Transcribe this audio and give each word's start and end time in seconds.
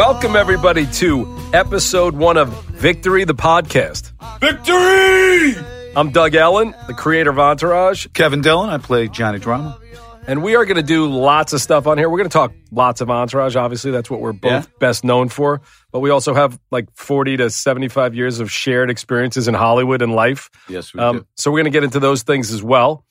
Welcome, 0.00 0.34
everybody, 0.34 0.86
to 0.86 1.28
episode 1.52 2.16
one 2.16 2.38
of 2.38 2.48
Victory, 2.70 3.24
the 3.24 3.34
podcast. 3.34 4.12
Victory! 4.40 5.62
I'm 5.94 6.10
Doug 6.10 6.34
Ellin, 6.34 6.74
the 6.86 6.94
creator 6.94 7.28
of 7.28 7.38
Entourage, 7.38 8.06
Kevin 8.14 8.40
Dillon, 8.40 8.70
I 8.70 8.78
play 8.78 9.08
Johnny 9.08 9.38
Drama. 9.38 9.78
and 10.26 10.42
we 10.42 10.56
are 10.56 10.64
going 10.64 10.78
to 10.78 10.82
do 10.82 11.06
lots 11.06 11.52
of 11.52 11.60
stuff 11.60 11.86
on 11.86 11.98
here. 11.98 12.08
We're 12.08 12.16
going 12.16 12.30
to 12.30 12.32
talk 12.32 12.52
lots 12.72 13.02
of 13.02 13.10
Entourage. 13.10 13.56
Obviously, 13.56 13.90
that's 13.90 14.08
what 14.10 14.22
we're 14.22 14.32
both 14.32 14.50
Yeah. 14.50 14.62
best 14.78 15.04
known 15.04 15.28
for. 15.28 15.60
But 15.92 16.00
we 16.00 16.08
also 16.08 16.32
have 16.32 16.58
like 16.70 16.88
40 16.94 17.36
to 17.36 17.50
75 17.50 18.14
years 18.14 18.40
of 18.40 18.50
shared 18.50 18.88
experiences 18.90 19.48
in 19.48 19.54
Hollywood 19.54 20.00
and 20.00 20.14
life. 20.14 20.48
Yes, 20.66 20.94
we 20.94 21.00
Um, 21.00 21.18
do. 21.18 21.26
so 21.36 21.50
we're 21.50 21.58
going 21.58 21.72
to 21.72 21.76
get 21.76 21.84
into 21.84 22.00
those 22.00 22.22
things 22.22 22.50
as 22.54 22.62
well. 22.62 23.04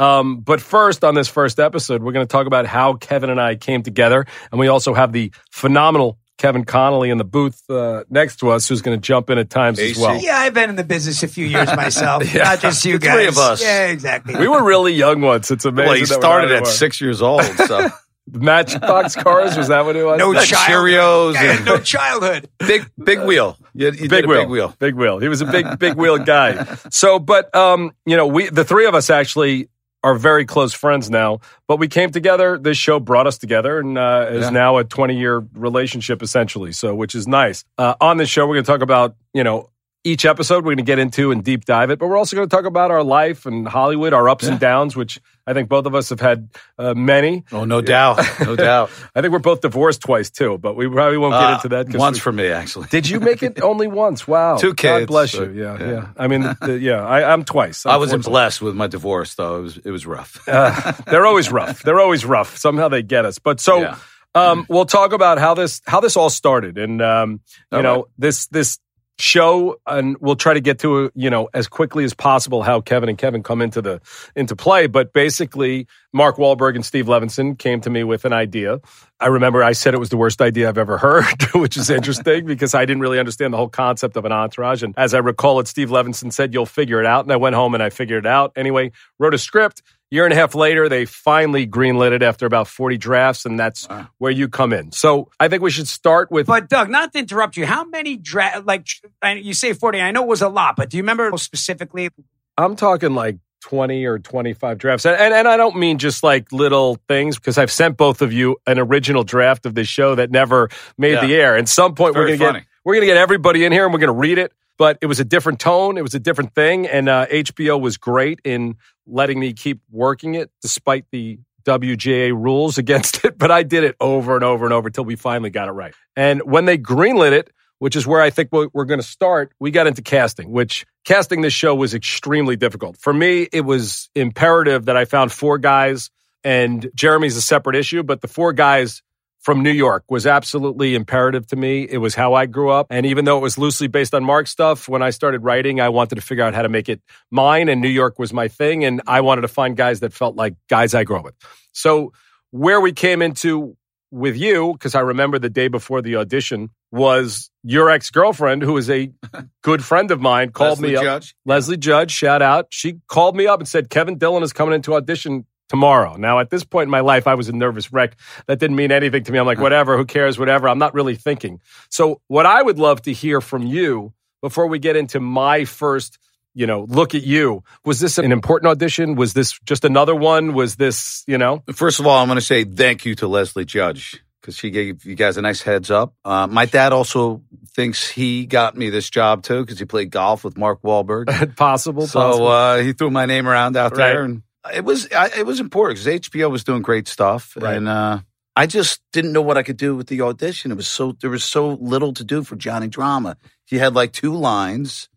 Um, 0.00 0.38
but 0.40 0.60
first, 0.60 1.04
on 1.04 1.14
this 1.14 1.28
first 1.28 1.60
episode, 1.60 2.02
we're 2.02 2.10
going 2.12 2.26
to 2.26 2.30
talk 2.32 2.48
about 2.48 2.66
how 2.66 2.94
Kevin 2.94 3.30
and 3.30 3.40
I 3.40 3.54
came 3.54 3.84
together, 3.84 4.26
and 4.50 4.58
we 4.58 4.66
also 4.66 4.92
have 4.94 5.12
the 5.12 5.30
phenomenal 5.52 6.18
Kevin 6.42 6.64
Connolly 6.64 7.10
in 7.10 7.18
the 7.18 7.24
booth 7.24 7.62
uh, 7.70 8.02
next 8.10 8.36
to 8.40 8.50
us, 8.50 8.68
who's 8.68 8.82
going 8.82 8.96
to 8.96 9.00
jump 9.00 9.30
in 9.30 9.38
at 9.38 9.48
times 9.48 9.78
as 9.78 9.96
well. 9.96 10.20
Yeah, 10.20 10.36
I've 10.38 10.52
been 10.52 10.70
in 10.70 10.76
the 10.76 10.82
business 10.84 11.22
a 11.22 11.28
few 11.28 11.46
years 11.46 11.68
myself. 11.76 12.22
Not 12.34 12.58
just 12.60 12.84
you 12.84 12.98
The 12.98 13.06
guys. 13.06 13.14
three 13.14 13.26
of 13.28 13.38
us. 13.38 13.62
Yeah, 13.62 13.86
exactly. 13.86 14.34
We 14.36 14.48
were 14.48 14.62
really 14.64 14.92
young 14.92 15.20
once. 15.20 15.50
It's 15.52 15.64
amazing. 15.64 15.86
Well, 15.86 15.94
he 15.94 16.02
that 16.04 16.10
we're 16.16 16.20
started 16.20 16.48
not 16.48 16.58
at 16.62 16.66
six 16.66 17.00
years 17.00 17.22
old, 17.22 17.44
so 17.44 17.88
Matchbox 18.30 19.14
cars. 19.16 19.56
Was 19.56 19.68
that 19.68 19.84
what 19.84 19.96
it 19.96 20.04
was? 20.04 20.18
no 20.18 20.30
Like 20.30 20.46
childhood. 20.48 20.90
Cheerios 20.90 21.36
and- 21.36 21.64
no 21.64 21.78
childhood. 21.78 22.48
big 22.58 22.90
big 23.02 23.20
wheel. 23.20 23.56
You, 23.74 23.90
you 23.92 24.08
big 24.08 24.26
wheel, 24.26 24.40
big 24.42 24.48
wheel. 24.48 24.74
big 24.78 24.94
wheel. 24.94 25.18
He 25.18 25.28
was 25.28 25.40
a 25.40 25.46
big, 25.46 25.78
big 25.78 25.94
wheel 25.94 26.18
guy. 26.18 26.64
So, 26.90 27.18
but 27.18 27.54
um, 27.54 27.92
you 28.04 28.16
know, 28.16 28.26
we 28.26 28.48
the 28.48 28.64
three 28.64 28.86
of 28.86 28.94
us 28.94 29.10
actually 29.10 29.68
are 30.04 30.14
very 30.14 30.44
close 30.44 30.72
friends 30.74 31.08
now. 31.10 31.40
But 31.68 31.78
we 31.78 31.88
came 31.88 32.10
together. 32.10 32.58
This 32.58 32.76
show 32.78 33.00
brought 33.00 33.26
us 33.26 33.38
together, 33.38 33.78
and 33.78 33.96
uh, 33.96 34.26
is 34.30 34.44
Yeah. 34.44 34.50
now 34.50 34.78
a 34.78 34.84
twenty 34.84 35.16
year 35.18 35.44
relationship 35.54 36.22
essentially. 36.22 36.72
So, 36.72 36.94
which 36.94 37.14
is 37.14 37.26
nice. 37.28 37.64
Uh, 37.78 37.94
on 38.00 38.16
this 38.16 38.28
show, 38.28 38.46
we're 38.46 38.54
going 38.54 38.64
to 38.64 38.72
talk 38.72 38.82
about 38.82 39.16
you 39.34 39.44
know. 39.44 39.68
Each 40.04 40.24
episode, 40.24 40.64
we're 40.64 40.70
going 40.74 40.78
to 40.78 40.82
get 40.82 40.98
into 40.98 41.30
and 41.30 41.44
deep 41.44 41.64
dive 41.64 41.90
it, 41.90 42.00
but 42.00 42.08
we're 42.08 42.16
also 42.16 42.34
going 42.34 42.48
to 42.48 42.56
talk 42.56 42.64
about 42.64 42.90
our 42.90 43.04
life 43.04 43.46
and 43.46 43.68
Hollywood, 43.68 44.12
our 44.12 44.28
ups 44.28 44.48
and 44.48 44.58
downs, 44.58 44.96
which 44.96 45.20
I 45.46 45.52
think 45.52 45.68
both 45.68 45.86
of 45.86 45.94
us 45.94 46.08
have 46.08 46.18
had 46.18 46.48
uh, 46.76 46.92
many. 46.94 47.44
Oh, 47.52 47.64
no 47.64 47.80
doubt, 47.80 48.18
no 48.40 48.56
doubt. 48.70 48.90
I 49.14 49.20
think 49.20 49.30
we're 49.32 49.38
both 49.38 49.60
divorced 49.60 50.00
twice 50.00 50.28
too, 50.28 50.58
but 50.58 50.74
we 50.74 50.88
probably 50.88 51.18
won't 51.18 51.34
get 51.34 51.42
Uh, 51.44 51.54
into 51.54 51.68
that 51.68 51.96
once 51.96 52.16
we- 52.16 52.20
for 52.20 52.32
me, 52.32 52.48
actually. 52.48 52.88
did 52.90 53.08
you 53.08 53.20
make 53.20 53.44
it 53.44 53.62
only 53.62 53.86
once? 53.86 54.26
Wow. 54.26 54.56
Two 54.58 54.74
kids 54.74 55.02
God 55.02 55.06
bless 55.06 55.34
you. 55.34 55.52
Yeah, 55.52 55.78
yeah. 55.78 55.90
yeah. 55.92 56.06
I 56.16 56.26
mean, 56.26 56.42
the, 56.60 56.78
yeah, 56.80 57.06
I, 57.06 57.32
I'm 57.32 57.44
twice. 57.44 57.86
I 57.86 57.96
wasn't 57.96 58.24
blessed 58.24 58.60
with 58.60 58.74
my 58.74 58.88
divorce, 58.88 59.36
though. 59.36 59.58
It 59.58 59.62
was 59.62 59.76
it 59.84 59.90
was 59.92 60.04
rough. 60.04 60.42
Uh, 60.48 60.92
they're 61.06 61.26
always 61.26 61.52
rough. 61.52 61.84
They're 61.84 62.00
always 62.00 62.24
rough. 62.24 62.56
Somehow 62.56 62.88
they 62.88 63.02
get 63.04 63.24
us. 63.24 63.38
But 63.38 63.60
so 63.60 63.80
Yeah. 63.80 63.98
um, 64.34 64.66
we'll 64.68 64.84
talk 64.84 65.12
about 65.12 65.38
how 65.38 65.54
this 65.54 65.80
how 65.86 66.00
this 66.00 66.16
all 66.16 66.28
started, 66.30 66.76
and 66.76 67.00
um, 67.00 67.40
you 67.70 67.76
All 67.76 67.82
know 67.84 67.94
right. 67.96 68.04
this 68.18 68.46
this 68.48 68.80
show, 69.18 69.76
and 69.86 70.16
we'll 70.20 70.36
try 70.36 70.54
to 70.54 70.60
get 70.60 70.78
to 70.80 71.10
you 71.14 71.30
know 71.30 71.48
as 71.54 71.68
quickly 71.68 72.04
as 72.04 72.14
possible 72.14 72.62
how 72.62 72.80
Kevin 72.80 73.08
and 73.08 73.18
Kevin 73.18 73.42
come 73.42 73.62
into 73.62 73.82
the 73.82 74.00
into 74.34 74.56
play. 74.56 74.86
But 74.86 75.12
basically, 75.12 75.86
Mark 76.12 76.36
Wahlberg 76.36 76.74
and 76.74 76.84
Steve 76.84 77.06
Levinson 77.06 77.58
came 77.58 77.80
to 77.82 77.90
me 77.90 78.04
with 78.04 78.24
an 78.24 78.32
idea. 78.32 78.80
I 79.20 79.26
remember 79.28 79.62
I 79.62 79.72
said 79.72 79.94
it 79.94 80.00
was 80.00 80.08
the 80.10 80.16
worst 80.16 80.42
idea 80.42 80.68
I've 80.68 80.78
ever 80.78 80.98
heard, 80.98 81.42
which 81.54 81.76
is 81.76 81.90
interesting 81.90 82.46
because 82.46 82.74
I 82.74 82.84
didn't 82.84 83.02
really 83.02 83.18
understand 83.18 83.52
the 83.52 83.58
whole 83.58 83.68
concept 83.68 84.16
of 84.16 84.24
an 84.24 84.32
entourage. 84.32 84.82
And 84.82 84.94
as 84.96 85.14
I 85.14 85.18
recall 85.18 85.60
it, 85.60 85.68
Steve 85.68 85.88
Levinson 85.88 86.32
said, 86.32 86.52
You'll 86.52 86.66
figure 86.66 87.00
it 87.00 87.06
out. 87.06 87.24
And 87.24 87.32
I 87.32 87.36
went 87.36 87.54
home 87.54 87.74
and 87.74 87.82
I 87.82 87.90
figured 87.90 88.26
it 88.26 88.28
out. 88.28 88.52
Anyway, 88.56 88.92
wrote 89.18 89.34
a 89.34 89.38
script. 89.38 89.82
Year 90.12 90.24
and 90.26 90.32
a 90.34 90.36
half 90.36 90.54
later, 90.54 90.90
they 90.90 91.06
finally 91.06 91.66
greenlit 91.66 92.12
it 92.12 92.22
after 92.22 92.44
about 92.44 92.68
40 92.68 92.98
drafts, 92.98 93.46
and 93.46 93.58
that's 93.58 93.88
Wow. 93.88 94.08
where 94.18 94.30
you 94.30 94.46
come 94.46 94.74
in. 94.74 94.92
So 94.92 95.30
I 95.40 95.48
think 95.48 95.62
we 95.62 95.70
should 95.70 95.88
start 95.88 96.30
with 96.30 96.46
But 96.46 96.68
Doug, 96.68 96.90
not 96.90 97.14
to 97.14 97.18
interrupt 97.18 97.56
you, 97.56 97.64
how 97.64 97.84
many 97.84 98.18
dra- 98.18 98.62
like 98.62 98.86
you 99.24 99.54
say 99.54 99.72
forty? 99.72 100.02
I 100.02 100.10
know 100.10 100.22
it 100.22 100.28
was 100.28 100.42
a 100.42 100.50
lot, 100.50 100.76
but 100.76 100.90
do 100.90 100.98
you 100.98 101.02
remember 101.02 101.30
specifically? 101.38 102.10
I'm 102.58 102.76
talking 102.76 103.14
like 103.14 103.38
20 103.62 104.04
or 104.04 104.18
25 104.18 104.76
drafts. 104.76 105.06
And, 105.06 105.18
and, 105.18 105.32
and 105.32 105.48
I 105.48 105.56
don't 105.56 105.76
mean 105.76 105.96
just 105.96 106.22
like 106.22 106.52
little 106.52 106.98
things 107.08 107.36
because 107.38 107.56
I've 107.56 107.70
sent 107.72 107.96
both 107.96 108.20
of 108.20 108.34
you 108.34 108.56
an 108.66 108.78
original 108.78 109.24
draft 109.24 109.64
of 109.64 109.74
this 109.74 109.88
show 109.88 110.14
that 110.16 110.30
never 110.30 110.68
made 110.98 111.12
Yeah. 111.12 111.26
the 111.26 111.34
air. 111.36 111.56
And 111.56 111.66
some 111.66 111.94
point 111.94 112.14
we're 112.16 112.26
going 112.26 112.38
to 112.38 112.44
get 112.52 112.64
we're 112.84 112.94
going 112.94 113.02
to 113.02 113.06
get 113.06 113.16
everybody 113.16 113.64
in 113.64 113.72
here 113.72 113.84
and 113.84 113.94
we're 113.94 114.00
going 114.00 114.08
to 114.08 114.12
read 114.20 114.36
it. 114.36 114.52
But 114.78 114.98
it 115.00 115.06
was 115.06 115.20
a 115.20 115.24
different 115.24 115.60
tone. 115.60 115.96
It 115.96 116.02
was 116.02 116.14
a 116.14 116.18
different 116.18 116.54
thing. 116.54 116.86
And 116.86 117.08
uh, 117.08 117.26
HBO 117.26 117.80
was 117.80 117.98
great 117.98 118.40
in 118.42 118.76
letting 119.06 119.38
me 119.38 119.52
keep 119.52 119.80
working 119.90 120.34
it 120.34 120.50
despite 120.60 121.06
the 121.10 121.38
WGA 121.64 122.32
rules 122.32 122.78
against 122.78 123.24
it. 123.24 123.38
But 123.38 123.50
I 123.50 123.62
did 123.62 123.84
it 123.84 123.96
over 124.00 124.34
and 124.34 124.44
over 124.44 124.64
and 124.64 124.72
over 124.72 124.88
until 124.88 125.04
we 125.04 125.16
finally 125.16 125.50
got 125.50 125.68
it 125.68 125.72
right. 125.72 125.94
And 126.16 126.42
when 126.42 126.64
they 126.64 126.78
greenlit 126.78 127.32
it, 127.32 127.50
which 127.78 127.96
is 127.96 128.06
where 128.06 128.20
I 128.20 128.30
think 128.30 128.50
we're, 128.52 128.68
we're 128.72 128.84
going 128.84 129.00
to 129.00 129.06
start, 129.06 129.52
we 129.58 129.72
got 129.72 129.88
into 129.88 130.02
casting, 130.02 130.52
which 130.52 130.86
casting 131.04 131.40
this 131.40 131.52
show 131.52 131.74
was 131.74 131.94
extremely 131.94 132.54
difficult. 132.54 132.96
For 132.96 133.12
me, 133.12 133.48
it 133.52 133.62
was 133.62 134.08
imperative 134.14 134.84
that 134.84 134.96
I 134.96 135.04
found 135.04 135.32
four 135.32 135.58
guys, 135.58 136.08
and 136.44 136.88
Jeremy's 136.94 137.36
a 137.36 137.42
separate 137.42 137.74
issue, 137.74 138.04
but 138.04 138.20
the 138.20 138.28
four 138.28 138.52
guys 138.52 139.02
from 139.42 139.62
New 139.62 139.72
York 139.72 140.04
was 140.08 140.26
absolutely 140.26 140.94
imperative 140.94 141.46
to 141.48 141.56
me. 141.56 141.82
It 141.82 141.98
was 141.98 142.14
how 142.14 142.34
I 142.34 142.46
grew 142.46 142.70
up. 142.70 142.86
And 142.90 143.04
even 143.04 143.24
though 143.24 143.38
it 143.38 143.42
was 143.42 143.58
loosely 143.58 143.88
based 143.88 144.14
on 144.14 144.24
Mark 144.24 144.46
stuff, 144.46 144.88
when 144.88 145.02
I 145.02 145.10
started 145.10 145.42
writing, 145.42 145.80
I 145.80 145.88
wanted 145.88 146.14
to 146.14 146.20
figure 146.20 146.44
out 146.44 146.54
how 146.54 146.62
to 146.62 146.68
make 146.68 146.88
it 146.88 147.00
mine, 147.30 147.68
and 147.68 147.80
New 147.80 147.88
York 147.88 148.18
was 148.18 148.32
my 148.32 148.48
thing. 148.48 148.84
And 148.84 149.02
I 149.06 149.20
wanted 149.20 149.42
to 149.42 149.48
find 149.48 149.76
guys 149.76 150.00
that 150.00 150.12
felt 150.12 150.36
like 150.36 150.54
guys 150.70 150.94
I 150.94 151.04
grew 151.04 151.16
up 151.16 151.24
with. 151.24 151.34
So, 151.72 152.12
where 152.52 152.80
we 152.80 152.92
came 152.92 153.22
into 153.22 153.76
with 154.12 154.36
you, 154.36 154.74
because 154.74 154.94
I 154.94 155.00
remember 155.00 155.38
the 155.38 155.50
day 155.50 155.68
before 155.68 156.02
the 156.02 156.16
audition, 156.16 156.70
was 156.92 157.50
your 157.64 157.90
ex 157.90 158.10
girlfriend, 158.10 158.62
who 158.62 158.76
is 158.76 158.90
a 158.90 159.10
good 159.62 159.82
friend 159.82 160.10
of 160.10 160.20
mine, 160.20 160.52
called 160.52 160.78
Leslie 160.78 160.90
me 160.90 160.96
up. 160.96 161.02
Judge. 161.02 161.34
Leslie 161.46 161.78
Judge, 161.78 162.12
shout 162.12 162.42
out. 162.42 162.66
She 162.70 162.98
called 163.08 163.34
me 163.34 163.46
up 163.46 163.58
and 163.58 163.66
said, 163.66 163.90
Kevin 163.90 164.18
Dillon 164.18 164.42
is 164.42 164.52
coming 164.52 164.74
into 164.74 164.94
audition 164.94 165.46
tomorrow. 165.72 166.16
Now, 166.16 166.38
at 166.38 166.50
this 166.50 166.64
point 166.64 166.88
in 166.88 166.90
my 166.90 167.00
life, 167.00 167.26
I 167.26 167.34
was 167.34 167.48
a 167.48 167.52
nervous 167.52 167.90
wreck. 167.94 168.16
That 168.46 168.58
didn't 168.58 168.76
mean 168.76 168.92
anything 168.92 169.24
to 169.24 169.32
me. 169.32 169.38
I'm 169.38 169.46
like, 169.46 169.58
whatever, 169.58 169.96
who 169.96 170.04
cares, 170.04 170.38
whatever. 170.38 170.68
I'm 170.68 170.78
not 170.78 170.92
really 170.92 171.16
thinking. 171.16 171.60
So, 171.88 172.20
what 172.28 172.44
I 172.44 172.60
would 172.62 172.78
love 172.78 173.00
to 173.02 173.12
hear 173.14 173.40
from 173.40 173.66
you 173.66 174.12
before 174.42 174.66
we 174.66 174.78
get 174.78 174.96
into 174.96 175.18
my 175.18 175.64
first, 175.64 176.18
you 176.54 176.66
know, 176.66 176.82
look 176.90 177.14
at 177.14 177.22
you, 177.22 177.64
was 177.86 178.00
this 178.00 178.18
an 178.18 178.32
important 178.32 178.68
audition? 178.70 179.14
Was 179.14 179.32
this 179.32 179.58
just 179.64 179.86
another 179.86 180.14
one? 180.14 180.52
Was 180.52 180.76
this, 180.76 181.24
you 181.26 181.38
know? 181.38 181.62
First 181.72 182.00
of 182.00 182.06
all, 182.06 182.18
I'm 182.20 182.28
going 182.28 182.36
to 182.36 182.44
say 182.44 182.64
thank 182.64 183.06
you 183.06 183.14
to 183.14 183.26
Leslie 183.26 183.64
Judge 183.64 184.22
because 184.42 184.56
she 184.56 184.68
gave 184.70 185.06
you 185.06 185.14
guys 185.14 185.38
a 185.38 185.40
nice 185.40 185.62
heads 185.62 185.90
up. 185.90 186.12
Uh, 186.22 186.46
my 186.48 186.66
dad 186.66 186.92
also 186.92 187.40
thinks 187.70 188.10
he 188.10 188.44
got 188.44 188.76
me 188.76 188.90
this 188.90 189.08
job 189.08 189.42
too 189.42 189.62
because 189.62 189.78
he 189.78 189.86
played 189.86 190.10
golf 190.10 190.44
with 190.44 190.58
Mark 190.58 190.82
Wahlberg. 190.82 191.56
possible, 191.56 192.06
So 192.06 192.20
possible. 192.20 192.48
uh, 192.48 192.78
he 192.82 192.92
threw 192.92 193.10
my 193.10 193.24
name 193.24 193.48
around 193.48 193.76
out 193.78 193.92
Right. 193.96 194.12
there, 194.12 194.24
and 194.24 194.42
it 194.74 194.84
was 194.84 195.10
I, 195.12 195.30
it 195.38 195.46
was 195.46 195.60
important 195.60 195.98
because 196.04 196.20
HBO 196.30 196.50
was 196.50 196.64
doing 196.64 196.82
great 196.82 197.08
stuff, 197.08 197.56
Right. 197.60 197.76
and 197.76 197.88
uh, 197.88 198.20
I 198.54 198.66
just 198.66 199.00
didn't 199.12 199.32
know 199.32 199.42
what 199.42 199.56
I 199.58 199.62
could 199.62 199.76
do 199.78 199.96
with 199.96 200.06
the 200.08 200.20
audition. 200.22 200.70
It 200.70 200.76
was 200.76 200.88
so 200.88 201.12
there 201.20 201.30
was 201.30 201.44
so 201.44 201.70
little 201.80 202.12
to 202.14 202.24
do 202.24 202.42
for 202.44 202.56
Johnny 202.56 202.88
Drama. 202.88 203.36
He 203.66 203.78
had 203.78 203.94
like 203.94 204.12
two 204.12 204.34
lines, 204.34 205.08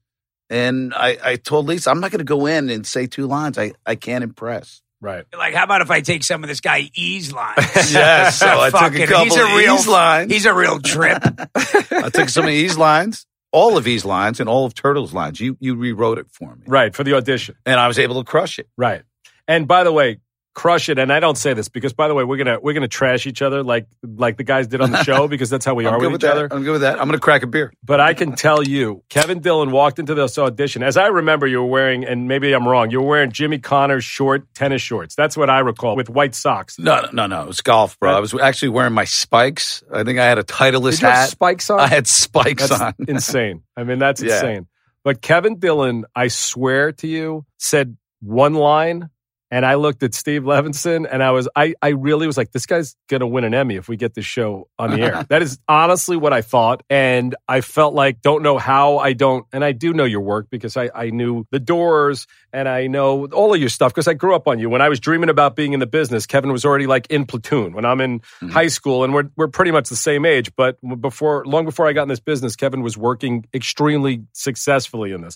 and 0.50 0.94
I, 0.94 1.18
I 1.24 1.36
told 1.36 1.68
Lisa 1.68 1.90
I'm 1.92 2.00
not 2.00 2.12
going 2.12 2.20
to 2.20 2.24
go 2.26 2.46
in 2.46 2.70
and 2.70 2.86
say 2.88 3.08
two 3.08 3.28
lines. 3.28 3.58
I, 3.58 3.74
I 3.86 3.96
can't 3.96 4.24
impress. 4.24 4.82
right. 5.02 5.26
Like, 5.38 5.54
how 5.54 5.64
about 5.66 5.82
if 5.82 5.92
I 5.92 6.02
take 6.02 6.24
some 6.24 6.44
of 6.44 6.48
this 6.48 6.62
guy 6.62 6.90
E's 6.96 7.32
lines? 7.34 7.58
Yes, 7.92 8.38
so 8.40 8.48
I 8.48 8.70
took 8.70 8.96
a 8.96 9.06
couple 9.08 9.24
he's 9.26 9.36
a 9.36 9.44
real, 9.46 9.76
E's 9.76 9.88
lines. 9.88 10.32
He's 10.32 10.46
a 10.46 10.54
real 10.54 10.80
trip. 10.80 11.22
I 11.56 12.10
took 12.12 12.30
some 12.30 12.46
of 12.46 12.52
E's 12.52 12.78
lines, 12.78 13.26
all 13.52 13.78
of 13.78 13.88
E's 13.88 14.06
lines, 14.06 14.40
and 14.40 14.48
all 14.50 14.66
of 14.66 14.74
Turtle's 14.74 15.14
lines. 15.14 15.40
You 15.40 15.58
you 15.60 15.76
rewrote 15.76 16.18
it 16.20 16.28
for 16.32 16.56
me, 16.56 16.64
Right. 16.68 16.96
For 16.96 17.04
the 17.04 17.16
audition. 17.16 17.56
and 17.66 17.80
I 17.80 17.88
was 17.88 18.00
able 18.00 18.24
to 18.24 18.30
crush 18.30 18.58
it. 18.60 18.68
Right. 18.78 19.04
And 19.48 19.68
by 19.68 19.84
the 19.84 19.92
way, 19.92 20.20
crush 20.54 20.88
it. 20.88 20.98
And 20.98 21.12
I 21.12 21.20
don't 21.20 21.38
say 21.38 21.54
this 21.54 21.68
because, 21.68 21.92
by 21.92 22.08
the 22.08 22.14
way, 22.14 22.24
we're 22.24 22.38
gonna 22.38 22.60
we're 22.62 22.74
gonna 22.74 22.88
trash 22.88 23.28
each 23.28 23.42
other 23.42 23.62
like 23.62 23.88
like 24.02 24.38
the 24.38 24.44
guys 24.46 24.68
did 24.68 24.80
on 24.82 24.90
the 24.92 25.04
show 25.04 25.28
because 25.34 25.50
that's 25.50 25.66
how 25.66 25.74
we 25.76 25.86
are 25.86 26.00
with 26.00 26.08
with 26.14 26.16
each 26.16 26.22
that. 26.22 26.32
other. 26.32 26.48
I'm 26.52 26.64
good 26.64 26.72
with 26.72 26.82
that. 26.82 26.94
I'm 27.00 27.08
going 27.08 27.18
to 27.18 27.20
crack 27.20 27.44
a 27.44 27.48
beer. 27.48 27.74
But 27.84 28.00
I 28.00 28.14
can 28.14 28.36
tell 28.36 28.64
you, 28.64 29.04
Kevin 29.10 29.40
Dillon 29.42 29.72
walked 29.72 30.00
into 30.00 30.14
this 30.16 30.38
audition. 30.40 30.82
As 30.82 30.96
I 30.98 31.08
remember, 31.08 31.46
you 31.46 31.60
were 31.60 31.68
wearing, 31.68 32.06
and 32.06 32.28
maybe 32.28 32.54
I'm 32.54 32.66
wrong, 32.68 32.90
you 32.90 33.02
were 33.02 33.08
wearing 33.08 33.32
Jimmy 33.32 33.60
Connors' 33.60 34.04
short 34.06 34.52
tennis 34.56 34.82
shorts. 34.82 35.14
That's 35.14 35.36
what 35.36 35.50
I 35.50 35.60
recall 35.60 35.96
with 35.98 36.10
white 36.10 36.34
socks. 36.34 36.80
No, 36.80 37.02
no, 37.02 37.10
no, 37.12 37.28
no. 37.28 37.42
It 37.44 37.48
was 37.48 37.62
golf, 37.62 38.00
bro. 38.00 38.16
I 38.16 38.20
was 38.22 38.34
actually 38.34 38.70
wearing 38.70 38.94
my 38.94 39.06
spikes. 39.06 39.84
I 39.94 40.04
think 40.06 40.20
I 40.20 40.26
had 40.26 40.38
a 40.40 40.44
Titleist 40.44 40.92
Did 40.92 41.02
you 41.02 41.08
have 41.08 41.16
hat. 41.18 41.30
spikes 41.30 41.70
on? 41.70 41.80
I 41.82 41.88
had 41.88 42.08
spikes 42.08 42.70
That's 42.70 42.82
on. 42.82 42.94
insane. 43.08 43.64
I 43.76 43.84
mean, 43.84 44.00
that's 44.00 44.22
Yeah. 44.24 44.36
insane. 44.36 44.68
But 45.04 45.22
Kevin 45.22 45.60
Dillon, 45.60 46.06
I 46.16 46.30
swear 46.30 46.94
to 46.94 47.08
you, 47.08 47.46
said 47.60 47.98
one 48.22 48.54
line 48.56 49.10
And 49.56 49.66
I 49.66 49.76
looked 49.76 50.04
at 50.04 50.14
Steve 50.14 50.42
Levinson 50.42 51.08
and 51.10 51.24
I 51.24 51.32
was, 51.32 51.48
I, 51.56 51.76
I 51.82 51.92
really 51.92 52.28
was 52.28 52.36
like, 52.36 52.52
this 52.52 52.66
guy's 52.66 52.98
going 53.08 53.22
to 53.22 53.28
win 53.28 53.46
an 53.46 53.54
Emmy 53.54 53.78
if 53.78 53.88
we 53.88 53.96
get 53.96 54.14
this 54.14 54.26
show 54.26 54.68
on 54.78 54.92
the 54.92 55.00
air. 55.00 55.24
that 55.30 55.42
is 55.42 55.60
honestly 55.66 56.18
what 56.18 56.34
I 56.34 56.42
thought. 56.42 56.84
And 56.90 57.34
I 57.48 57.62
felt 57.62 57.94
like, 57.94 58.20
don't 58.20 58.44
know 58.44 58.58
how 58.58 58.98
I 58.98 59.14
don't, 59.14 59.46
and 59.54 59.64
I 59.64 59.72
do 59.72 59.94
know 59.94 60.04
your 60.04 60.20
work 60.20 60.48
because 60.50 60.76
I, 60.76 60.90
I 60.94 61.10
knew 61.10 61.46
the 61.52 61.62
doors 61.62 62.28
and 62.56 62.70
I 62.70 62.88
know 62.88 63.26
all 63.28 63.54
of 63.54 63.60
your 63.60 63.68
stuff 63.68 63.94
because 63.94 64.08
I 64.08 64.14
grew 64.14 64.34
up 64.34 64.48
on 64.48 64.60
you. 64.60 64.70
When 64.70 64.82
I 64.82 64.88
was 64.88 65.02
dreaming 65.02 65.30
about 65.30 65.58
being 65.58 65.74
in 65.74 65.82
the 65.82 65.86
business, 65.86 66.26
Kevin 66.26 66.54
was 66.54 66.64
already 66.64 66.88
like 66.88 67.06
in 67.08 67.26
platoon 67.26 67.74
when 67.74 67.84
I'm 67.84 68.00
in 68.00 68.22
mm-hmm. 68.22 68.48
high 68.48 68.70
school 68.70 69.04
and 69.04 69.14
we're, 69.14 69.30
we're 69.36 69.50
pretty 69.50 69.72
much 69.72 69.90
the 69.90 69.98
same 69.98 70.26
age. 70.26 70.56
But 70.56 70.78
before, 71.02 71.46
long 71.46 71.66
before 71.66 71.86
I 71.86 71.92
got 71.92 72.04
in 72.04 72.08
this 72.08 72.22
business, 72.22 72.56
Kevin 72.56 72.82
was 72.82 72.98
working 72.98 73.46
extremely 73.54 74.24
successfully 74.32 75.12
in 75.12 75.22
this. 75.22 75.36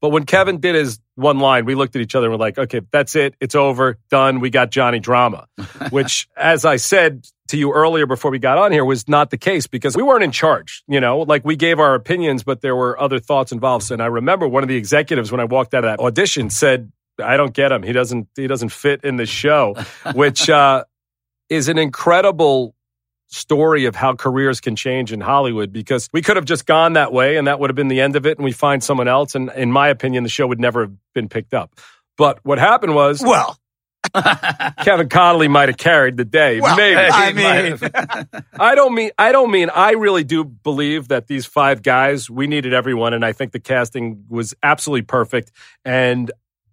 But 0.00 0.10
when 0.10 0.24
Kevin 0.24 0.60
did 0.60 0.76
his 0.76 1.00
one 1.16 1.40
line, 1.40 1.64
we 1.64 1.74
looked 1.74 1.96
at 1.96 2.02
each 2.02 2.14
other 2.14 2.26
and 2.26 2.32
we're 2.32 2.38
like, 2.38 2.56
okay, 2.56 2.82
that's 2.92 3.16
it. 3.16 3.34
It's 3.40 3.56
over. 3.56 3.98
Done. 4.08 4.38
We 4.38 4.50
got 4.50 4.70
Johnny 4.70 5.00
Drama, 5.00 5.48
which, 5.90 6.28
as 6.36 6.64
I 6.64 6.76
said 6.76 7.26
to 7.50 7.56
you 7.56 7.72
earlier 7.72 8.06
before 8.06 8.30
we 8.30 8.38
got 8.38 8.58
on 8.58 8.72
here, 8.72 8.84
was 8.84 9.08
not 9.08 9.30
the 9.30 9.38
case 9.38 9.66
because 9.66 9.96
we 9.96 10.02
weren't 10.02 10.24
in 10.24 10.32
charge. 10.32 10.82
You 10.88 11.00
know, 11.00 11.20
like 11.20 11.44
we 11.44 11.56
gave 11.56 11.78
our 11.78 11.94
opinions, 11.94 12.42
but 12.42 12.60
there 12.60 12.74
were 12.74 13.00
other 13.00 13.20
thoughts 13.20 13.52
involved. 13.52 13.90
And 13.90 14.02
I 14.02 14.06
remember 14.06 14.48
one 14.48 14.62
of 14.62 14.68
the 14.68 14.76
executives 14.76 15.30
when 15.30 15.40
I 15.40 15.44
walked 15.44 15.74
out 15.74 15.84
of 15.84 15.96
that 15.96 16.02
audition 16.02 16.50
said, 16.50 16.90
I 17.22 17.36
don't 17.36 17.52
get 17.52 17.70
him. 17.70 17.82
He 17.82 17.92
doesn't, 17.92 18.28
he 18.34 18.46
doesn't 18.46 18.70
fit 18.70 19.04
in 19.04 19.16
the 19.16 19.26
show, 19.26 19.74
which, 20.14 20.48
uh, 20.48 20.84
is 21.50 21.68
an 21.68 21.78
incredible 21.78 22.74
story 23.26 23.84
of 23.84 23.94
how 23.94 24.14
careers 24.14 24.60
can 24.60 24.76
change 24.76 25.12
in 25.12 25.20
Hollywood 25.20 25.72
because 25.72 26.08
we 26.12 26.22
could 26.22 26.36
have 26.36 26.44
just 26.44 26.66
gone 26.66 26.94
that 26.94 27.12
way 27.12 27.36
and 27.36 27.46
that 27.46 27.60
would 27.60 27.70
have 27.70 27.76
been 27.76 27.88
the 27.88 28.00
end 28.00 28.16
of 28.16 28.26
it 28.26 28.38
and 28.38 28.44
we 28.44 28.52
find 28.52 28.82
someone 28.82 29.08
else. 29.08 29.34
And 29.34 29.50
in 29.50 29.70
my 29.70 29.88
opinion, 29.88 30.22
the 30.22 30.28
show 30.28 30.46
would 30.46 30.60
never 30.60 30.82
have 30.82 30.92
been 31.14 31.28
picked 31.28 31.54
up. 31.54 31.78
But 32.16 32.40
what 32.44 32.58
happened 32.58 32.94
was. 32.94 33.22
Well, 33.22 33.58
Kevin 34.82 35.08
Connolly 35.08 35.48
might 35.48 35.68
have 35.68 35.76
carried 35.76 36.16
the 36.16 36.24
day. 36.24 36.60
Well, 36.60 36.76
Maybe. 36.76 36.98
I 36.98 37.32
mean, 37.32 38.36
I 38.58 38.74
don't 38.74 38.94
mean 38.94 39.10
I 39.18 39.32
don't 39.32 39.50
mean 39.50 39.70
I 39.70 39.92
really 39.92 40.24
do 40.24 40.44
believe 40.44 41.08
that 41.08 41.26
these 41.26 41.46
five 41.46 41.82
guys 41.82 42.30
we 42.30 42.46
needed 42.46 42.72
everyone, 42.72 43.14
and 43.14 43.24
I 43.24 43.32
think 43.32 43.52
the 43.52 43.60
casting 43.60 44.24
was 44.28 44.54
absolutely 44.62 45.02
perfect. 45.02 45.52
And 45.84 46.30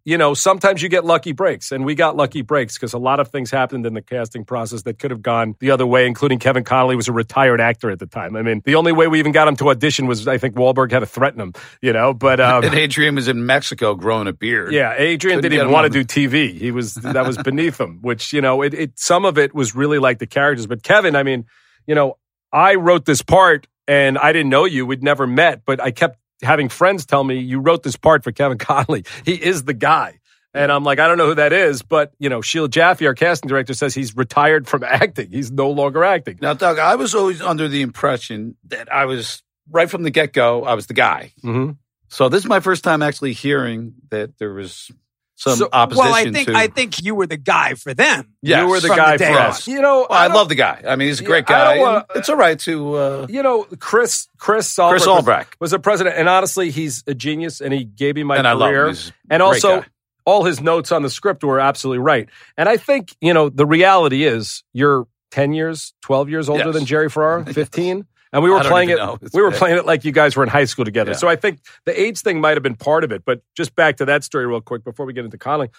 you 0.08 0.18
know, 0.18 0.34
sometimes 0.34 0.82
you 0.82 0.88
get 0.88 1.04
lucky 1.04 1.34
breaks, 1.34 1.74
and 1.74 1.84
we 1.84 1.94
got 1.94 2.16
lucky 2.16 2.42
breaks 2.42 2.76
because 2.78 2.94
a 2.94 2.98
lot 2.98 3.20
of 3.20 3.28
things 3.28 3.52
happened 3.52 3.86
in 3.86 3.94
the 3.94 4.02
casting 4.02 4.46
process 4.46 4.84
that 4.84 5.00
could 5.00 5.12
have 5.12 5.22
gone 5.22 5.58
the 5.60 5.72
other 5.72 5.86
way, 5.86 6.08
including 6.08 6.40
Kevin 6.40 6.64
Connolly 6.64 6.96
was 6.96 7.10
a 7.10 7.12
retired 7.12 7.60
actor 7.60 7.92
at 7.92 8.00
the 8.00 8.06
time. 8.06 8.38
I 8.38 8.42
mean, 8.42 8.62
the 8.64 8.76
only 8.76 8.94
way 8.94 9.10
we 9.10 9.20
even 9.20 9.34
got 9.34 9.50
him 9.50 9.58
to 9.58 9.70
audition 9.70 10.08
was 10.08 10.26
I 10.26 10.38
think 10.38 10.56
Wahlberg 10.56 10.94
had 10.94 11.00
to 11.00 11.06
threaten 11.06 11.42
him, 11.42 11.54
you 11.82 11.92
know. 11.92 12.14
But 12.14 12.40
um, 12.40 12.64
and 12.64 12.74
Adrian 12.74 13.16
was 13.16 13.28
in 13.28 13.46
Mexico 13.46 13.96
growing 13.96 14.28
a 14.30 14.34
beard. 14.34 14.72
Yeah, 14.72 14.94
Adrian 14.98 15.40
Couldn't 15.40 15.52
didn't 15.52 15.66
even 15.66 15.74
want 15.74 15.92
to 15.92 16.04
do 16.04 16.06
TV. 16.06 16.58
He 16.58 16.72
was 16.72 16.94
that 16.94 17.28
was 17.28 17.38
beneath 17.38 17.78
him. 17.78 18.00
Which 18.02 18.32
you 18.32 18.40
know, 18.40 18.62
it, 18.62 18.74
it 18.74 18.98
some 18.98 19.26
of 19.26 19.38
it 19.38 19.54
was 19.54 19.76
really 19.76 20.00
like 20.00 20.20
the 20.20 20.28
characters, 20.28 20.68
but 20.68 20.84
Kevin, 20.84 21.18
I 21.18 21.24
mean, 21.24 21.48
you 21.86 21.96
know, 21.96 22.18
I 22.54 22.76
wrote 22.76 23.04
this 23.04 23.22
part 23.22 23.68
and 23.90 24.18
I 24.18 24.32
didn't 24.32 24.52
know 24.52 24.64
you. 24.64 24.86
We'd 24.86 25.04
never 25.04 25.28
met, 25.28 25.66
but 25.66 25.82
I 25.82 25.92
kept 25.92 26.18
having 26.42 26.70
friends 26.70 27.06
tell 27.06 27.24
me 27.24 27.40
you 27.40 27.60
wrote 27.60 27.84
this 27.84 27.96
part 27.96 28.24
for 28.24 28.32
Kevin 28.32 28.58
Connolly. 28.58 29.06
He 29.26 29.34
is 29.34 29.64
the 29.64 29.74
guy. 29.74 30.20
And 30.54 30.72
I'm 30.72 30.84
like, 30.84 30.98
I 30.98 31.08
don't 31.08 31.18
know 31.20 31.28
who 31.28 31.36
that 31.36 31.54
is, 31.54 31.84
but 31.84 32.14
you 32.20 32.30
know, 32.30 32.42
Sheila 32.42 32.70
Jaffe, 32.70 33.06
our 33.06 33.14
casting 33.14 33.48
director, 33.48 33.74
says 33.74 33.94
he's 33.94 34.16
retired 34.16 34.68
from 34.68 34.84
acting. 34.88 35.30
He's 35.32 35.52
no 35.52 35.70
longer 35.70 36.04
acting. 36.04 36.40
Now, 36.42 36.54
Doug, 36.54 36.80
I 36.80 36.96
was 36.96 37.14
always 37.14 37.42
under 37.42 37.68
the 37.68 37.82
impression 37.82 38.56
that 38.68 38.92
I 38.92 39.06
was 39.06 39.44
right 39.70 39.90
from 39.90 40.04
the 40.04 40.10
get 40.10 40.34
go. 40.34 40.64
I 40.64 40.74
was 40.74 40.88
the 40.88 40.94
guy. 40.94 41.34
Mm-hmm. 41.44 41.72
So 42.10 42.30
this 42.30 42.44
is 42.44 42.50
my 42.50 42.62
first 42.62 42.84
time 42.84 43.04
actually 43.04 43.34
hearing 43.34 43.94
that 44.10 44.38
there 44.38 44.54
was 44.54 44.90
some 45.38 45.56
so, 45.56 45.70
opposition. 45.72 46.06
Well, 46.06 46.14
I 46.14 46.32
think 46.32 46.48
to, 46.48 46.56
I 46.56 46.68
think 46.68 47.04
you 47.04 47.16
were 47.16 47.28
the 47.28 47.38
guy 47.38 47.76
for 47.76 47.94
them. 47.94 48.34
Yes, 48.42 48.62
you 48.62 48.68
were 48.68 48.80
the 48.80 48.90
guy 48.90 49.18
the 49.18 49.26
for 49.26 49.32
us. 49.34 49.68
You 49.68 49.82
know, 49.82 50.08
well, 50.10 50.20
I, 50.20 50.26
I 50.26 50.34
love 50.34 50.50
the 50.50 50.56
guy. 50.56 50.82
I 50.86 50.96
mean, 50.96 51.08
he's 51.08 51.22
a 51.22 51.24
great 51.24 51.46
guy. 51.46 51.78
Wanna, 51.78 52.06
it's 52.16 52.28
all 52.28 52.36
right 52.36 52.60
to. 52.60 52.96
Uh, 52.96 53.28
you 53.30 53.44
know, 53.44 53.66
Chris 53.80 54.28
Chris 54.38 54.78
Albrecht 54.78 55.04
Chris 55.04 55.08
Albrecht 55.08 55.56
was, 55.60 55.72
was, 55.72 55.74
a 55.74 55.80
president, 55.80 56.18
and 56.18 56.28
honestly, 56.28 56.72
he's 56.72 57.04
a 57.08 57.14
genius, 57.14 57.62
and 57.62 57.74
he 57.74 57.86
gave 57.86 58.16
me 58.16 58.24
my 58.24 58.38
and 58.38 58.60
career. 58.60 58.94
and 59.30 59.42
also, 59.42 59.82
guy 59.82 59.88
all 60.28 60.44
his 60.44 60.60
notes 60.60 60.92
on 60.92 61.04
the 61.04 61.10
script 61.10 61.42
were 61.42 61.58
absolutely 61.58 62.00
right. 62.00 62.28
And 62.58 62.68
I 62.68 62.76
think, 62.76 63.16
you 63.22 63.34
know, 63.34 63.48
the 63.48 63.66
reality 63.66 64.26
is 64.26 64.62
you're 64.74 65.08
10 65.32 65.54
years, 65.54 65.94
12 66.02 66.30
years 66.30 66.50
older 66.50 66.66
yes. 66.66 66.74
than 66.74 66.86
Jerry 66.86 67.10
Ferrara, 67.10 67.46
15. 67.54 68.06
And 68.34 68.44
we 68.44 68.50
were 68.50 68.62
playing 68.62 68.90
it. 68.90 69.00
We 69.34 69.42
were 69.42 69.52
playing 69.52 69.78
it 69.78 69.86
like 69.86 70.04
you 70.04 70.12
guys 70.12 70.36
were 70.36 70.44
in 70.44 70.50
high 70.50 70.66
school 70.66 70.86
together. 70.86 71.12
Yeah. 71.12 71.18
So 71.18 71.28
I 71.28 71.36
think 71.36 71.60
the 71.86 72.00
age 72.00 72.20
thing 72.20 72.42
might 72.42 72.56
have 72.56 72.64
been 72.64 72.76
part 72.76 73.04
of 73.04 73.12
it. 73.12 73.24
But 73.26 73.42
just 73.56 73.76
back 73.76 73.98
to 73.98 74.06
that 74.06 74.24
story 74.24 74.46
real 74.46 74.62
quick 74.62 74.84
before 74.84 75.06
we 75.06 75.14
get 75.14 75.26
into 75.26 75.38
Connolly. 75.38 75.70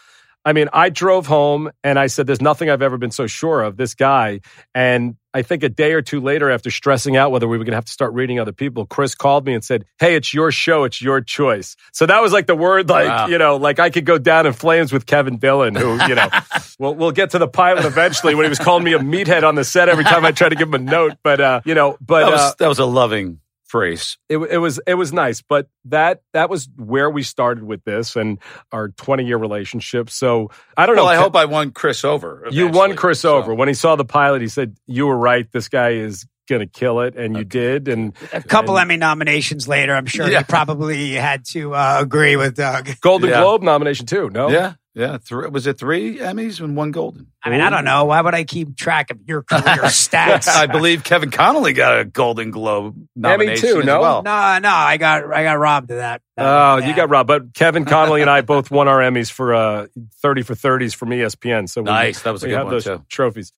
I 0.45 0.53
mean, 0.53 0.69
I 0.73 0.89
drove 0.89 1.27
home 1.27 1.71
and 1.85 1.99
I 1.99 2.07
said, 2.07 2.27
There's 2.27 2.41
nothing 2.41 2.71
I've 2.71 2.83
ever 2.83 2.97
been 2.97 3.11
so 3.11 3.27
sure 3.27 3.63
of 3.63 3.77
this 3.77 3.95
guy. 3.95 4.41
And 4.75 5.17
I 5.35 5.43
think 5.43 5.63
a 5.63 5.69
day 5.69 5.93
or 5.93 6.01
two 6.01 6.21
later, 6.21 6.51
after 6.51 6.71
stressing 6.71 7.17
out 7.17 7.31
whether 7.31 7.47
we 7.47 7.59
were 7.59 7.65
going 7.65 7.73
to 7.73 7.77
have 7.77 7.85
to 7.85 7.93
start 7.93 8.15
reading 8.15 8.41
other 8.41 8.53
people, 8.53 8.87
Chris 8.87 9.15
called 9.15 9.45
me 9.47 9.55
and 9.55 9.63
said, 9.63 9.85
Hey, 9.99 10.15
it's 10.15 10.33
your 10.33 10.51
show. 10.51 10.85
It's 10.85 11.03
your 11.03 11.21
choice. 11.21 11.77
So 11.93 12.07
that 12.07 12.23
was 12.23 12.33
like 12.33 12.47
the 12.47 12.57
word, 12.57 12.89
like, 12.89 13.09
wow. 13.09 13.27
you 13.27 13.39
know, 13.39 13.57
like 13.57 13.79
I 13.79 13.91
could 13.91 14.05
go 14.05 14.17
down 14.19 14.47
in 14.47 14.53
flames 14.53 14.93
with 14.93 15.07
Kevin 15.07 15.39
Dillon, 15.39 15.75
who, 15.75 16.03
you 16.07 16.15
know, 16.15 16.29
we'll, 16.79 16.95
we'll 16.95 17.13
get 17.13 17.31
to 17.31 17.39
the 17.39 17.49
pilot 17.49 17.85
eventually 17.85 18.35
when 18.35 18.45
he 18.45 18.49
was 18.49 18.59
calling 18.59 18.85
me 18.85 18.95
a 18.95 18.99
meathead 18.99 19.43
on 19.43 19.55
the 19.55 19.65
set 19.65 19.89
every 19.89 20.05
time 20.05 20.25
I 20.25 20.33
tried 20.33 20.51
to 20.51 20.57
give 20.57 20.69
him 20.69 20.75
a 20.75 20.79
note. 20.79 21.15
But, 21.23 21.41
uh, 21.41 21.61
you 21.65 21.75
know, 21.75 21.99
but 22.01 22.21
that 22.21 22.31
was, 22.31 22.41
uh, 22.41 22.53
that 22.59 22.69
was 22.69 22.79
a 22.79 22.87
loving 22.87 23.41
phrase. 23.69 24.19
It, 24.29 24.39
it 24.39 24.59
was 24.59 24.81
it 24.87 24.95
was 24.95 25.13
nice, 25.13 25.43
but 25.43 25.69
that 25.85 26.23
that 26.33 26.51
was 26.51 26.69
where 26.77 27.09
we 27.09 27.23
started 27.23 27.65
with 27.65 27.85
this 27.85 28.17
and 28.17 28.39
our 28.73 28.89
20 28.89 29.25
year 29.25 29.37
relationship. 29.37 30.11
So 30.11 30.51
I 30.77 30.87
don't 30.87 30.97
know. 30.97 31.05
well, 31.05 31.15
know. 31.15 31.21
I 31.21 31.23
hope 31.23 31.37
I 31.37 31.45
won 31.45 31.71
Chris 31.71 32.05
over. 32.05 32.47
You 32.51 32.69
won 32.69 32.97
Chris 32.97 33.21
so. 33.21 33.37
over 33.37 33.55
when 33.55 33.69
he 33.69 33.75
saw 33.75 33.97
the 33.97 34.05
pilot. 34.05 34.43
He 34.43 34.49
said 34.49 34.77
you 34.87 35.07
were 35.07 35.17
right. 35.17 35.51
This 35.53 35.69
guy 35.69 35.91
is 35.91 36.27
going 36.49 36.61
to 36.61 36.67
kill 36.67 37.01
it, 37.01 37.15
and 37.15 37.35
you 37.35 37.41
okay. 37.41 37.49
did. 37.49 37.89
And 37.89 38.15
a 38.33 38.43
couple 38.43 38.77
and, 38.77 38.91
Emmy 38.91 38.97
nominations 38.97 39.69
later, 39.69 39.95
I'm 39.95 40.07
sure 40.07 40.29
yeah. 40.29 40.39
you 40.41 40.45
probably 40.45 41.13
had 41.13 41.45
to 41.53 41.75
uh, 41.75 41.99
agree 42.01 42.37
with 42.37 42.57
Doug. 42.57 42.89
Golden 43.01 43.31
yeah. 43.31 43.41
Globe 43.41 43.63
nomination 43.63 44.07
too. 44.07 44.31
No, 44.31 44.49
yeah, 44.49 44.75
yeah. 44.95 45.19
Three, 45.19 45.49
was 45.49 45.67
it 45.67 45.79
three 45.79 46.19
Emmys 46.19 46.61
and 46.61 46.77
one 46.77 46.91
Golden? 46.91 47.29
I 47.43 47.51
mean, 47.51 47.61
I 47.61 47.71
don't 47.71 47.85
know. 47.85 48.07
Why 48.07 48.21
would 48.21 48.35
I 48.35 48.45
keep 48.45 48.77
track 48.77 49.11
of 49.11 49.19
your 49.27 49.43
career 49.43 49.63
stats? 49.85 50.49
I 50.49 50.67
believe 50.67 51.05
Kevin 51.05 51.31
Connolly 51.31 51.73
got 51.73 52.01
a 52.01 52.05
Golden 52.05 52.51
Globe 52.51 52.97
nomination 53.15 53.69
Emmy 53.69 53.81
too. 53.81 53.87
No, 53.87 54.01
well. 54.01 54.23
no, 54.23 54.59
no. 54.59 54.71
I 54.71 54.97
got 54.97 55.33
I 55.33 55.43
got 55.45 55.59
robbed 55.59 55.91
of 55.91 55.99
that. 55.99 56.23
Oh, 56.37 56.77
you 56.79 56.95
got 56.95 57.11
robbed. 57.11 57.29
But 57.29 57.55
Kevin 57.55 57.85
Connolly 57.87 58.21
and 58.23 58.31
I 58.31 58.41
both 58.41 58.71
won 58.71 58.89
our 58.89 58.99
Emmys 58.99 59.31
for 59.31 59.55
uh, 59.55 59.87
thirty 60.23 60.43
for 60.43 60.55
thirties 60.55 60.95
from 60.95 61.11
ESPN. 61.11 61.69
So 61.69 61.83
nice. 61.83 62.21
We, 62.21 62.25
that 62.25 62.33
was 62.33 62.43
a 62.43 62.47
we 62.47 62.51
good 62.51 62.57
have 62.57 62.67
one 62.67 62.75
those 62.75 62.85
too. 62.85 63.05
Trophies. 63.09 63.53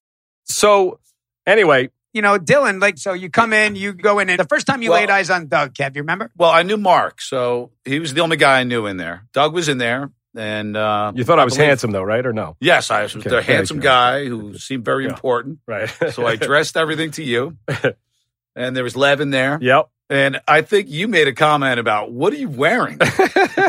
So 0.45 0.99
anyway, 1.47 1.89
you 2.13 2.21
know, 2.21 2.37
Dillon, 2.37 2.79
like, 2.79 2.97
so 2.97 3.13
you 3.13 3.29
come 3.29 3.53
in, 3.53 3.75
you 3.75 3.93
go 3.93 4.19
in, 4.19 4.29
and 4.29 4.37
the 4.39 4.43
first 4.45 4.67
time 4.67 4.81
you 4.81 4.89
Well- 4.89 4.99
laid 4.99 5.09
eyes 5.09 5.29
on 5.29 5.47
Doug, 5.47 5.73
Kev, 5.73 5.95
you 5.95 6.01
remember? 6.01 6.29
Well, 6.35 6.49
I 6.49 6.63
knew 6.63 6.77
Mark, 6.77 7.21
so 7.21 7.71
he 7.85 7.99
was 7.99 8.13
the 8.13 8.21
only 8.21 8.37
guy 8.37 8.59
I 8.59 8.63
knew 8.63 8.85
in 8.85 8.97
there. 8.97 9.27
Doug 9.33 9.53
was 9.53 9.69
in 9.69 9.77
there, 9.77 10.11
and 10.35 10.75
uh, 10.77 11.11
you 11.15 11.23
thought 11.23 11.39
I 11.39 11.45
was 11.45 11.55
handsome 11.57 11.91
though, 11.91 12.03
right? 12.03 12.25
Or 12.25 12.33
no? 12.33 12.55
Yes, 12.59 12.89
I 12.91 13.03
was 13.03 13.15
Okay, 13.15 13.29
thank 13.29 13.45
handsome 13.45 13.77
you. 13.77 13.83
guy 13.83 14.25
who 14.25 14.57
seemed 14.57 14.85
very 14.85 15.05
Yeah. 15.05 15.11
important. 15.11 15.59
Right. 15.67 15.89
So 16.13 16.25
I 16.25 16.35
dressed 16.49 16.77
everything 16.77 17.11
to 17.11 17.23
you, 17.23 17.57
and 18.55 18.75
there 18.75 18.83
was 18.83 18.95
Lev 18.95 19.21
in 19.21 19.29
there. 19.31 19.57
yep. 19.61 19.89
And 20.11 20.41
I 20.45 20.61
think 20.61 20.89
you 20.89 21.07
made 21.07 21.29
a 21.29 21.33
comment 21.33 21.79
about 21.79 22.11
what 22.11 22.33
are 22.33 22.37
you 22.37 22.49
wearing? 22.49 22.99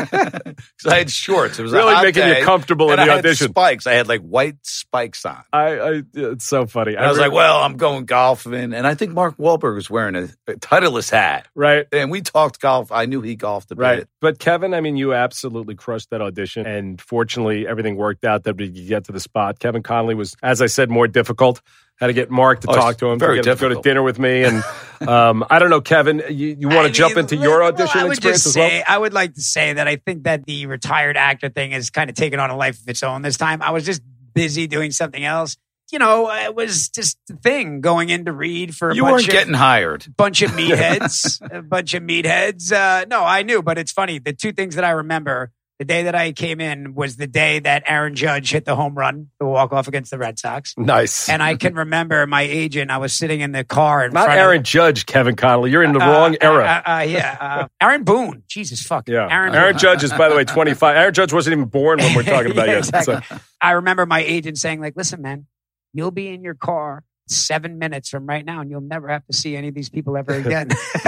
Because 0.03 0.85
I 0.87 0.97
had 0.99 1.09
shorts. 1.09 1.59
It 1.59 1.63
was 1.63 1.71
really 1.71 1.93
making 1.95 2.23
day, 2.23 2.39
you 2.39 2.45
comfortable 2.45 2.91
in 2.91 2.97
the 2.97 3.03
I 3.03 3.07
had 3.07 3.19
audition. 3.19 3.49
spikes. 3.49 3.87
I 3.87 3.93
had 3.93 4.07
like 4.07 4.21
white 4.21 4.57
spikes 4.63 5.25
on. 5.25 5.41
I, 5.51 5.79
I, 5.79 6.01
it's 6.13 6.45
so 6.45 6.65
funny. 6.65 6.95
And 6.95 7.03
I 7.05 7.09
was 7.09 7.17
re- 7.17 7.25
like, 7.25 7.33
well, 7.33 7.59
I'm 7.61 7.77
going 7.77 8.05
golfing, 8.05 8.73
and 8.73 8.85
I 8.87 8.95
think 8.95 9.13
Mark 9.13 9.37
Wahlberg 9.37 9.75
was 9.75 9.89
wearing 9.89 10.15
a, 10.15 10.23
a 10.47 10.55
Titleist 10.55 11.11
hat. 11.11 11.47
right, 11.55 11.85
And 11.91 12.11
we 12.11 12.21
talked 12.21 12.59
golf. 12.59 12.91
I 12.91 13.05
knew 13.05 13.21
he 13.21 13.35
golfed 13.35 13.71
a 13.71 13.75
right. 13.75 13.99
bit. 13.99 14.09
But 14.21 14.39
Kevin, 14.39 14.73
I 14.73 14.81
mean, 14.81 14.97
you 14.97 15.13
absolutely 15.13 15.75
crushed 15.75 16.09
that 16.11 16.21
audition, 16.21 16.65
and 16.65 16.99
fortunately, 17.01 17.67
everything 17.67 17.95
worked 17.95 18.25
out 18.25 18.43
that 18.43 18.57
we 18.57 18.71
could 18.71 18.87
get 18.87 19.05
to 19.05 19.11
the 19.11 19.19
spot. 19.19 19.59
Kevin 19.59 19.83
Connolly 19.83 20.15
was, 20.15 20.35
as 20.43 20.61
I 20.61 20.67
said, 20.67 20.89
more 20.89 21.07
difficult. 21.07 21.61
Had 21.99 22.07
to 22.07 22.13
get 22.13 22.29
Mark 22.31 22.61
to 22.61 22.71
Oh, 22.71 22.75
talk 22.75 22.97
to 22.97 23.07
him, 23.07 23.19
very 23.19 23.37
to 23.37 23.43
get 23.43 23.57
to 23.59 23.69
go 23.69 23.75
to 23.75 23.81
dinner 23.81 24.01
with 24.01 24.19
me, 24.19 24.43
and 24.43 24.63
um, 25.07 25.45
I 25.49 25.59
don't 25.59 25.69
know, 25.69 25.79
Kevin. 25.81 26.23
You, 26.29 26.55
you 26.59 26.67
want 26.67 26.87
to 26.87 26.91
jump 26.93 27.15
mean, 27.15 27.25
into 27.25 27.35
your 27.37 27.59
well, 27.59 27.67
audition 27.69 27.99
I 28.01 28.03
would 28.05 28.13
experience 28.13 28.43
just 28.43 28.57
as 28.57 28.57
well? 28.57 28.83
I 28.87 28.97
would 28.97 29.13
like 29.13 29.35
to 29.35 29.41
say 29.41 29.73
that 29.73 29.87
I 29.87 29.97
think 29.97 30.23
that 30.23 30.45
the 30.45 30.65
retired 30.65 31.17
actor 31.17 31.49
thing 31.49 31.71
has 31.71 31.89
kind 31.91 32.09
of 32.09 32.15
taken 32.15 32.39
on 32.39 32.49
a 32.49 32.57
life 32.57 32.81
of 32.81 32.89
its 32.89 33.03
own 33.03 33.21
this 33.21 33.37
time. 33.37 33.61
I 33.61 33.71
was 33.71 33.85
just 33.85 34.01
busy 34.33 34.67
doing 34.67 34.91
something 34.91 35.23
else. 35.23 35.55
You 35.91 35.99
know, 35.99 36.31
it 36.31 36.55
was 36.55 36.89
just 36.89 37.19
a 37.29 37.35
thing 37.35 37.79
going 37.81 38.09
in 38.09 38.25
to 38.25 38.31
read 38.31 38.75
for 38.75 38.89
a 38.89 38.95
You 38.95 39.03
bunch 39.03 39.11
weren't 39.13 39.25
of, 39.27 39.31
getting 39.31 39.53
hired. 39.53 40.07
bunch 40.17 40.41
of 40.41 40.51
meatheads, 40.57 41.39
a 41.55 41.61
bunch 41.61 41.93
of 41.93 42.01
meatheads. 42.01 42.71
Uh, 42.71 43.05
no, 43.07 43.23
I 43.23 43.43
knew, 43.43 43.61
but 43.61 43.77
it's 43.77 43.91
funny. 43.91 44.17
The 44.17 44.33
two 44.33 44.51
things 44.51 44.75
that 44.75 44.83
I 44.83 44.89
remember 44.91 45.51
The 45.79 45.85
day 45.85 46.03
that 46.03 46.13
I 46.15 46.31
came 46.33 46.61
in 46.61 46.93
was 46.93 47.17
the 47.17 47.25
day 47.25 47.57
that 47.59 47.83
Aaron 47.87 48.13
Judge 48.15 48.51
hit 48.51 48.63
the 48.63 48.75
home 48.75 48.93
run, 48.95 49.29
the 49.39 49.45
walk 49.45 49.73
off 49.73 49.87
against 49.87 50.11
the 50.11 50.19
Red 50.19 50.37
Sox. 50.37 50.75
Nice. 50.77 51.27
And 51.27 51.41
I 51.41 51.55
can 51.55 51.73
remember 51.73 52.25
my 52.27 52.43
agent. 52.43 52.91
I 52.91 52.99
was 52.99 53.11
sitting 53.13 53.41
in 53.41 53.51
the 53.53 53.63
car 53.63 54.05
in 54.05 54.13
Not 54.13 54.25
front 54.25 54.39
Aaron 54.39 54.57
of 54.59 54.63
Judge, 54.63 55.05
Kevin 55.07 55.35
Connolly. 55.35 55.71
You're 55.71 55.81
in 55.83 55.93
the 55.93 55.99
uh, 55.99 56.07
wrong 56.07 56.33
uh, 56.35 56.37
era. 56.41 56.83
Uh, 56.85 56.89
uh, 56.89 56.99
yeah, 57.01 57.37
uh, 57.41 57.67
Aaron 57.81 58.03
Boone. 58.03 58.43
Jesus 58.47 58.83
fuck. 58.83 59.09
yeah. 59.09 59.27
Aaron. 59.29 59.55
Aaron, 59.55 59.77
Judge 59.77 60.03
is, 60.03 60.13
by 60.13 60.29
the 60.29 60.35
way, 60.35 60.45
25. 60.45 60.95
Aaron 60.95 61.13
Judge 61.13 61.33
wasn't 61.33 61.53
even 61.53 61.65
born 61.65 61.97
when 61.99 62.15
we're 62.15 62.23
talking 62.35 62.51
about 62.51 62.67
Yeah, 62.67 62.73
yet. 62.75 62.87
exactly. 62.89 63.15
So- 63.29 63.37
I 63.59 63.71
remember 63.71 64.05
my 64.05 64.19
agent 64.21 64.59
saying, 64.59 64.79
like, 64.79 64.93
listen, 64.95 65.21
man, 65.21 65.47
you'll 65.91 66.11
be 66.11 66.27
in 66.27 66.43
your 66.43 66.55
car 66.55 67.03
seven 67.27 67.79
minutes 67.79 68.09
from 68.09 68.25
right 68.27 68.45
now, 68.45 68.61
and 68.61 68.69
you'll 68.69 68.81
never 68.81 69.07
have 69.07 69.25
to 69.27 69.33
see 69.33 69.55
any 69.55 69.69
of 69.69 69.75
these 69.75 69.89
people 69.89 70.17
ever 70.17 70.33
again. 70.33 70.69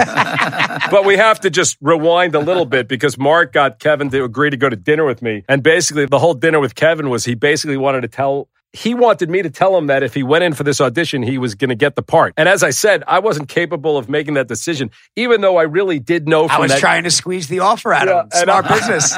but 0.90 1.04
we 1.04 1.16
have 1.16 1.40
to 1.40 1.50
just 1.50 1.76
rewind 1.80 2.34
a 2.34 2.40
little 2.40 2.66
bit 2.66 2.88
because 2.88 3.18
Mark 3.18 3.52
got 3.52 3.78
Kevin 3.78 4.10
to 4.10 4.24
agree 4.24 4.50
to 4.50 4.56
go 4.56 4.68
to 4.68 4.76
dinner 4.76 5.04
with 5.04 5.22
me. 5.22 5.44
And 5.48 5.62
basically, 5.62 6.06
the 6.06 6.18
whole 6.18 6.34
dinner 6.34 6.60
with 6.60 6.74
Kevin 6.74 7.10
was 7.10 7.24
he 7.24 7.34
basically 7.34 7.76
wanted 7.76 8.02
to 8.02 8.08
tell. 8.08 8.48
He 8.72 8.92
wanted 8.92 9.30
me 9.30 9.40
to 9.40 9.48
tell 9.48 9.74
him 9.78 9.86
that 9.86 10.02
if 10.02 10.12
he 10.12 10.22
went 10.22 10.44
in 10.44 10.52
for 10.52 10.62
this 10.62 10.82
audition, 10.82 11.22
he 11.22 11.38
was 11.38 11.54
going 11.54 11.70
to 11.70 11.74
get 11.74 11.94
the 11.94 12.02
part. 12.02 12.34
And 12.36 12.46
as 12.46 12.62
I 12.62 12.70
said, 12.70 13.02
I 13.06 13.20
wasn't 13.20 13.48
capable 13.48 13.96
of 13.96 14.10
making 14.10 14.34
that 14.34 14.48
decision, 14.48 14.90
even 15.14 15.40
though 15.40 15.56
I 15.56 15.62
really 15.62 15.98
did 15.98 16.28
know 16.28 16.46
from 16.46 16.56
I 16.58 16.60
was 16.60 16.72
that. 16.72 16.80
trying 16.80 17.04
to 17.04 17.10
squeeze 17.10 17.48
the 17.48 17.60
offer 17.60 17.94
out 17.94 18.06
Yeah, 18.06 18.20
of 18.20 18.24
him. 18.26 18.30
and 18.34 18.42
Smart 18.42 18.68
business. 18.68 19.14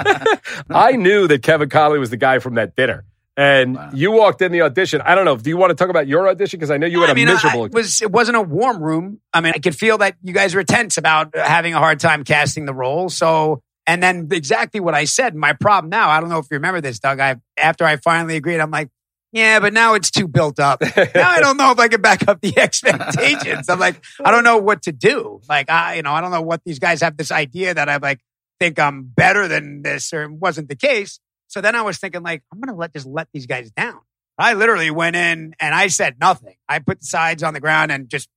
I 0.71 0.93
knew 0.93 1.27
that 1.27 1.43
Kevin 1.43 1.69
Connolly 1.71 1.99
was 1.99 2.11
the 2.11 2.17
guy 2.17 2.39
from 2.39 2.55
that 2.55 2.77
dinner. 2.77 3.05
And 3.39 3.77
Wow. 3.77 3.91
you 3.95 4.11
walked 4.11 4.43
in 4.43 4.51
the 4.51 4.63
audition. 4.63 5.01
I 5.01 5.15
don't 5.15 5.25
know. 5.25 5.37
Do 5.37 5.49
you 5.49 5.57
want 5.57 5.71
to 5.71 5.77
talk 5.77 5.91
about 5.91 6.09
your 6.09 6.29
audition? 6.29 6.59
Because 6.59 6.73
I 6.73 6.77
know 6.77 6.89
you 6.89 7.03
had 7.03 7.11
I 7.11 7.13
a 7.13 7.15
mean, 7.15 7.29
I- 7.29 7.35
miserable. 7.35 7.67
it 7.67 7.73
was 7.73 8.03
it 8.03 8.11
wasn't 8.11 8.37
a 8.37 8.43
warm 8.43 8.83
room. 8.83 9.21
I 9.33 9.41
mean, 9.41 9.53
I 9.55 9.61
could 9.61 9.77
feel 9.77 9.99
that 9.99 10.17
you 10.25 10.33
guys 10.35 10.57
were 10.57 10.65
tense 10.65 10.99
about 10.99 11.37
having 11.37 11.73
a 11.73 11.79
hard 11.79 12.01
time 12.01 12.25
casting 12.25 12.65
the 12.67 12.75
role. 12.75 13.09
So, 13.09 13.63
and 13.87 14.03
then 14.03 14.27
exactly 14.33 14.81
what 14.81 14.95
I 14.95 15.05
said. 15.05 15.37
My 15.37 15.53
problem 15.53 15.89
now, 15.89 16.11
I 16.11 16.19
don't 16.21 16.29
know 16.31 16.39
if 16.41 16.47
you 16.51 16.57
remember 16.57 16.81
this, 16.81 16.99
Doug. 16.99 17.21
I 17.21 17.37
after 17.57 17.85
I 17.85 17.97
finally 17.97 18.35
agreed, 18.35 18.59
I'm 18.59 18.73
like, 18.73 18.89
yeah, 19.31 19.61
but 19.61 19.73
now 19.73 19.95
it's 19.95 20.11
too 20.11 20.27
built 20.27 20.59
up. 20.59 20.81
now 20.81 21.31
I 21.31 21.39
don't 21.39 21.57
know 21.59 21.71
if 21.71 21.79
I 21.79 21.87
can 21.87 22.01
back 22.03 22.27
up 22.27 22.41
the 22.41 22.59
expectations. 23.03 23.69
I'm 23.69 23.79
like, 23.79 24.03
I 24.25 24.31
don't 24.33 24.43
know 24.45 24.57
what 24.59 24.83
to 24.83 24.93
do. 24.93 25.41
Like, 25.49 25.71
I 25.71 25.95
you 25.95 26.03
know, 26.03 26.13
I 26.13 26.21
don't 26.21 26.33
know 26.33 26.43
what 26.43 26.63
these 26.65 26.81
guys 26.81 27.03
have 27.03 27.17
this 27.17 27.31
idea 27.31 27.75
that 27.75 27.89
I 27.89 27.99
like 27.99 28.19
think 28.59 28.81
I'm 28.81 29.05
better 29.05 29.47
than 29.47 29.83
this, 29.83 30.13
or 30.13 30.25
it 30.25 30.33
wasn't 30.33 30.69
the 30.69 30.75
case. 30.77 31.21
So 31.49 31.61
then 31.61 31.75
I 31.75 31.83
was 31.83 31.99
thinking, 31.99 32.23
like, 32.23 32.43
I'm 32.53 32.61
gonna 32.61 32.77
let 32.77 32.93
just 32.93 33.07
let 33.07 33.29
these 33.33 33.47
guys 33.47 33.71
down. 33.71 33.99
I 34.39 34.55
literally 34.55 34.91
went 34.91 35.17
in 35.17 35.55
and 35.59 35.75
I 35.75 35.89
said 35.89 36.17
nothing. 36.21 36.55
I 36.69 36.79
put 36.79 37.01
the 37.01 37.07
sides 37.07 37.43
on 37.43 37.55
the 37.55 37.61
ground 37.61 37.91
and 37.91 38.09
just 38.09 38.29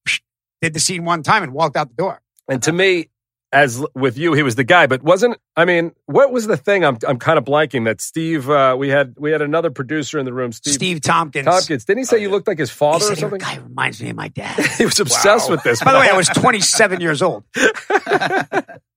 did 0.62 0.74
the 0.74 0.80
scene 0.80 1.06
one 1.06 1.22
time 1.24 1.44
and 1.44 1.54
walked 1.54 1.78
out 1.78 1.90
the 1.90 1.96
door. 1.96 2.22
And 2.48 2.64
to 2.64 2.72
me, 2.72 3.10
as 3.54 3.84
with 3.94 4.18
you, 4.18 4.32
he 4.34 4.44
was 4.44 4.56
the 4.56 4.64
guy. 4.64 4.88
But 4.88 5.04
wasn't 5.04 5.38
I 5.58 5.66
mean, 5.66 5.92
what 6.06 6.32
was 6.32 6.48
the 6.48 6.56
thing? 6.58 6.86
I'm 6.86 6.98
I'm 7.08 7.20
kind 7.20 7.38
of 7.38 7.44
blanking. 7.44 7.84
That 7.86 8.00
Steve, 8.02 8.50
uh, 8.50 8.76
we 8.80 8.88
had 8.90 9.14
we 9.18 9.32
had 9.32 9.42
another 9.42 9.70
producer 9.70 10.18
in 10.18 10.26
the 10.26 10.32
room, 10.34 10.54
Steve, 10.54 10.74
Steve, 10.74 11.02
Tompkins. 11.02 11.46
Tompkins. 11.46 11.84
Didn't 11.86 12.00
he 12.00 12.06
say 12.06 12.16
Oh, 12.16 12.20
you 12.20 12.30
looked 12.30 12.48
like 12.48 12.58
his 12.58 12.72
father 12.72 13.06
or 13.06 13.10
said, 13.10 13.20
"Your 13.20 13.30
something? 13.30 13.40
guy 13.40 13.58
reminds 13.62 14.02
me 14.02 14.10
of 14.10 14.16
my 14.16 14.30
dad. 14.30 14.58
He 14.78 14.86
was 14.86 15.00
obsessed 15.02 15.50
Wow. 15.50 15.56
with 15.56 15.64
this. 15.64 15.84
By 15.84 15.92
the 15.92 16.00
way, 16.00 16.10
I 16.10 16.16
was 16.16 16.30
27 16.30 17.02
years 17.02 17.22
old. 17.22 17.44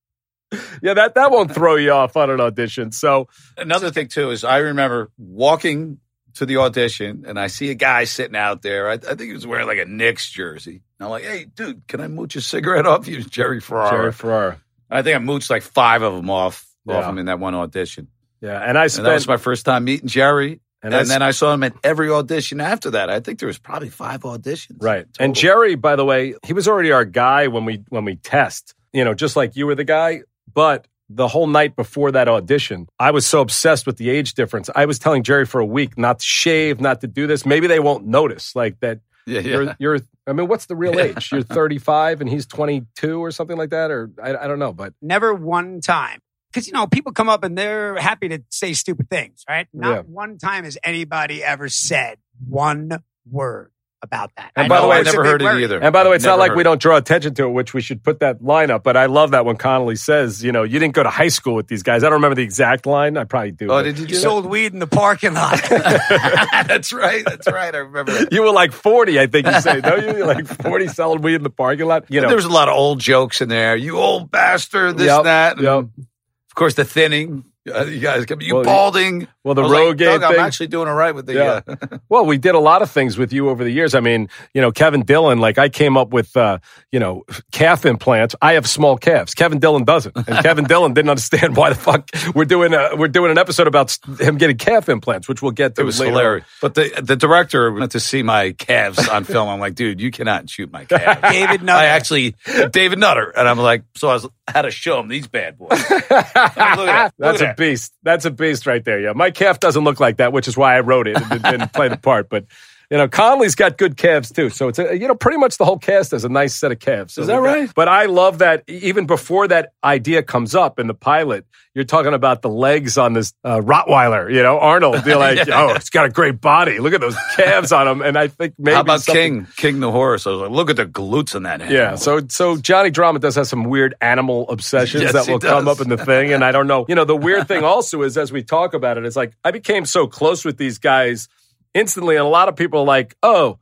yeah, 0.82 0.94
that 0.94 1.14
that 1.14 1.30
won't 1.30 1.54
throw 1.54 1.76
you 1.76 1.90
off 1.92 2.16
on 2.16 2.30
an 2.30 2.40
audition. 2.40 2.92
So 2.92 3.28
Another 3.56 3.90
thing 3.90 4.08
too 4.08 4.30
is 4.30 4.44
I 4.44 4.58
remember 4.58 5.10
walking 5.18 5.98
to 6.34 6.46
the 6.46 6.56
audition 6.56 7.24
and 7.28 7.38
I 7.38 7.46
see 7.46 7.70
a 7.70 7.74
guy 7.74 8.04
sitting 8.04 8.36
out 8.36 8.62
there. 8.62 8.88
I, 8.88 8.94
I 8.94 8.98
think 8.98 9.20
he 9.22 9.32
was 9.32 9.46
wearing 9.46 9.66
like 9.68 9.78
a 9.78 9.84
Knicks 9.84 10.30
jersey. 10.30 10.82
And 10.98 11.06
I'm 11.06 11.10
like, 11.10 11.22
hey, 11.24 11.44
dude, 11.44 11.86
can 11.86 12.00
I 12.00 12.08
mooch 12.08 12.34
a 12.36 12.40
cigarette 12.40 12.86
off 12.88 13.06
you? 13.06 13.22
Jerry 13.22 13.60
Ferrara. 13.60 13.90
Jerry 13.90 14.12
Ferrara. 14.12 14.60
I 14.90 15.02
think 15.02 15.16
I 15.16 15.18
mooched 15.24 15.50
like 15.50 15.62
five 15.62 16.02
of 16.02 16.14
them 16.14 16.30
off 16.30 16.66
off 16.88 17.04
him 17.06 17.18
in 17.18 17.26
that 17.26 17.38
one 17.38 17.54
audition. 17.54 18.08
Yeah, 18.40 18.58
and 18.60 18.76
I 18.76 18.82
And 18.84 18.92
spent 18.92 19.06
that 19.06 19.14
was 19.14 19.26
my 19.28 19.38
first 19.38 19.64
time 19.64 19.84
meeting 19.84 20.06
Jerry. 20.08 20.60
and 20.82 20.92
And, 20.92 20.96
I 20.96 21.04
then 21.04 21.22
I 21.22 21.30
saw 21.30 21.54
him 21.54 21.62
at 21.62 21.72
every 21.82 22.10
audition 22.10 22.60
after 22.60 22.90
that. 22.90 23.08
I 23.08 23.20
think 23.20 23.38
there 23.38 23.46
was 23.46 23.58
probably 23.58 23.88
five 23.88 24.20
auditions. 24.20 24.82
Right. 24.82 25.06
total. 25.12 25.24
And 25.24 25.34
Jerry, 25.34 25.76
by 25.76 25.96
the 25.96 26.04
way, 26.04 26.34
he 26.44 26.52
was 26.52 26.68
already 26.68 26.92
our 26.92 27.06
guy 27.06 27.46
when 27.46 27.64
we 27.64 27.84
when 27.88 28.04
we 28.04 28.16
test. 28.16 28.74
You 28.92 29.02
know, 29.04 29.14
just 29.14 29.34
like 29.34 29.56
you 29.56 29.66
were 29.66 29.74
the 29.74 29.84
guy, 29.84 30.22
but 30.54 30.86
the 31.10 31.28
whole 31.28 31.46
night 31.46 31.76
before 31.76 32.10
that 32.12 32.28
audition, 32.28 32.86
I 32.98 33.10
was 33.10 33.26
so 33.26 33.40
obsessed 33.42 33.86
with 33.86 33.98
the 33.98 34.08
age 34.08 34.34
difference. 34.34 34.70
I 34.74 34.86
was 34.86 34.98
telling 34.98 35.22
Jerry 35.22 35.44
for 35.44 35.60
a 35.60 35.66
week 35.66 35.98
not 35.98 36.20
to 36.20 36.24
shave, 36.24 36.80
not 36.80 37.02
to 37.02 37.06
do 37.06 37.26
this. 37.26 37.44
Maybe 37.44 37.66
they 37.66 37.80
won't 37.80 38.06
notice 38.06 38.56
like 38.56 38.80
that 38.80 39.00
yeah, 39.26 39.40
yeah. 39.40 39.52
you're 39.54 39.76
you're 39.78 39.98
I 40.26 40.32
mean, 40.32 40.48
what's 40.48 40.66
the 40.66 40.76
real 40.76 40.94
Yeah. 40.96 41.04
age? 41.16 41.30
You're 41.32 41.42
35 41.42 42.22
and 42.22 42.30
he's 42.30 42.46
22 42.46 43.22
or 43.22 43.30
something 43.30 43.56
like 43.58 43.70
that 43.70 43.90
or 43.90 44.10
I, 44.22 44.34
I 44.36 44.46
don't 44.46 44.58
know, 44.58 44.72
but 44.72 44.94
Never 45.02 45.34
one 45.34 45.80
time. 45.80 46.20
Because, 46.50 46.66
you 46.68 46.72
know, 46.72 46.86
people 46.86 47.12
come 47.12 47.28
up 47.28 47.42
and 47.42 47.58
they're 47.58 47.96
happy 47.96 48.28
to 48.28 48.42
say 48.48 48.74
stupid 48.74 49.10
things, 49.10 49.44
right? 49.48 49.66
Not 49.74 49.90
Yeah. 49.90 50.00
one 50.02 50.38
time 50.38 50.64
has 50.64 50.78
anybody 50.84 51.42
ever 51.44 51.68
said 51.68 52.18
one 52.48 53.02
word 53.30 53.72
about 54.04 54.30
that. 54.36 54.52
And 54.54 54.66
I 54.66 54.68
by 54.68 54.80
the 54.80 54.86
way, 54.86 54.96
I 54.96 55.00
it's 55.00 55.12
never 55.12 55.22
big 55.24 55.30
heard 55.32 55.42
it 55.42 55.44
worry. 55.46 55.64
either. 55.64 55.80
And 55.82 55.92
by 55.92 56.04
the 56.04 56.10
way, 56.10 56.16
it's 56.16 56.24
not 56.24 56.38
like 56.38 56.54
we 56.54 56.62
don't 56.62 56.80
draw 56.80 56.96
attention 56.96 57.34
to 57.34 57.46
it, 57.46 57.48
which 57.50 57.74
we 57.74 57.80
should 57.80 58.04
put 58.04 58.20
that 58.20 58.44
line 58.44 58.70
up. 58.70 58.84
But 58.84 58.96
I 58.96 59.06
love 59.06 59.32
that 59.32 59.44
when 59.44 59.56
Connolly 59.56 59.96
says, 59.96 60.44
you 60.44 60.52
know, 60.52 60.62
you 60.62 60.78
didn't 60.78 60.94
go 60.94 61.02
to 61.02 61.10
high 61.10 61.28
school 61.28 61.54
with 61.56 61.66
these 61.66 61.82
guys. 61.82 62.04
I 62.04 62.06
don't 62.06 62.14
remember 62.14 62.36
the 62.36 62.42
exact 62.42 62.86
line. 62.86 63.16
I 63.16 63.24
probably 63.24 63.50
do. 63.50 63.66
Oh, 63.66 63.68
but- 63.68 63.82
did 63.82 63.98
you 63.98 64.06
You 64.06 64.14
sold 64.14 64.46
weed 64.46 64.72
in 64.72 64.78
the 64.78 64.86
parking 64.86 65.34
lot. 65.34 65.60
that's 65.68 66.92
right. 66.92 67.24
That's 67.24 67.48
right. 67.50 67.74
I 67.74 67.78
remember 67.78 68.12
that. 68.12 68.32
You 68.32 68.42
were 68.42 68.52
like 68.52 68.72
40, 68.72 69.18
I 69.18 69.26
think 69.26 69.46
you 69.46 69.60
say. 69.60 69.80
No, 69.80 69.96
you 69.96 70.12
were 70.14 70.26
like 70.26 70.46
40 70.46 70.88
selling 70.88 71.22
weed 71.22 71.34
in 71.36 71.42
the 71.42 71.50
parking 71.50 71.86
lot. 71.86 72.04
You 72.10 72.20
know, 72.20 72.28
there 72.28 72.36
was 72.36 72.44
a 72.44 72.50
lot 72.50 72.68
of 72.68 72.74
old 72.74 73.00
jokes 73.00 73.40
in 73.40 73.48
there. 73.48 73.74
You 73.74 73.96
old 73.98 74.30
bastard, 74.30 74.98
this, 74.98 75.06
Yep, 75.06 75.24
that. 75.24 75.56
And 75.56 75.62
yep. 75.64 75.84
Of 75.96 76.54
course, 76.54 76.74
the 76.74 76.84
thinning. 76.84 77.44
You 77.64 77.98
guys, 77.98 78.26
you 78.40 78.54
Well, 78.54 78.62
balding. 78.64 79.26
well, 79.42 79.54
the 79.54 79.62
was 79.62 79.72
like, 79.72 79.96
Rogaine 79.96 80.22
I'm 80.22 80.38
actually 80.38 80.66
doing 80.66 80.86
all 80.86 80.94
right 80.94 81.14
with 81.14 81.24
the. 81.24 81.32
Yeah. 81.34 81.60
Uh, 81.66 81.98
well, 82.10 82.26
we 82.26 82.36
did 82.36 82.54
a 82.54 82.58
lot 82.58 82.82
of 82.82 82.90
things 82.90 83.16
with 83.16 83.32
you 83.32 83.48
over 83.48 83.64
the 83.64 83.70
years. 83.70 83.94
I 83.94 84.00
mean, 84.00 84.28
you 84.52 84.60
know, 84.60 84.70
Kevin 84.70 85.02
Dillon, 85.02 85.38
like 85.38 85.56
I 85.56 85.70
came 85.70 85.96
up 85.96 86.10
with, 86.10 86.36
uh, 86.36 86.58
you 86.92 87.00
know, 87.00 87.24
calf 87.52 87.86
implants. 87.86 88.36
I 88.42 88.52
have 88.54 88.66
small 88.68 88.98
calves. 88.98 89.32
Kevin 89.34 89.60
Dillon 89.60 89.84
doesn't. 89.84 90.14
And 90.14 90.26
Kevin 90.44 90.64
Dillon 90.68 90.92
didn't 90.92 91.08
understand 91.08 91.56
why 91.56 91.70
the 91.70 91.74
fuck 91.76 92.10
we're 92.34 92.44
doing 92.44 92.74
a, 92.74 92.90
we're 92.96 93.08
doing 93.08 93.30
an 93.30 93.38
episode 93.38 93.66
about 93.66 93.96
him 94.20 94.36
getting 94.36 94.58
calf 94.58 94.90
implants, 94.90 95.26
which 95.26 95.40
we'll 95.40 95.52
get 95.52 95.74
to 95.76 95.80
it 95.80 95.84
was 95.84 95.98
later. 95.98 96.10
hilarious. 96.12 96.46
But 96.60 96.74
the 96.74 97.00
the 97.02 97.16
director 97.16 97.72
went 97.72 97.92
to 97.92 98.00
see 98.00 98.22
my 98.22 98.52
calves 98.52 99.08
on 99.08 99.24
film. 99.34 99.48
I'm 99.48 99.58
like, 99.60 99.74
dude, 99.74 100.02
you 100.02 100.10
cannot 100.10 100.50
shoot 100.50 100.70
my 100.70 100.84
calves. 100.84 101.20
David 101.32 101.62
Nutter. 101.62 101.78
I 101.78 101.86
actually 101.86 102.34
David 102.72 102.98
Nutter, 102.98 103.30
and 103.34 103.48
I'm 103.48 103.58
like, 103.58 103.84
so 103.94 104.08
I 104.10 104.12
was 104.14 104.28
had 104.46 104.62
to 104.62 104.70
show 104.70 105.00
him 105.00 105.08
these 105.08 105.26
bad 105.26 105.56
boys. 105.56 105.70
Look 105.70 106.10
at 106.12 106.34
that. 106.34 107.12
Look 107.16 107.38
That's 107.38 107.40
at 107.42 107.50
a 107.52 107.53
beast. 107.56 107.92
That's 108.02 108.24
a 108.24 108.30
beast 108.30 108.66
right 108.66 108.84
there. 108.84 109.00
Yeah. 109.00 109.12
My 109.14 109.30
calf 109.30 109.60
doesn't 109.60 109.84
look 109.84 110.00
like 110.00 110.18
that, 110.18 110.32
which 110.32 110.48
is 110.48 110.56
why 110.56 110.76
I 110.76 110.80
wrote 110.80 111.08
it 111.08 111.16
and 111.20 111.42
didn't 111.42 111.72
play 111.72 111.88
the 111.88 111.96
part. 111.96 112.28
But, 112.28 112.46
you 112.94 112.98
know, 112.98 113.08
Connolly's 113.08 113.56
got 113.56 113.76
good 113.76 113.96
calves 113.96 114.30
too. 114.30 114.50
So 114.50 114.68
it's, 114.68 114.78
a, 114.78 114.96
you 114.96 115.08
know, 115.08 115.16
pretty 115.16 115.38
much 115.38 115.58
the 115.58 115.64
whole 115.64 115.80
cast 115.80 116.12
has 116.12 116.22
a 116.24 116.28
nice 116.28 116.54
set 116.54 116.70
of 116.70 116.78
calves. 116.78 117.14
So 117.14 117.22
Is 117.22 117.26
that 117.26 117.32
got- 117.34 117.40
right? 117.42 117.72
But 117.74 117.88
I 117.88 118.04
love 118.04 118.38
that 118.38 118.62
even 118.68 119.06
before 119.06 119.48
that 119.48 119.72
idea 119.82 120.22
comes 120.22 120.54
up 120.54 120.78
in 120.78 120.86
the 120.86 120.94
pilot, 120.94 121.44
you're 121.74 121.84
talking 121.84 122.14
about 122.14 122.42
the 122.42 122.48
legs 122.48 122.96
on 122.96 123.14
this 123.14 123.32
uh, 123.42 123.58
Rottweiler, 123.58 124.32
you 124.32 124.44
know, 124.44 124.60
Arnold. 124.60 125.04
You're 125.04 125.16
like, 125.28 125.44
Yeah. 125.44 125.60
oh, 125.60 125.74
it's 125.74 125.90
got 125.90 126.04
a 126.06 126.08
great 126.08 126.40
body. 126.40 126.78
Look 126.78 126.94
at 126.94 127.00
those 127.00 127.16
calves 127.34 127.72
on 127.72 127.88
him. 127.88 128.00
And 128.00 128.16
I 128.16 128.28
think 128.28 128.54
maybe 128.58 128.76
How 128.76 128.82
about 128.82 129.00
something- 129.00 129.46
King? 129.46 129.48
King 129.56 129.80
the 129.80 129.90
horse. 129.90 130.24
I 130.24 130.30
was 130.30 130.40
like, 130.42 130.50
look 130.52 130.70
at 130.70 130.76
the 130.76 130.86
glutes 130.86 131.34
in 131.34 131.42
that 131.42 131.62
animal. 131.62 131.72
Yeah, 131.74 131.96
so 131.96 132.20
so 132.28 132.56
Johnny 132.58 132.90
Drama 132.90 133.18
does 133.18 133.34
have 133.34 133.48
some 133.48 133.64
weird 133.64 133.96
animal 134.00 134.48
obsessions 134.48 135.02
Yes, 135.02 135.12
that 135.14 135.26
will 135.26 135.40
come 135.40 135.66
up 135.66 135.80
in 135.80 135.88
the 135.88 135.96
thing, 135.96 136.32
and 136.32 136.44
I 136.44 136.52
don't 136.52 136.68
know. 136.68 136.86
You 136.88 136.94
know, 136.94 137.04
the 137.04 137.16
weird 137.16 137.48
thing 137.48 137.64
also 137.72 138.02
is 138.02 138.16
as 138.16 138.30
we 138.30 138.44
talk 138.44 138.72
about 138.72 138.96
it, 138.98 139.04
it's 139.04 139.16
like 139.16 139.32
I 139.42 139.50
became 139.50 139.84
so 139.84 140.06
close 140.06 140.44
with 140.44 140.58
these 140.58 140.78
guys 140.78 141.26
instantly, 141.74 142.16
and 142.16 142.24
a 142.24 142.28
lot 142.28 142.48
of 142.48 142.56
people 142.56 142.80
are 142.80 142.86
like, 142.86 143.14
"Oh, 143.22 143.58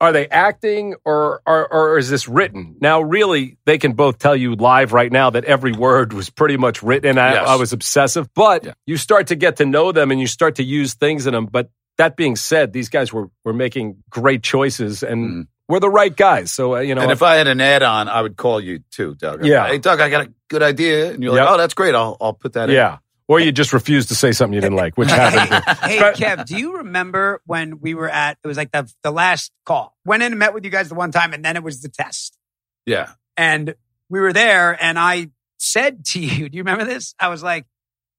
are 0.00 0.12
they 0.12 0.28
acting 0.28 0.94
or 1.04 1.40
or, 1.46 1.72
or 1.72 1.98
is 1.98 2.10
this 2.10 2.28
written?" 2.28 2.76
Now, 2.80 3.00
really, 3.00 3.56
they 3.64 3.78
can 3.78 3.92
both 3.92 4.18
tell 4.18 4.36
you 4.36 4.54
live 4.56 4.92
right 4.92 5.10
now 5.12 5.30
that 5.30 5.44
every 5.44 5.72
word 5.72 6.12
was 6.12 6.28
pretty 6.28 6.56
much 6.56 6.82
written. 6.82 7.10
And 7.10 7.20
I, 7.20 7.34
Yes. 7.34 7.48
I 7.48 7.56
was 7.56 7.72
obsessive, 7.72 8.28
but 8.34 8.64
Yeah. 8.64 8.72
you 8.86 8.96
start 8.96 9.28
to 9.28 9.36
get 9.36 9.56
to 9.56 9.64
know 9.66 9.92
them 9.92 10.10
and 10.10 10.20
you 10.20 10.26
start 10.26 10.56
to 10.56 10.62
use 10.64 10.94
things 10.94 11.26
in 11.26 11.32
them, 11.32 11.46
but. 11.46 11.70
That 11.98 12.16
being 12.16 12.36
said, 12.36 12.72
these 12.72 12.88
guys 12.88 13.12
were 13.12 13.28
were 13.44 13.52
making 13.52 14.02
great 14.08 14.42
choices 14.42 15.02
and 15.02 15.44
Mm. 15.44 15.46
we're 15.68 15.78
the 15.78 15.90
right 15.90 16.16
guys. 16.16 16.50
So 16.50 16.76
uh, 16.76 16.80
you 16.80 16.94
know, 16.94 17.02
And 17.02 17.12
if 17.12 17.22
I 17.22 17.34
had 17.34 17.46
an 17.48 17.60
add 17.60 17.82
on, 17.82 18.08
I 18.08 18.22
would 18.22 18.34
call 18.34 18.62
you 18.62 18.80
too, 18.90 19.14
Doug. 19.14 19.44
Yeah. 19.44 19.66
Hey, 19.68 19.76
Doug, 19.76 20.00
I 20.00 20.08
got 20.08 20.26
a 20.26 20.32
good 20.48 20.62
idea. 20.62 21.10
And 21.12 21.22
you're 21.22 21.32
like, 21.32 21.42
Yep. 21.42 21.48
oh, 21.50 21.58
that's 21.58 21.74
great. 21.74 21.94
I'll, 21.94 22.16
I'll 22.18 22.32
put 22.32 22.54
that 22.54 22.70
in. 22.70 22.76
Yeah. 22.76 22.96
Or 23.32 23.40
you 23.40 23.50
just 23.50 23.72
refused 23.72 24.08
to 24.10 24.14
say 24.14 24.32
something 24.32 24.52
you 24.52 24.60
didn't 24.60 24.76
like, 24.76 24.98
which 24.98 25.08
happened. 25.08 25.64
hey, 25.90 25.98
Kev, 26.12 26.44
do 26.44 26.54
you 26.54 26.76
remember 26.76 27.40
when 27.46 27.80
we 27.80 27.94
were 27.94 28.10
at, 28.10 28.36
it 28.44 28.46
was 28.46 28.58
like 28.58 28.72
the, 28.72 28.92
the 29.02 29.10
last 29.10 29.52
call? 29.64 29.96
Went 30.04 30.22
in 30.22 30.32
and 30.32 30.38
met 30.38 30.52
with 30.52 30.66
you 30.66 30.70
guys 30.70 30.90
the 30.90 30.94
one 30.94 31.12
time, 31.12 31.32
and 31.32 31.42
then 31.42 31.56
it 31.56 31.62
was 31.62 31.80
the 31.80 31.88
test. 31.88 32.36
Yeah. 32.84 33.12
And 33.38 33.74
we 34.10 34.20
were 34.20 34.34
there, 34.34 34.76
and 34.84 34.98
I 34.98 35.30
said 35.56 36.04
to 36.08 36.20
you, 36.20 36.48
do 36.50 36.58
you 36.58 36.62
remember 36.62 36.84
this? 36.84 37.14
I 37.18 37.28
was 37.28 37.42
like, 37.42 37.64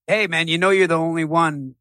hey, 0.08 0.26
man, 0.26 0.48
you 0.48 0.58
know 0.58 0.72
you're 0.72 0.88
the 0.88 0.98
only 0.98 1.26
one 1.26 1.76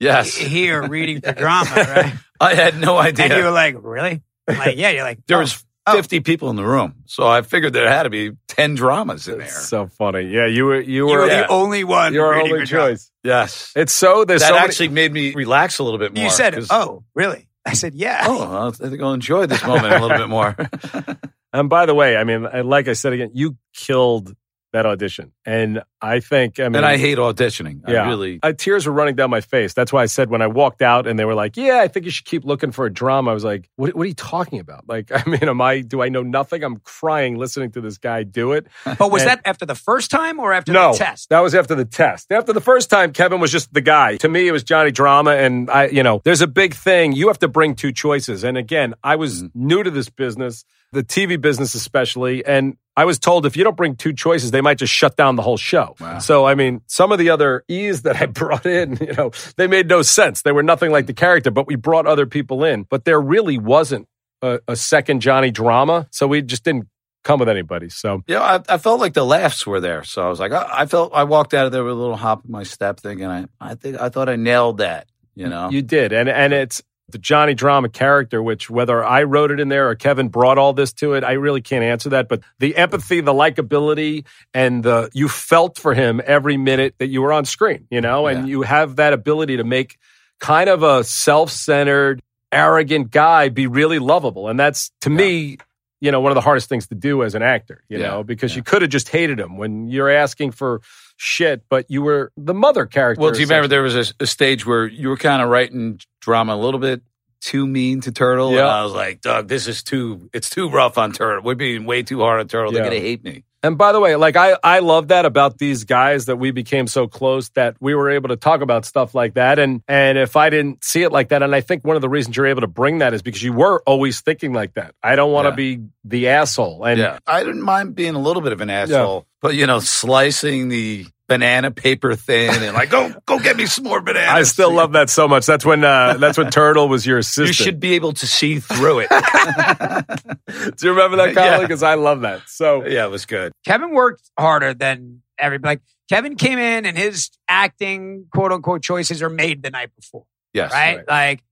Yes. 0.00 0.34
here 0.34 0.88
reading 0.88 1.20
for 1.20 1.32
drama, 1.34 1.70
right? 1.74 2.14
I 2.40 2.54
had 2.54 2.80
no 2.80 2.96
idea. 2.96 3.26
And 3.26 3.34
you 3.34 3.44
were 3.44 3.50
like, 3.50 3.76
really? 3.78 4.22
I'm 4.48 4.56
like, 4.56 4.78
yeah. 4.78 4.88
You're 4.88 5.02
like, 5.02 5.26
there 5.26 5.36
"Oh." 5.36 5.40
was, 5.40 5.62
50 5.94 6.20
people 6.20 6.50
in 6.50 6.56
the 6.56 6.64
room. 6.64 6.94
So 7.06 7.26
I 7.26 7.42
figured 7.42 7.72
there 7.72 7.88
had 7.88 8.04
to 8.04 8.10
be 8.10 8.32
10 8.48 8.74
dramas 8.74 9.28
in 9.28 9.38
there. 9.38 9.46
It's 9.46 9.68
so 9.68 9.86
funny. 9.86 10.22
Yeah, 10.28 10.46
you 10.46 10.64
were 10.64 10.80
you 10.80 11.06
You 11.06 11.06
were 11.06 11.18
were 11.20 11.26
Yeah. 11.26 11.42
the 11.42 11.48
only 11.48 11.84
one. 11.84 12.12
your 12.14 12.34
only 12.34 12.66
choice. 12.66 13.10
yes. 13.22 13.72
It's 13.76 13.92
so 13.92 14.24
there's 14.24 14.40
that 14.42 14.48
so 14.48 14.54
many- 14.54 14.64
actually 14.66 14.88
made 14.88 15.12
me 15.12 15.34
relax 15.34 15.78
a 15.78 15.82
little 15.84 15.98
bit 15.98 16.14
more. 16.14 16.24
You 16.24 16.30
said, 16.30 16.58
"Oh, 16.70 17.04
really?" 17.14 17.48
I 17.66 17.74
said, 17.74 17.94
"Yeah." 17.94 18.24
oh, 18.28 18.68
I 18.68 18.88
think 18.88 19.02
I'll 19.02 19.12
enjoy 19.14 19.46
this 19.46 19.62
moment 19.64 19.92
a 19.94 19.98
little 20.00 20.16
bit 20.18 20.28
more. 20.28 20.56
And 21.50 21.70
by 21.70 21.86
the 21.86 21.94
way, 21.94 22.14
I 22.14 22.24
mean, 22.24 22.46
like 22.66 22.88
I 22.88 22.92
said 22.92 23.14
again, 23.14 23.30
you 23.32 23.56
killed 23.74 24.34
that 24.72 24.84
audition, 24.86 25.32
and 25.46 25.82
I 26.02 26.20
think 26.20 26.60
I 26.60 26.64
mean, 26.64 26.76
and 26.76 26.86
I 26.86 26.96
hate 26.98 27.18
auditioning. 27.18 27.80
Yeah. 27.88 28.04
I 28.04 28.08
really. 28.08 28.38
uh, 28.42 28.52
tears 28.52 28.86
were 28.86 28.92
running 28.92 29.14
down 29.16 29.30
my 29.30 29.40
face. 29.40 29.72
That's 29.74 29.92
why 29.92 30.02
I 30.02 30.06
said 30.06 30.28
when 30.30 30.42
I 30.42 30.46
walked 30.46 30.82
out 30.82 31.06
and 31.06 31.18
they 31.18 31.24
were 31.24 31.34
like, 31.34 31.56
"Yeah, 31.56 31.78
I 31.80 31.88
think 31.88 32.04
you 32.04 32.10
should 32.10 32.26
keep 32.26 32.44
looking 32.44 32.70
for 32.72 32.84
a 32.86 32.92
drama." 32.92 33.30
I 33.30 33.34
was 33.34 33.44
like, 33.44 33.68
"What? 33.76 33.94
What 33.94 34.02
are 34.04 34.06
you 34.06 34.14
talking 34.14 34.60
about? 34.60 34.88
Like, 34.88 35.10
I 35.14 35.28
mean, 35.28 35.48
am 35.48 35.60
I? 35.60 35.80
Do 35.80 36.02
I 36.02 36.08
know 36.10 36.22
nothing? 36.22 36.62
I'm 36.62 36.76
crying 36.84 37.36
listening 37.38 37.70
to 37.72 37.80
this 37.80 37.98
guy 37.98 38.22
do 38.24 38.52
it." 38.52 38.66
But 38.98 39.10
was 39.10 39.22
And- 39.22 39.30
that 39.30 39.40
after 39.44 39.64
the 39.66 39.74
first 39.74 40.10
time 40.10 40.38
or 40.40 40.52
after 40.52 40.72
no, 40.72 40.92
the 40.92 40.98
test? 40.98 41.28
that 41.30 41.40
was 41.40 41.54
after 41.54 41.74
the 41.74 41.84
test. 41.84 42.30
After 42.30 42.52
the 42.52 42.60
first 42.60 42.90
time, 42.90 43.12
Kevin 43.12 43.40
was 43.40 43.50
just 43.52 43.72
the 43.72 43.80
guy. 43.80 44.16
To 44.18 44.28
me, 44.28 44.48
it 44.48 44.52
was 44.52 44.62
Johnny 44.64 44.90
Drama, 44.90 45.32
and 45.32 45.70
I, 45.70 45.86
you 45.88 46.02
know, 46.02 46.20
there's 46.24 46.42
a 46.42 46.46
big 46.46 46.74
thing. 46.74 47.12
You 47.12 47.28
have 47.28 47.38
to 47.40 47.48
bring 47.48 47.74
two 47.74 47.92
choices. 47.92 48.44
And 48.44 48.56
again, 48.58 48.94
I 49.02 49.16
was 49.16 49.44
new 49.54 49.82
to 49.82 49.90
this 49.90 50.08
business, 50.10 50.64
the 50.92 51.02
TV 51.02 51.40
business 51.40 51.74
especially, 51.74 52.44
and 52.44 52.76
I 52.96 53.04
was 53.04 53.18
told 53.18 53.46
if 53.46 53.56
you 53.56 53.62
don't 53.62 53.76
bring 53.76 53.94
two 53.94 54.12
choices, 54.12 54.50
they 54.50 54.60
might 54.60 54.78
just 54.78 54.92
shut 54.92 55.16
down 55.16 55.36
the 55.36 55.42
whole 55.42 55.56
show. 55.56 55.94
Wow. 56.00 56.18
So, 56.18 56.46
I 56.46 56.54
mean, 56.56 56.80
some 56.86 57.12
of 57.12 57.18
the 57.18 57.30
other 57.30 57.64
E's 57.68 58.02
that 58.02 58.20
I 58.20 58.26
brought 58.26 58.66
in, 58.66 58.96
you 59.00 59.12
know, 59.12 59.30
they 59.56 59.66
made 59.66 59.88
no 59.88 60.02
sense. 60.02 60.42
They 60.42 60.52
were 60.52 60.64
nothing 60.64 60.90
like 60.90 61.06
the 61.06 61.12
character, 61.12 61.50
but 61.50 61.66
we 61.66 61.76
brought 61.76 62.06
other 62.06 62.26
people 62.26 62.64
in. 62.64 62.82
But 62.82 63.04
there 63.04 63.20
really 63.20 63.56
wasn't 63.56 64.08
a, 64.42 64.60
a 64.66 64.74
second 64.76 65.20
Johnny 65.20 65.50
Drama, 65.50 66.08
so 66.10 66.26
we 66.26 66.42
just 66.42 66.64
didn't 66.64 66.88
come 67.22 67.38
with 67.38 67.48
anybody. 67.48 67.88
So, 67.88 68.22
Yeah, 68.26 68.40
I, 68.40 68.74
I 68.74 68.78
felt 68.78 69.00
like 69.00 69.14
the 69.14 69.24
laughs 69.24 69.66
were 69.66 69.80
there, 69.80 70.02
so 70.02 70.22
I 70.22 70.28
was 70.28 70.40
like, 70.40 70.52
I, 70.52 70.68
I 70.68 70.86
felt 70.86 71.12
I 71.14 71.24
walked 71.24 71.54
out 71.54 71.66
of 71.66 71.72
there 71.72 71.84
with 71.84 71.92
a 71.92 71.96
little 71.96 72.16
hop 72.16 72.44
in 72.44 72.50
my 72.50 72.62
step, 72.62 72.98
thinking, 73.00 73.26
I, 73.26 73.46
I 73.60 73.74
think 73.74 74.00
I 74.00 74.08
thought 74.08 74.28
I 74.28 74.36
nailed 74.36 74.78
that. 74.78 75.06
You 75.34 75.48
know, 75.48 75.70
You 75.70 75.82
did, 75.82 76.12
and 76.12 76.28
and 76.28 76.52
it's 76.52 76.82
the 77.10 77.18
Johnny 77.18 77.54
Drama 77.54 77.88
character, 77.88 78.42
which 78.42 78.68
whether 78.68 79.02
I 79.02 79.22
wrote 79.22 79.50
it 79.50 79.60
in 79.60 79.68
there 79.68 79.88
or 79.88 79.94
Kevin 79.94 80.28
brought 80.28 80.58
all 80.58 80.72
this 80.72 80.92
to 80.94 81.14
it, 81.14 81.24
I 81.24 81.32
really 81.32 81.62
can't 81.62 81.82
answer 81.82 82.10
that. 82.10 82.28
But 82.28 82.42
the 82.58 82.76
empathy, 82.76 83.20
the 83.20 83.32
likability, 83.32 84.26
and 84.52 84.82
the 84.82 85.10
you 85.14 85.28
felt 85.28 85.78
for 85.78 85.94
him 85.94 86.20
every 86.24 86.56
minute 86.56 86.94
that 86.98 87.08
you 87.08 87.22
were 87.22 87.32
on 87.32 87.44
screen, 87.44 87.86
you 87.90 88.00
know, 88.00 88.26
and 88.26 88.48
you 88.48 88.62
have 88.62 88.96
that 88.96 89.12
ability 89.12 89.56
to 89.56 89.64
make 89.64 89.98
kind 90.38 90.68
of 90.68 90.82
a 90.82 91.02
self-centered, 91.02 92.22
arrogant 92.52 93.10
guy 93.10 93.48
be 93.48 93.66
really 93.66 93.98
lovable, 93.98 94.48
and 94.48 94.58
that's 94.58 94.90
to 95.00 95.10
me. 95.10 95.58
You 96.00 96.12
know, 96.12 96.20
one 96.20 96.30
of 96.30 96.36
the 96.36 96.42
hardest 96.42 96.68
things 96.68 96.86
to 96.86 96.94
do 96.94 97.24
as 97.24 97.34
an 97.34 97.42
actor, 97.42 97.82
you 97.88 97.98
Yeah, 97.98 98.06
know, 98.06 98.22
because 98.22 98.52
yeah. 98.52 98.58
you 98.58 98.62
could 98.62 98.82
have 98.82 98.90
just 98.92 99.08
hated 99.08 99.40
him 99.40 99.56
when 99.56 99.88
you're 99.88 100.08
asking 100.08 100.52
for 100.52 100.80
shit, 101.18 101.64
but 101.68 101.84
you 101.90 102.00
were 102.00 102.32
the 102.36 102.54
mother 102.54 102.86
character. 102.86 103.20
Well, 103.20 103.32
do 103.32 103.40
you 103.40 103.46
remember 103.46 103.68
there 103.68 103.82
was 103.82 103.94
a, 103.94 104.14
a 104.20 104.26
stage 104.26 104.64
where 104.64 104.86
you 104.86 105.08
were 105.08 105.16
kind 105.16 105.42
of 105.42 105.50
writing 105.50 106.00
drama 106.20 106.54
a 106.54 106.56
little 106.56 106.80
bit 106.80 107.02
too 107.40 107.66
mean 107.66 108.00
to 108.02 108.12
Turtle? 108.12 108.52
Yeah. 108.52 108.60
And 108.60 108.68
I 108.68 108.84
was 108.84 108.94
like, 108.94 109.20
Doug, 109.20 109.48
this 109.48 109.66
is 109.66 109.82
too, 109.82 110.30
it's 110.32 110.48
too 110.48 110.70
rough 110.70 110.96
on 110.96 111.12
Turtle. 111.12 111.42
We're 111.42 111.56
being 111.56 111.84
way 111.84 112.02
too 112.04 112.20
hard 112.20 112.40
on 112.40 112.48
Turtle. 112.48 112.72
Yeah. 112.72 112.80
They're 112.82 112.90
going 112.90 113.02
to 113.02 113.06
hate 113.06 113.24
me. 113.24 113.44
And 113.62 113.76
by 113.76 113.90
the 113.92 113.98
way, 113.98 114.14
like 114.14 114.36
I, 114.36 114.56
I 114.62 114.78
love 114.78 115.08
that 115.08 115.24
about 115.26 115.58
these 115.58 115.82
guys 115.84 116.26
that 116.26 116.36
we 116.36 116.52
became 116.52 116.86
so 116.86 117.08
close 117.08 117.48
that 117.50 117.76
we 117.80 117.94
were 117.94 118.08
able 118.10 118.28
to 118.28 118.36
talk 118.36 118.60
about 118.60 118.84
stuff 118.84 119.14
like 119.16 119.34
that. 119.34 119.58
And 119.58 119.82
and 119.88 120.16
if 120.16 120.36
I 120.36 120.48
didn't 120.48 120.84
see 120.84 121.02
it 121.02 121.10
like 121.10 121.30
that, 121.30 121.42
and 121.42 121.52
I 121.54 121.60
think 121.60 121.84
one 121.84 121.96
of 121.96 122.02
the 122.02 122.08
reasons 122.08 122.36
you're 122.36 122.46
able 122.46 122.60
to 122.60 122.68
bring 122.68 122.98
that 122.98 123.14
is 123.14 123.22
because 123.22 123.42
you 123.42 123.52
were 123.52 123.82
always 123.84 124.20
thinking 124.20 124.52
like 124.52 124.74
that. 124.74 124.94
I 125.02 125.16
don't 125.16 125.32
want 125.32 125.46
to 125.46 125.50
Yeah. 125.50 125.76
be 125.76 125.84
the 126.04 126.28
asshole. 126.28 126.84
And 126.84 127.00
yeah. 127.00 127.18
I 127.26 127.42
didn't 127.42 127.62
mind 127.62 127.96
being 127.96 128.14
a 128.14 128.20
little 128.20 128.42
bit 128.42 128.52
of 128.52 128.60
an 128.60 128.70
asshole, 128.70 129.26
but 129.42 129.54
you 129.56 129.66
know, 129.66 129.80
slicing 129.80 130.68
the 130.68 131.06
banana 131.28 131.70
paper 131.70 132.14
thin 132.16 132.62
and 132.62 132.74
like, 132.74 132.90
go, 132.90 133.12
go 133.26 133.38
get 133.38 133.56
me 133.56 133.66
some 133.66 133.84
more 133.84 134.00
bananas. 134.00 134.28
I 134.30 134.42
still 134.44 134.72
love 134.72 134.92
that 134.92 135.10
so 135.10 135.28
much. 135.28 135.44
That's 135.46 135.64
when 135.64 135.84
uh, 135.84 136.14
that's 136.18 136.38
when 136.38 136.50
Turtle 136.50 136.88
was 136.88 137.06
your 137.06 137.18
assistant. 137.18 137.48
You 137.48 137.52
should 137.52 137.80
be 137.80 137.92
able 137.94 138.12
to 138.14 138.26
see 138.26 138.58
through 138.60 139.00
it. 139.00 139.08
Do 140.76 140.86
you 140.86 140.90
remember 140.92 141.16
that, 141.18 141.34
Colin? 141.34 141.52
Yeah. 141.52 141.60
Because 141.60 141.82
I 141.82 141.94
love 141.94 142.22
that. 142.22 142.48
So 142.48 142.84
yeah, 142.86 143.04
it 143.04 143.10
was 143.10 143.26
good. 143.26 143.52
Kevin 143.66 143.90
worked 143.92 144.22
harder 144.38 144.74
than 144.74 145.22
everybody. 145.38 145.72
Like 145.72 145.82
Kevin 146.08 146.36
came 146.36 146.58
in 146.58 146.86
and 146.86 146.96
his 146.96 147.30
acting 147.48 148.26
quote 148.32 148.52
unquote 148.52 148.82
choices 148.82 149.22
are 149.22 149.28
made 149.30 149.62
the 149.62 149.70
night 149.70 149.90
before, 149.94 150.24
Yes. 150.54 150.72
right? 150.72 150.96
right. 150.96 151.08
Like 151.08 151.42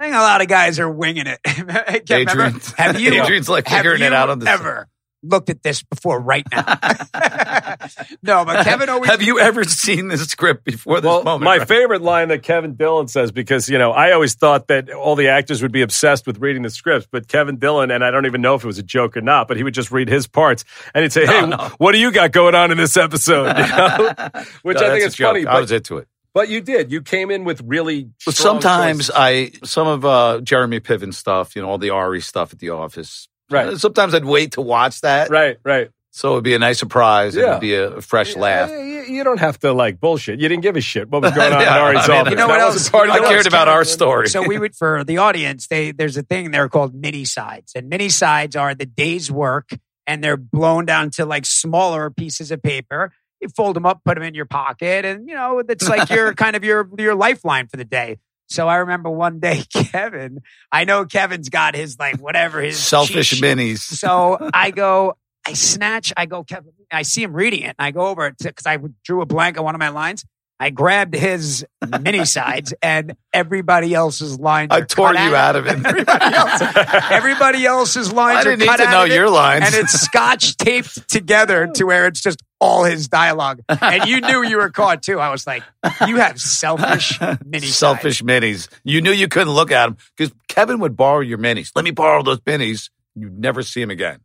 I 0.00 0.04
think 0.04 0.16
a 0.16 0.18
lot 0.20 0.42
of 0.42 0.48
guys 0.48 0.78
are 0.78 0.90
winging 0.90 1.26
it. 1.26 1.38
Adrian, 2.10 2.60
have 2.76 3.00
you 3.00 3.14
Adrian's 3.22 3.48
like 3.48 3.66
have 3.68 3.78
figuring 3.78 4.00
you 4.00 4.06
it 4.08 4.12
out 4.12 4.28
on 4.28 4.38
the 4.40 4.50
ever 4.50 4.88
looked 5.24 5.50
at 5.50 5.62
this 5.62 5.82
before 5.82 6.20
right 6.20 6.44
now? 6.52 6.64
no, 8.22 8.44
but 8.44 8.64
Kevin 8.64 8.88
always 8.88 9.10
Have 9.10 9.22
you 9.22 9.38
ever 9.38 9.64
seen 9.64 10.08
this 10.08 10.22
script 10.26 10.64
before 10.64 11.00
this 11.00 11.08
Well, 11.08 11.24
moment? 11.24 11.44
my 11.44 11.58
Right? 11.58 11.68
favorite 11.68 12.02
line 12.02 12.28
that 12.28 12.42
Kevin 12.42 12.74
Dillon 12.74 13.08
says, 13.08 13.32
because, 13.32 13.68
you 13.68 13.78
know, 13.78 13.92
I 13.92 14.12
always 14.12 14.34
thought 14.34 14.68
that 14.68 14.90
all 14.90 15.16
the 15.16 15.28
actors 15.28 15.62
would 15.62 15.72
be 15.72 15.82
obsessed 15.82 16.26
with 16.26 16.38
reading 16.38 16.62
the 16.62 16.70
scripts, 16.70 17.06
but 17.10 17.28
Kevin 17.28 17.58
Dillon, 17.58 17.90
and 17.90 18.04
I 18.04 18.10
don't 18.10 18.26
even 18.26 18.40
know 18.42 18.54
if 18.54 18.64
it 18.64 18.66
was 18.66 18.78
a 18.78 18.82
joke 18.82 19.16
or 19.16 19.20
not, 19.22 19.48
but 19.48 19.56
he 19.56 19.62
would 19.62 19.74
just 19.74 19.90
read 19.90 20.08
his 20.08 20.26
parts 20.26 20.64
and 20.94 21.02
he'd 21.02 21.12
say, 21.12 21.26
Hey, 21.26 21.46
no. 21.46 21.56
what 21.78 21.92
do 21.92 21.98
you 21.98 22.10
got 22.12 22.32
going 22.32 22.54
on 22.54 22.70
in 22.70 22.76
this 22.78 22.96
episode? 22.96 23.54
You 23.64 23.66
know? 23.68 24.14
Which 24.62 24.78
No, 24.78 24.86
I 24.86 24.90
think 24.90 25.02
that's 25.02 25.04
is 25.06 25.14
joke. 25.14 25.28
funny. 25.28 25.46
I 25.46 25.52
But, 25.54 25.60
was 25.62 25.72
into 25.72 25.98
it. 25.98 26.08
but 26.34 26.48
you 26.48 26.60
did. 26.60 26.90
You 26.92 27.02
came 27.02 27.30
in 27.30 27.44
with 27.44 27.62
really. 27.64 28.10
But 28.26 28.34
sometimes 28.34 29.06
choices. 29.08 29.10
I, 29.14 29.52
some 29.64 29.86
of 29.86 30.04
uh, 30.04 30.40
Jeremy 30.42 30.80
Piven 30.80 31.14
stuff, 31.14 31.54
you 31.56 31.62
know, 31.62 31.68
all 31.68 31.78
the 31.78 31.90
Ari 31.90 32.20
stuff 32.20 32.52
at 32.52 32.58
the 32.58 32.70
office. 32.70 33.28
Right. 33.50 33.68
Uh, 33.68 33.78
Sometimes 33.78 34.14
I'd 34.14 34.24
wait 34.24 34.52
to 34.52 34.60
watch 34.60 35.00
that. 35.02 35.30
Right, 35.30 35.58
right. 35.64 35.90
So 36.12 36.32
it'd 36.32 36.44
be 36.44 36.54
a 36.54 36.58
nice 36.58 36.78
surprise. 36.78 37.34
Yeah. 37.34 37.50
It'd 37.50 37.60
be 37.60 37.74
a 37.74 38.00
fresh 38.00 38.36
laugh. 38.36 38.70
You, 38.70 38.76
you- 38.78 38.94
you 39.06 39.22
don't 39.22 39.38
have 39.38 39.58
to 39.58 39.70
like 39.74 40.00
bullshit. 40.00 40.40
You 40.40 40.48
didn't 40.48 40.62
give 40.62 40.76
a 40.76 40.80
shit 40.80 41.10
what 41.10 41.20
was 41.20 41.32
going 41.34 41.52
on 41.52 41.60
Yeah, 41.60 41.76
in 41.76 41.82
Ari's 41.82 41.98
I 41.98 42.08
mean, 42.08 42.16
office. 42.22 42.30
you 42.30 42.36
know 42.36 42.46
what 42.48 42.54
That 42.54 42.60
else? 42.62 42.74
wasn't 42.76 42.92
part 42.92 43.08
You 43.08 43.14
know 43.20 43.26
I 43.26 43.28
cared 43.28 43.46
about 43.46 43.68
our 43.68 43.84
story. 43.84 44.28
So 44.30 44.46
we 44.48 44.58
would 44.58 44.74
for 44.74 45.04
the 45.04 45.18
audience. 45.18 45.66
They 45.66 45.92
there's 45.92 46.16
a 46.16 46.22
thing 46.22 46.52
there 46.52 46.66
called 46.70 46.94
mini 46.94 47.26
sides, 47.26 47.72
and 47.76 47.90
mini 47.90 48.08
sides 48.08 48.56
are 48.56 48.74
the 48.74 48.86
day's 48.86 49.30
work, 49.30 49.72
and 50.06 50.24
they're 50.24 50.38
blown 50.38 50.86
down 50.86 51.10
to 51.16 51.26
like 51.26 51.44
smaller 51.44 52.08
pieces 52.10 52.50
of 52.50 52.62
paper. 52.62 53.12
You 53.42 53.48
fold 53.50 53.76
them 53.76 53.84
up, 53.84 54.00
put 54.06 54.14
them 54.14 54.22
in 54.22 54.32
your 54.34 54.46
pocket, 54.46 55.04
and 55.04 55.28
you 55.28 55.34
know 55.34 55.58
it's 55.58 55.86
like 55.86 56.08
your 56.08 56.32
kind 56.44 56.56
of 56.56 56.64
your 56.64 56.88
your 56.96 57.14
lifeline 57.14 57.66
for 57.66 57.76
the 57.76 57.84
day. 57.84 58.16
So 58.48 58.68
I 58.68 58.76
remember 58.76 59.10
one 59.10 59.40
day, 59.40 59.64
Kevin. 59.72 60.40
I 60.70 60.84
know 60.84 61.04
Kevin's 61.04 61.48
got 61.48 61.74
his 61.74 61.98
like 61.98 62.20
whatever 62.20 62.60
his 62.60 62.78
Selfish 62.78 63.40
minis. 63.40 63.78
So 63.78 64.50
I 64.52 64.70
go, 64.70 65.16
I 65.46 65.52
snatch, 65.52 66.12
I 66.16 66.26
go, 66.26 66.44
Kevin, 66.44 66.72
I 66.90 67.02
see 67.02 67.22
him 67.22 67.34
reading 67.34 67.62
it. 67.62 67.74
And 67.78 67.86
I 67.86 67.90
go 67.90 68.06
over 68.06 68.26
it 68.26 68.36
because 68.38 68.66
I 68.66 68.78
drew 69.04 69.20
a 69.20 69.26
blank 69.26 69.58
on 69.58 69.64
one 69.64 69.74
of 69.74 69.78
my 69.78 69.90
lines. 69.90 70.24
I 70.60 70.70
grabbed 70.70 71.14
his 71.14 71.66
mini 72.00 72.24
sides 72.24 72.72
and 72.80 73.16
everybody 73.32 73.92
else's 73.92 74.38
lines. 74.38 74.68
I 74.70 74.78
are 74.80 74.84
tore 74.84 75.12
cut 75.12 75.28
you 75.28 75.34
out 75.34 75.56
of 75.56 75.66
it. 75.66 75.84
Everybody, 75.84 76.24
else, 76.36 76.62
everybody 77.10 77.66
else's 77.66 78.12
lines 78.12 78.36
I 78.36 78.40
are 78.40 78.44
didn't 78.44 78.60
need 78.60 78.68
cut 78.68 78.76
to 78.76 78.84
know 78.90 79.04
of 79.04 79.10
it, 79.10 79.14
your 79.14 79.28
lines. 79.30 79.64
and 79.66 79.74
it's 79.74 79.92
scotch 79.92 80.56
taped 80.56 81.08
together 81.08 81.66
to 81.74 81.84
where 81.86 82.06
it's 82.06 82.20
just 82.20 82.40
all 82.60 82.84
his 82.84 83.08
dialogue. 83.08 83.60
And 83.68 84.04
you 84.08 84.20
knew 84.20 84.42
you 84.42 84.56
were 84.56 84.70
caught 84.70 85.02
too. 85.02 85.18
I 85.20 85.30
was 85.30 85.46
like, 85.46 85.62
you 86.06 86.16
have 86.16 86.40
selfish 86.40 87.20
mini 87.44 87.66
Selfish 87.66 88.22
minis. 88.22 88.68
You 88.84 89.00
knew 89.02 89.12
you 89.12 89.28
couldn't 89.28 89.52
look 89.52 89.70
at 89.72 89.86
them 89.86 89.96
because 90.16 90.32
Kevin 90.48 90.78
would 90.80 90.96
borrow 90.96 91.20
your 91.20 91.38
minis. 91.38 91.72
Let 91.74 91.84
me 91.84 91.90
borrow 91.90 92.22
those 92.22 92.40
minis. 92.40 92.90
You'd 93.16 93.38
never 93.38 93.62
see 93.62 93.82
him 93.82 93.90
again. 93.90 94.20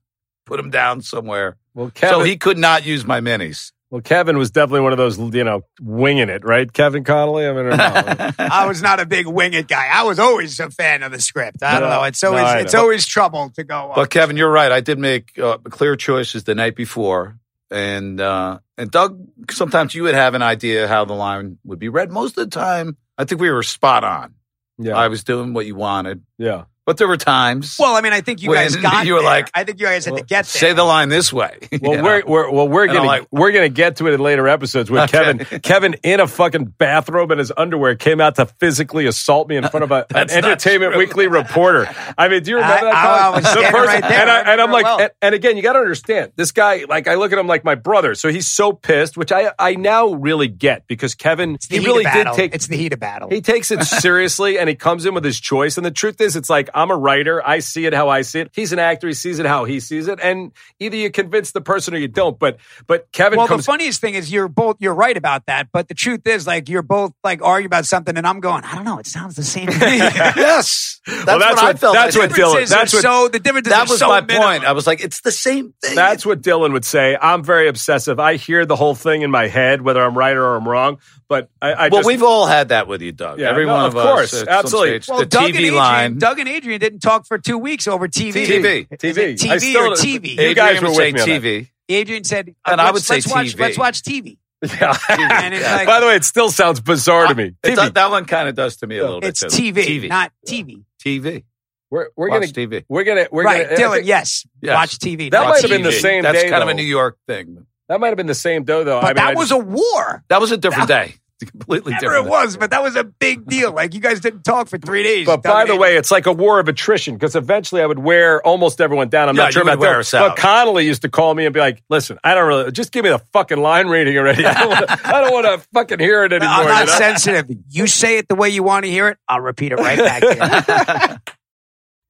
Put 0.45 0.57
them 0.57 0.69
down 0.69 1.01
somewhere. 1.01 1.57
Well, 1.73 1.91
Kevin, 1.93 2.19
so 2.19 2.23
he 2.23 2.37
could 2.37 2.57
not 2.57 2.85
use 2.85 3.05
my 3.05 3.19
minis. 3.19 3.71
Well, 3.91 4.01
Kevin 4.01 4.37
was 4.37 4.51
definitely 4.51 4.81
one 4.81 4.91
of 4.91 4.99
those, 4.99 5.17
you 5.17 5.43
know, 5.43 5.61
winging 5.81 6.29
it, 6.29 6.45
right? 6.45 6.71
Kevin 6.71 7.03
Connolly. 7.03 7.47
I 7.47 7.53
mean, 7.53 7.71
I. 7.71 8.33
I 8.39 8.67
was 8.67 8.83
not 8.83 8.99
a 8.99 9.05
big 9.05 9.25
wing 9.25 9.53
it 9.53 9.67
guy. 9.67 9.87
I 9.91 10.03
was 10.03 10.19
always 10.19 10.59
a 10.59 10.69
fan 10.69 11.01
of 11.01 11.11
the 11.11 11.19
script. 11.19 11.63
I 11.63 11.79
don't 11.79 11.89
know. 11.89 12.03
It's 12.03 12.21
no, 12.21 12.29
always 12.29 12.43
I 12.43 12.59
it's 12.59 12.73
know. 12.73 12.81
always 12.81 13.07
trouble 13.07 13.49
to 13.55 13.63
go. 13.63 13.91
But 13.95 14.11
Kevin, 14.11 14.37
you're 14.37 14.51
right. 14.51 14.71
I 14.71 14.81
did 14.81 14.99
make 14.99 15.37
uh, 15.39 15.57
clear 15.57 15.95
choices 15.95 16.43
the 16.43 16.53
night 16.53 16.75
before, 16.75 17.39
and 17.71 18.21
uh, 18.21 18.59
and 18.77 18.91
Doug. 18.91 19.25
Sometimes 19.49 19.95
you 19.95 20.03
would 20.03 20.15
have 20.15 20.35
an 20.35 20.43
idea 20.43 20.87
how 20.87 21.05
the 21.05 21.13
line 21.13 21.57
would 21.63 21.79
be 21.79 21.89
read. 21.89 22.11
Most 22.11 22.37
of 22.37 22.49
the 22.49 22.55
time, 22.55 22.95
I 23.17 23.25
think 23.25 23.41
we 23.41 23.49
were 23.49 23.63
spot 23.63 24.03
on. 24.03 24.35
yeah, 24.77 24.95
I 24.95 25.07
was 25.07 25.23
doing 25.23 25.53
what 25.53 25.65
you 25.65 25.75
wanted, 25.75 26.23
yeah. 26.37 26.65
But 26.89 26.97
there 26.97 27.07
were 27.07 27.17
times. 27.17 27.75
well, 27.77 27.95
I 27.95 28.01
mean, 28.01 28.13
I 28.13 28.21
think 28.21 28.41
you 28.41 28.51
guys 28.51 28.75
got. 28.75 29.05
you 29.05 29.13
were 29.13 29.19
there. 29.19 29.29
like, 29.29 29.51
I 29.53 29.63
think 29.63 29.79
you 29.79 29.85
guys 29.85 30.05
had 30.05 30.13
well, 30.15 30.21
to 30.23 30.25
get 30.25 30.45
there. 30.45 30.59
say 30.59 30.73
the 30.73 30.83
line 30.83 31.09
this 31.09 31.31
way. 31.31 31.55
Well, 31.81 31.95
You 31.97 32.03
we're, 32.03 32.23
we're 32.25 32.51
well 32.51 32.67
we're 32.67 32.83
And 32.85 32.93
gonna 32.93 33.05
like- 33.07 33.27
we're 33.31 33.51
gonna 33.51 33.69
get 33.69 33.97
to 33.97 34.07
it 34.07 34.13
in 34.15 34.19
later 34.19 34.47
episodes 34.47 34.89
with 34.89 35.01
Okay. 35.13 35.19
Kevin. 35.37 35.59
Kevin 35.61 35.93
in 36.01 36.19
a 36.19 36.25
fucking 36.27 36.65
bathrobe 36.65 37.29
and 37.29 37.37
his 37.39 37.51
underwear 37.55 37.95
came 37.95 38.19
out 38.19 38.35
to 38.37 38.47
physically 38.47 39.05
assault 39.05 39.47
me 39.47 39.55
in 39.57 39.67
front 39.67 39.83
of 39.83 39.91
a, 39.91 40.07
an 40.15 40.31
Entertainment 40.31 40.93
true. 40.93 40.99
Weekly 40.99 41.27
reporter. 41.27 41.87
I 42.17 42.27
mean, 42.27 42.41
do 42.41 42.49
you 42.51 42.57
remember 42.57 42.87
I- 42.87 42.91
that? 42.91 42.95
I- 42.95 43.05
Colin? 43.05 43.21
I 43.23 43.29
was 43.35 43.43
The 43.43 43.49
standing 43.51 43.81
right 43.81 44.01
there. 44.01 44.21
and, 44.21 44.29
I, 44.31 44.37
I 44.39 44.51
and 44.53 44.61
I'm 44.61 44.71
like, 44.71 44.83
well. 44.85 44.99
and, 45.01 45.11
and 45.21 45.35
again, 45.35 45.57
you 45.57 45.61
got 45.63 45.73
to 45.73 45.79
understand 45.79 46.31
this 46.37 46.51
guy. 46.51 46.85
Like, 46.89 47.07
I 47.07 47.15
look 47.15 47.31
at 47.31 47.37
him 47.37 47.45
like 47.47 47.63
my 47.63 47.75
brother, 47.75 48.15
so 48.15 48.29
he's 48.29 48.47
so 48.47 48.73
pissed, 48.73 49.15
which 49.15 49.31
I 49.31 49.51
I 49.59 49.75
now 49.75 50.07
really 50.13 50.47
get 50.47 50.87
because 50.87 51.13
Kevin 51.13 51.57
he 51.69 51.79
really 51.79 52.03
did 52.03 52.27
take 52.33 52.55
It's 52.55 52.65
the 52.67 52.77
heat 52.77 52.93
of 52.93 52.99
battle. 52.99 53.29
he 53.29 53.41
takes 53.41 53.69
it 53.71 53.83
seriously 53.83 54.57
and 54.57 54.67
he 54.67 54.73
comes 54.75 55.05
in 55.05 55.13
with 55.13 55.23
his 55.23 55.39
choice. 55.39 55.77
And 55.77 55.85
the 55.85 55.91
truth 55.91 56.19
is, 56.19 56.35
it's 56.35 56.49
like 56.49 56.69
I'm 56.79 56.91
a 56.91 56.95
writer. 56.97 57.45
I 57.45 57.59
see 57.59 57.85
it 57.85 57.93
how 57.93 58.09
I 58.09 58.21
see 58.21 58.39
it. 58.41 58.49
He's 58.53 58.71
an 58.73 58.79
actor. 58.79 59.07
He 59.07 59.13
sees 59.13 59.39
it 59.39 59.45
how 59.45 59.65
he 59.65 59.79
sees 59.79 60.07
it. 60.07 60.19
And 60.21 60.51
either 60.79 60.95
you 60.95 61.11
convince 61.11 61.51
the 61.51 61.61
person 61.61 61.93
or 61.93 61.97
you 61.97 62.07
don't. 62.07 62.39
But 62.39 62.57
but 62.87 63.11
Kevin 63.11 63.37
Well, 63.37 63.47
comes. 63.47 63.65
the 63.65 63.71
funniest 63.71 64.01
thing 64.01 64.15
is 64.15 64.31
you're 64.31 64.47
both 64.47 64.77
you're 64.79 64.93
right 64.95 65.15
about 65.17 65.45
that, 65.47 65.67
but 65.71 65.87
the 65.87 65.93
truth 65.93 66.25
is 66.25 66.47
like 66.47 66.69
you're 66.69 66.81
both 66.81 67.13
like 67.23 67.41
arguing 67.43 67.65
about 67.67 67.85
something, 67.85 68.17
and 68.17 68.25
I'm 68.25 68.39
going, 68.39 68.63
I 68.63 68.75
don't 68.75 68.85
know, 68.85 68.97
it 68.99 69.07
sounds 69.07 69.35
the 69.35 69.43
same 69.43 69.67
to 69.67 69.79
me. 69.79 69.97
yes, 69.97 70.99
that's, 71.05 71.25
Well, 71.25 71.39
that's 71.39 71.61
what, 71.61 71.75
I 71.75 71.77
felt. 71.77 71.93
that's 71.95 72.15
like. 72.15 72.29
what 72.29 72.35
Dillon- 72.35 72.65
that's 72.65 72.93
what- 72.93 73.01
so 73.01 73.27
the 73.27 73.39
differences 73.39 73.71
That 73.71 73.89
was 73.89 73.99
so 73.99 74.07
my 74.07 74.21
minimal. 74.21 74.47
point. 74.47 74.63
I 74.65 74.71
was 74.71 74.87
like, 74.87 75.01
it's 75.03 75.21
the 75.21 75.31
same 75.31 75.73
thing. 75.81 75.95
That's 75.95 76.25
what 76.25 76.41
Dillon 76.41 76.73
would 76.73 76.85
say. 76.85 77.17
I'm 77.19 77.43
very 77.43 77.67
obsessive. 77.67 78.19
I 78.19 78.35
hear 78.35 78.65
the 78.65 78.75
whole 78.75 78.95
thing 78.95 79.21
in 79.21 79.31
my 79.31 79.47
head, 79.47 79.81
whether 79.81 80.01
I'm 80.03 80.17
right 80.17 80.35
or 80.35 80.55
I'm 80.55 80.67
wrong. 80.67 80.99
But 81.27 81.49
I, 81.61 81.73
I 81.73 81.81
well, 81.89 81.99
just, 81.99 82.07
we've 82.07 82.23
all 82.23 82.47
had 82.47 82.69
that 82.69 82.87
with 82.87 83.03
you, 83.03 83.11
Doug. 83.11 83.39
Yeah, 83.39 83.49
Every 83.51 83.67
no, 83.67 83.73
one 83.73 83.85
of 83.85 83.95
of, 83.95 84.01
course, 84.03 84.33
us. 84.33 84.47
absolutely. 84.47 84.99
Stage. 85.01 85.07
Well, 85.09 85.19
the 85.19 85.25
Doug 85.27 85.43
TV 85.43 85.47
and 85.49 85.55
Adrian, 85.57 85.75
line. 85.75 86.17
Doug 86.17 86.39
and 86.39 86.49
Adrian 86.49 86.68
didn't 86.77 86.99
talk 86.99 87.25
for 87.25 87.37
two 87.37 87.57
weeks 87.57 87.87
over 87.87 88.07
TV. 88.07 88.45
TV. 88.45 88.87
Is 88.91 89.15
TV. 89.17 89.49
I 89.49 89.55
TV 89.57 89.75
or 89.75 89.95
TV. 89.95 90.29
You 90.37 90.53
guys 90.53 90.77
Adrian 90.77 90.83
were 90.83 90.89
would 90.91 90.97
with 90.97 90.97
say 90.97 91.11
me 91.13 91.21
on 91.21 91.29
that. 91.29 91.41
TV. 91.41 91.67
Adrian 91.89 92.23
said, 92.23 92.49
uh, 92.65 92.71
And 92.71 92.81
I 92.81 92.85
let's- 92.85 92.93
would 92.93 93.03
say 93.03 93.15
let's 93.15 93.27
watch, 93.31 93.47
TV. 93.55 93.59
let's 93.59 93.77
watch 93.77 94.01
TV. 94.03 94.37
yeah. 94.61 94.95
And 95.09 95.53
it's 95.55 95.65
like, 95.65 95.87
By 95.87 95.99
the 96.01 96.05
way, 96.05 96.15
it 96.15 96.25
still 96.25 96.51
sounds 96.51 96.81
bizarre 96.81 97.27
to 97.27 97.35
me. 97.35 97.45
It 97.45 97.55
TV. 97.63 97.75
does- 97.75 97.91
that 97.93 98.11
one 98.11 98.25
kind 98.25 98.47
of 98.49 98.55
does 98.55 98.75
to 98.77 98.87
me 98.87 98.97
a 98.97 99.03
little 99.03 99.25
it's 99.25 99.41
bit. 99.41 99.51
too. 99.51 99.73
TV, 99.73 99.83
TV. 100.03 100.09
not 100.09 100.31
TV. 100.45 100.83
TV. 101.03 101.43
we're 101.89 102.09
we're 102.15 102.29
Watch 102.29 102.53
gonna 102.53 102.67
TV. 102.67 102.85
we're 102.89 103.03
gonna 103.05 103.27
we're 103.31 103.43
right, 103.43 103.63
gonna 103.63 103.77
Dillon, 103.77 103.95
think 103.99 104.07
yes. 104.07 104.45
Yes. 104.61 104.75
Watch 104.75 104.99
TV. 104.99 105.31
That 105.31 105.39
not 105.41 105.49
might 105.49 105.61
have 105.61 105.69
been 105.71 105.81
the 105.81 105.91
same 105.93 106.23
That's 106.23 106.43
day, 106.43 106.49
kind 106.49 106.61
of 106.61 106.69
a 106.69 106.73
New 106.75 106.83
York 106.83 107.17
thing. 107.25 107.65
That 107.87 107.99
might 107.99 108.09
have 108.09 108.17
been 108.17 108.27
the 108.27 108.35
same 108.35 108.65
though. 108.65 108.83
Though 108.83 109.01
But 109.01 109.17
I 109.17 109.19
mean, 109.21 109.27
I 109.29 109.31
that 109.31 109.37
was 109.39 109.49
just- 109.49 109.61
a 109.61 109.63
war. 109.63 110.23
That 110.27 110.39
was 110.41 110.51
a 110.51 110.57
different 110.57 110.87
day. 110.89 111.15
Completely 111.51 111.93
Whatever 111.93 112.15
different. 112.15 112.27
it 112.27 112.29
was, 112.29 112.57
but 112.57 112.71
that 112.71 112.83
was 112.83 112.95
a 112.95 113.03
big 113.03 113.45
deal. 113.47 113.71
Like 113.73 113.93
you 113.93 113.99
guys 114.01 114.19
didn't 114.19 114.43
talk 114.43 114.67
for 114.67 114.77
three 114.77 115.03
days. 115.03 115.25
But 115.25 115.41
by 115.43 115.65
the 115.65 115.75
way, 115.75 115.95
it's 115.97 116.11
like 116.11 116.25
a 116.25 116.33
war 116.33 116.59
of 116.59 116.67
attrition 116.67 117.15
because 117.15 117.35
eventually 117.35 117.81
I 117.81 117.85
would 117.85 117.99
wear 117.99 118.41
almost 118.45 118.81
everyone 118.81 119.09
down. 119.09 119.29
I'm 119.29 119.35
Yeah, 119.35 119.43
not 119.43 119.53
sure 119.53 119.61
about 119.61 119.79
wear 119.79 119.89
Dillon, 119.91 119.99
us 120.01 120.13
out. 120.13 120.29
But 120.29 120.37
Connolly 120.37 120.85
used 120.85 121.03
to 121.03 121.09
call 121.09 121.33
me 121.33 121.45
and 121.45 121.53
be 121.53 121.59
like, 121.59 121.81
"Listen, 121.89 122.17
I 122.23 122.33
don't 122.35 122.47
really 122.47 122.71
just 122.71 122.91
give 122.91 123.03
me 123.03 123.09
the 123.09 123.19
fucking 123.33 123.57
line 123.59 123.87
reading 123.87 124.17
already. 124.17 124.45
I 124.45 124.53
don't 124.53 124.69
wanna- 124.69 124.85
I 125.03 125.21
don't 125.21 125.33
want 125.33 125.45
to 125.61 125.67
fucking 125.73 125.99
hear 125.99 126.23
it 126.25 126.33
anymore." 126.33 126.51
I'm 126.55 126.65
not 126.65 126.79
you 126.81 126.85
know? 126.87 126.91
sensitive. 126.97 127.57
You 127.69 127.87
say 127.87 128.17
it 128.17 128.27
the 128.27 128.35
way 128.35 128.49
you 128.49 128.63
want 128.63 128.85
to 128.85 128.91
hear 128.91 129.07
it. 129.07 129.17
I'll 129.27 129.41
repeat 129.41 129.71
it 129.71 129.75
right 129.77 129.97
back 129.97 130.23
you. 130.23 131.33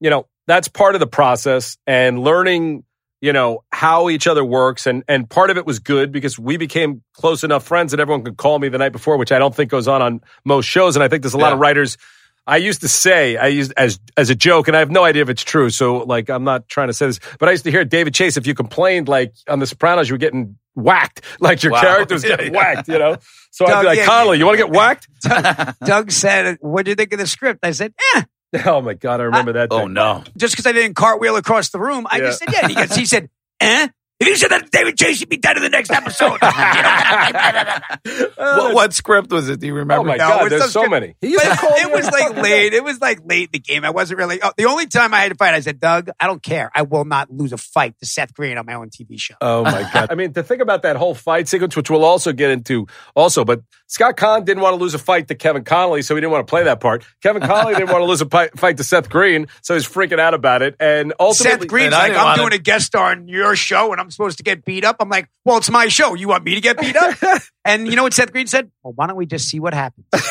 you 0.00 0.10
know 0.10 0.26
that's 0.46 0.68
part 0.68 0.94
of 0.94 1.00
the 1.00 1.06
process 1.06 1.76
and 1.86 2.18
learning 2.18 2.84
you 3.20 3.32
know 3.32 3.62
how 3.72 4.08
each 4.08 4.26
other 4.26 4.44
works 4.44 4.86
and 4.86 5.04
and 5.08 5.28
part 5.28 5.50
of 5.50 5.56
it 5.56 5.66
was 5.66 5.78
good 5.78 6.10
because 6.12 6.38
we 6.38 6.56
became 6.56 7.02
close 7.14 7.44
enough 7.44 7.64
friends 7.64 7.90
that 7.92 8.00
everyone 8.00 8.24
could 8.24 8.36
call 8.36 8.58
me 8.58 8.68
the 8.68 8.78
night 8.78 8.92
before 8.92 9.16
which 9.16 9.30
i 9.32 9.38
don't 9.38 9.54
think 9.54 9.70
goes 9.70 9.86
on 9.88 10.00
on 10.02 10.20
most 10.44 10.66
shows 10.66 10.96
and 10.96 11.02
i 11.02 11.08
think 11.08 11.22
there's 11.22 11.34
a 11.34 11.38
lot 11.38 11.52
of 11.52 11.58
writers 11.58 11.96
I 12.46 12.56
used 12.56 12.80
to 12.80 12.88
say, 12.88 13.36
I 13.36 13.48
used 13.48 13.72
as 13.76 14.00
as 14.16 14.30
a 14.30 14.34
joke, 14.34 14.66
and 14.66 14.74
I 14.76 14.80
have 14.80 14.90
no 14.90 15.04
idea 15.04 15.22
if 15.22 15.28
it's 15.28 15.44
true. 15.44 15.68
So, 15.70 15.98
like, 15.98 16.30
I'm 16.30 16.42
not 16.42 16.68
trying 16.68 16.88
to 16.88 16.94
say 16.94 17.06
this, 17.06 17.20
but 17.38 17.48
I 17.48 17.52
used 17.52 17.64
to 17.64 17.70
hear 17.70 17.84
David 17.84 18.14
Chase. 18.14 18.36
If 18.38 18.46
you 18.46 18.54
complained, 18.54 19.08
like 19.08 19.34
on 19.46 19.58
The 19.60 19.66
Sopranos, 19.66 20.08
you 20.08 20.14
were 20.14 20.18
getting 20.18 20.56
whacked, 20.74 21.22
like 21.40 21.62
your 21.62 21.70
Wow. 21.72 21.82
character 21.82 22.14
was 22.14 22.24
getting 22.24 22.52
whacked. 22.58 22.88
You 22.88 22.98
know, 22.98 23.18
so 23.50 23.66
I'd 23.66 23.82
be 23.82 23.86
like, 23.86 23.98
yeah, 23.98 24.06
Connolly, 24.06 24.38
you 24.38 24.46
want 24.46 24.58
to 24.58 24.64
get 24.64 24.72
whacked? 24.74 25.06
Doug 25.84 26.10
said, 26.10 26.56
"What 26.60 26.86
do 26.86 26.90
you 26.90 26.94
think 26.96 27.12
of 27.12 27.18
the 27.20 27.26
script?" 27.26 27.60
I 27.62 27.72
said, 27.72 27.92
"Eh." 28.16 28.22
Oh 28.66 28.80
my 28.80 28.94
god, 28.94 29.20
I 29.20 29.24
remember 29.24 29.52
that. 29.52 29.68
Oh 29.70 29.80
thing. 29.84 29.92
no! 29.94 30.24
Just 30.36 30.54
because 30.54 30.66
I 30.66 30.72
didn't 30.72 30.94
cartwheel 30.94 31.36
across 31.36 31.70
the 31.70 31.78
room, 31.78 32.06
I 32.10 32.18
Yeah. 32.18 32.24
just 32.24 32.38
said, 32.40 32.48
"Yeah." 32.52 32.68
He, 32.68 32.74
goes, 32.74 32.94
he 32.96 33.06
said, 33.06 33.28
"Eh." 33.60 33.88
If 34.18 34.28
you 34.28 34.36
said 34.36 34.50
that 34.50 34.64
to 34.64 34.68
David 34.70 34.98
Chase, 34.98 35.18
you'd 35.20 35.30
be 35.30 35.38
dead 35.38 35.56
in 35.56 35.62
the 35.62 35.70
next 35.70 35.90
episode. 35.90 36.38
what, 38.36 38.74
what 38.74 38.92
script 38.92 39.30
was 39.32 39.48
it? 39.48 39.60
Do 39.60 39.66
you 39.66 39.74
remember? 39.74 39.94
Oh 39.94 40.04
remember? 40.04 40.22
my 40.24 40.28
No, 40.28 40.40
god, 40.42 40.50
there's 40.50 40.62
so 40.72 40.82
so 40.84 40.88
many. 40.88 41.14
He 41.20 41.28
used 41.30 41.42
to 41.42 41.48
But 41.50 41.58
call 41.58 41.72
it 41.74 41.90
was 41.90 42.04
like 42.10 42.36
late. 42.36 42.74
It 42.74 42.84
was 42.84 43.00
like 43.00 43.20
late 43.24 43.44
in 43.44 43.48
the 43.52 43.58
game. 43.60 43.84
I 43.84 43.90
wasn't 43.90 44.18
really. 44.18 44.40
Oh, 44.42 44.52
the 44.58 44.66
only 44.66 44.86
time 44.86 45.14
I 45.14 45.20
had 45.20 45.30
to 45.30 45.36
fight, 45.36 45.54
I 45.54 45.60
said, 45.60 45.80
"Doug, 45.80 46.10
I 46.18 46.26
don't 46.26 46.42
care. 46.42 46.70
I 46.74 46.82
will 46.82 47.04
not 47.04 47.30
lose 47.30 47.52
a 47.52 47.56
fight 47.56 47.98
to 48.00 48.06
Seth 48.06 48.34
Green 48.34 48.58
on 48.58 48.66
my 48.66 48.74
own 48.74 48.90
TV 48.90 49.18
show." 49.18 49.34
Oh 49.40 49.62
my 49.64 49.88
god! 49.92 50.08
I 50.10 50.14
mean, 50.16 50.32
to 50.34 50.42
think 50.42 50.60
about 50.60 50.82
that 50.82 50.96
whole 50.96 51.14
fight 51.14 51.48
sequence, 51.48 51.74
which 51.76 51.88
we'll 51.90 52.04
also 52.04 52.32
get 52.32 52.50
into, 52.50 52.86
also. 53.14 53.44
But 53.44 53.62
Scott 53.90 54.16
Caan 54.16 54.44
didn't 54.44 54.62
want 54.62 54.74
to 54.74 54.80
lose 54.80 54.94
a 54.94 54.98
fight 54.98 55.26
to 55.28 55.34
Kevin 55.34 55.64
Connolly, 55.64 56.02
so 56.02 56.14
he 56.14 56.20
didn't 56.20 56.30
want 56.30 56.46
to 56.46 56.50
play 56.50 56.62
that 56.62 56.78
part. 56.78 57.04
Kevin 57.24 57.42
Connolly 57.42 57.74
didn't 57.74 57.90
want 57.90 58.02
to 58.02 58.06
lose 58.06 58.20
a 58.20 58.26
pi- 58.26 58.50
fight 58.56 58.76
to 58.76 58.84
Seth 58.84 59.10
Green, 59.10 59.48
so 59.62 59.74
he's 59.74 59.84
freaking 59.84 60.20
out 60.20 60.32
about 60.32 60.62
it. 60.62 60.76
And 60.78 61.12
ultimately, 61.18 61.62
Seth 61.62 61.68
Green's 61.68 61.86
and 61.86 61.94
like, 61.94 62.12
I'm 62.12 62.24
wanna- 62.24 62.36
doing 62.42 62.52
a 62.52 62.58
guest 62.58 62.86
star 62.86 63.10
on 63.10 63.26
your 63.26 63.56
show 63.56 63.90
and 63.90 64.00
I'm 64.00 64.12
supposed 64.12 64.36
to 64.38 64.44
get 64.44 64.64
beat 64.64 64.84
up. 64.84 64.96
I'm 65.00 65.08
like, 65.08 65.28
well, 65.44 65.56
it's 65.56 65.68
my 65.70 65.88
show. 65.88 66.14
You 66.14 66.28
want 66.28 66.44
me 66.44 66.54
to 66.54 66.60
get 66.60 66.78
beat 66.80 66.94
up? 66.94 67.18
and 67.64 67.88
you 67.88 67.96
know 67.96 68.04
what 68.04 68.14
Seth 68.14 68.30
Green 68.30 68.46
said? 68.46 68.70
Well, 68.84 68.92
why 68.94 69.08
don't 69.08 69.16
we 69.16 69.26
just 69.26 69.48
see 69.48 69.58
what 69.58 69.74
happens? 69.74 70.06
and 70.12 70.22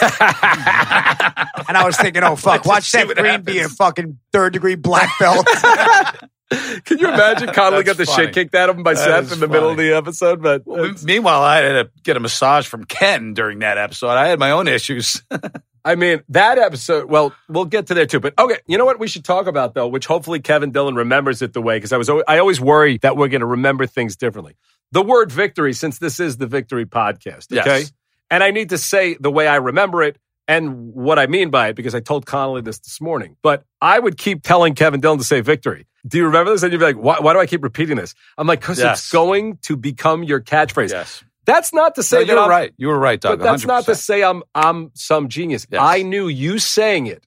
I 1.78 1.84
was 1.86 1.98
thinking, 1.98 2.24
oh, 2.24 2.38
fuck, 2.38 2.66
Let's 2.66 2.68
watch 2.68 2.78
just 2.84 2.92
Seth 2.92 3.08
what 3.08 3.18
Green 3.18 3.42
be 3.42 3.60
a 3.60 3.68
fucking 3.68 4.20
third 4.32 4.54
degree 4.54 4.76
black 4.76 5.12
belt. 5.20 5.46
Can 6.86 6.98
you 6.98 7.08
imagine 7.08 7.50
Connolly 7.50 7.84
got 7.84 7.98
the 7.98 8.06
That's 8.06 8.16
shit 8.16 8.34
kicked 8.34 8.56
out 8.56 8.70
of 8.70 8.78
him 8.78 8.84
by 8.84 8.96
That 8.96 9.26
Seth 9.28 9.34
in 9.34 9.40
the 9.40 9.48
middle 9.48 9.70
of 9.70 9.78
the 9.78 9.96
episode? 9.96 10.42
But 10.42 10.66
Well, 10.66 10.94
meanwhile, 11.04 11.44
I 11.44 11.58
had 11.58 11.74
to 11.74 11.92
get 12.04 12.18
a 12.18 12.20
massage 12.20 12.66
from 12.66 12.86
Ken 12.86 13.34
during 13.34 13.60
that 13.60 13.78
episode. 13.78 14.10
I 14.10 14.28
had 14.28 14.40
my 14.40 14.52
own 14.52 14.68
issues. 14.68 15.22
I 15.86 15.96
mean, 15.96 16.24
that 16.30 16.58
episode, 16.58 17.10
well, 17.10 17.34
we'll 17.48 17.66
get 17.66 17.88
to 17.88 17.94
there 17.94 18.06
too. 18.06 18.20
But 18.20 18.38
okay, 18.38 18.58
you 18.68 18.78
know 18.78 18.86
what 18.86 19.00
we 19.00 19.08
should 19.08 19.24
talk 19.24 19.48
about 19.48 19.76
though, 19.76 19.88
which 19.88 20.08
hopefully 20.08 20.40
Kevin 20.40 20.72
Dillon 20.72 20.96
remembers 20.96 21.42
it 21.42 21.54
the 21.54 21.62
way, 21.62 21.78
because 21.78 21.94
I 21.94 21.98
was, 21.98 22.10
I 22.10 22.40
always 22.40 22.60
worry 22.60 22.98
that 23.00 23.16
we're 23.16 23.28
going 23.30 23.42
to 23.42 23.48
remember 23.48 23.86
things 23.86 24.16
differently. 24.16 24.56
The 24.92 25.04
word 25.04 25.32
victory, 25.32 25.74
since 25.74 26.00
this 26.00 26.20
is 26.20 26.38
the 26.38 26.48
victory 26.48 26.86
podcast, 26.86 27.56
okay? 27.56 27.80
Yes. 27.80 27.94
And 28.32 28.44
I 28.44 28.52
need 28.52 28.70
to 28.70 28.78
say 28.78 29.18
the 29.20 29.32
way 29.32 29.48
I 29.48 29.58
remember 29.58 30.04
it 30.04 30.18
and 30.48 30.94
what 30.94 31.20
I 31.20 31.28
mean 31.28 31.52
by 31.52 31.70
it, 31.70 31.76
because 31.76 31.94
I 31.94 32.00
told 32.00 32.26
Connolly 32.26 32.62
this 32.62 32.80
this 32.80 33.00
morning. 33.00 33.38
But 33.44 33.64
I 33.82 34.00
would 34.00 34.18
keep 34.18 34.42
telling 34.42 34.74
Kevin 34.74 35.00
Dillon 35.00 35.20
to 35.20 35.24
say 35.24 35.42
victory. 35.42 35.86
Do 36.08 36.18
you 36.18 36.26
remember 36.26 36.52
this? 36.52 36.64
And 36.64 36.72
you'd 36.72 36.80
be 36.80 36.86
like, 36.86 36.96
why, 36.98 37.18
why 37.20 37.34
do 37.34 37.40
I 37.40 37.46
keep 37.46 37.64
repeating 37.64 37.98
this? 37.98 38.16
I'm 38.38 38.48
like, 38.48 38.60
because 38.62 38.80
Yes. 38.80 39.00
it's 39.00 39.12
going 39.12 39.58
to 39.64 39.76
become 39.76 40.24
your 40.24 40.40
catchphrase. 40.42 40.92
yes. 40.92 41.24
That's 41.46 41.74
not 41.74 41.96
to 41.96 42.04
say 42.04 42.26
No, 42.26 42.34
you're 42.34 42.44
I'm, 42.44 42.50
right. 42.50 42.74
You 42.78 42.88
were 42.90 43.00
right, 43.00 43.20
Doug. 43.20 43.40
but 43.40 43.44
that's 43.44 43.66
not 43.66 43.86
to 43.86 43.96
say 43.96 44.24
I'm 44.24 44.44
I'm 44.54 44.92
some 44.94 45.30
genius. 45.30 45.66
Yes. 45.72 45.82
I 45.84 46.04
knew 46.04 46.28
you 46.28 46.60
saying 46.60 47.08
it 47.08 47.26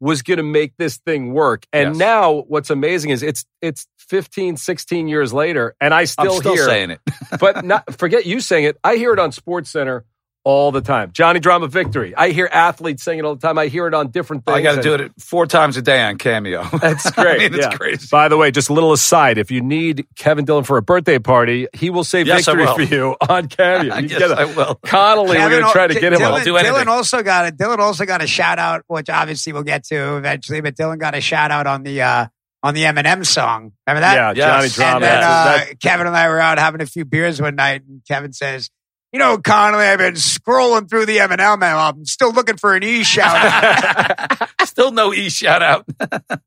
was 0.00 0.22
going 0.22 0.36
to 0.36 0.44
make 0.44 0.76
this 0.76 0.98
thing 0.98 1.32
work. 1.32 1.66
And 1.72 1.90
Yes. 1.90 1.96
now 1.98 2.32
what's 2.46 2.70
amazing 2.70 3.10
is 3.10 3.22
it's 3.22 3.44
it's 3.60 3.86
15, 3.98 4.58
16 4.58 5.08
years 5.08 5.32
later 5.32 5.74
and 5.80 5.92
I 5.92 6.00
I'm 6.00 6.06
still, 6.06 6.38
still 6.40 6.54
hear 6.54 6.64
saying 6.66 6.90
it. 6.90 7.00
but 7.40 7.64
not 7.64 7.94
forget 7.98 8.26
you 8.26 8.38
saying 8.40 8.64
it. 8.64 8.76
I 8.84 8.94
hear 8.96 9.12
it 9.12 9.18
on 9.18 9.32
Sports 9.32 9.70
Center 9.70 10.04
all 10.44 10.70
the 10.72 10.82
time. 10.82 11.10
Johnny 11.12 11.40
Drama 11.40 11.68
Victory. 11.68 12.14
I 12.14 12.28
hear 12.30 12.46
athletes 12.52 13.02
saying 13.02 13.18
it 13.18 13.24
all 13.24 13.34
the 13.34 13.40
time. 13.46 13.56
I 13.58 13.66
hear 13.68 13.86
it 13.86 13.94
on 13.94 14.10
different 14.10 14.44
things. 14.44 14.58
I 14.58 14.62
got 14.62 14.74
to 14.76 14.82
do 14.82 14.94
it 14.94 15.12
four 15.18 15.46
times 15.46 15.76
a 15.78 15.82
day 15.82 16.02
on 16.02 16.18
Cameo. 16.18 16.62
That's 16.80 17.10
great. 17.12 17.26
I 17.26 17.38
mean, 17.48 17.54
it's 17.54 17.64
yeah. 17.66 17.70
crazy. 17.76 18.08
By 18.10 18.28
the 18.28 18.36
way, 18.36 18.50
just 18.50 18.68
a 18.68 18.74
little 18.74 18.92
aside: 18.92 19.38
if 19.38 19.50
you 19.50 19.62
need 19.62 20.06
Kevin 20.16 20.44
Dillon 20.44 20.64
for 20.64 20.76
a 20.76 20.82
birthday 20.82 21.18
party, 21.18 21.66
he 21.72 21.88
will 21.90 22.04
say 22.04 22.22
Yes, 22.22 22.44
victory 22.44 22.64
will. 22.66 22.74
for 22.74 22.82
you 22.82 23.16
on 23.28 23.48
Cameo. 23.48 23.94
You 24.04 24.08
yes, 24.08 24.18
get 24.18 24.30
a- 24.30 24.40
I 24.40 24.44
will. 24.44 24.74
Connolly, 24.84 25.38
we're 25.38 25.48
going 25.50 25.64
to 25.64 25.70
try 25.72 25.86
to 25.86 25.94
Dillon- 25.94 26.00
get 26.02 26.12
him. 26.12 26.18
Dillon, 26.18 26.32
on. 26.34 26.38
I'll 26.40 26.44
do 26.44 26.56
anything. 26.56 26.72
Dillon 26.74 26.88
also 26.88 27.22
got 27.22 27.46
it. 27.46 27.56
Dillon 27.56 27.80
also 27.80 28.04
got 28.04 28.22
a 28.22 28.26
shout 28.26 28.58
out, 28.58 28.82
which 28.86 29.08
obviously 29.08 29.52
we'll 29.54 29.62
get 29.62 29.84
to 29.84 30.16
eventually. 30.18 30.60
But 30.60 30.76
Dillon 30.76 30.98
got 30.98 31.14
a 31.14 31.20
shout 31.22 31.50
out 31.50 31.66
on 31.66 31.82
the 31.84 32.02
uh, 32.02 32.26
on 32.62 32.74
the 32.74 32.82
Eminem 32.84 33.24
song. 33.24 33.72
Remember 33.86 34.00
that? 34.00 34.14
Yeah, 34.14 34.32
Yes. 34.34 34.36
Johnny 34.36 34.68
Drama. 34.68 34.94
And 34.96 35.04
then 35.04 35.20
That- 35.22 35.68
uh, 35.70 35.74
Kevin 35.82 36.06
and 36.06 36.16
I 36.16 36.28
were 36.28 36.38
out 36.40 36.58
having 36.58 36.80
a 36.82 36.86
few 36.86 37.04
beers 37.06 37.40
one 37.40 37.56
night, 37.56 37.82
and 37.88 38.02
Kevin 38.06 38.32
says, 38.34 38.68
"You 39.14 39.20
know, 39.20 39.38
Connolly, 39.38 39.84
I've 39.84 39.98
been 39.98 40.14
scrolling 40.14 40.90
through 40.90 41.06
the 41.06 41.18
Eminem 41.18 41.62
album, 41.62 42.04
still 42.04 42.32
looking 42.32 42.56
for 42.56 42.74
an 42.74 42.82
E 42.82 43.04
shout 43.04 43.36
out." 43.36 44.48
Still 44.66 44.90
no 44.90 45.14
E 45.14 45.28
shout 45.28 45.62
out. 45.62 45.86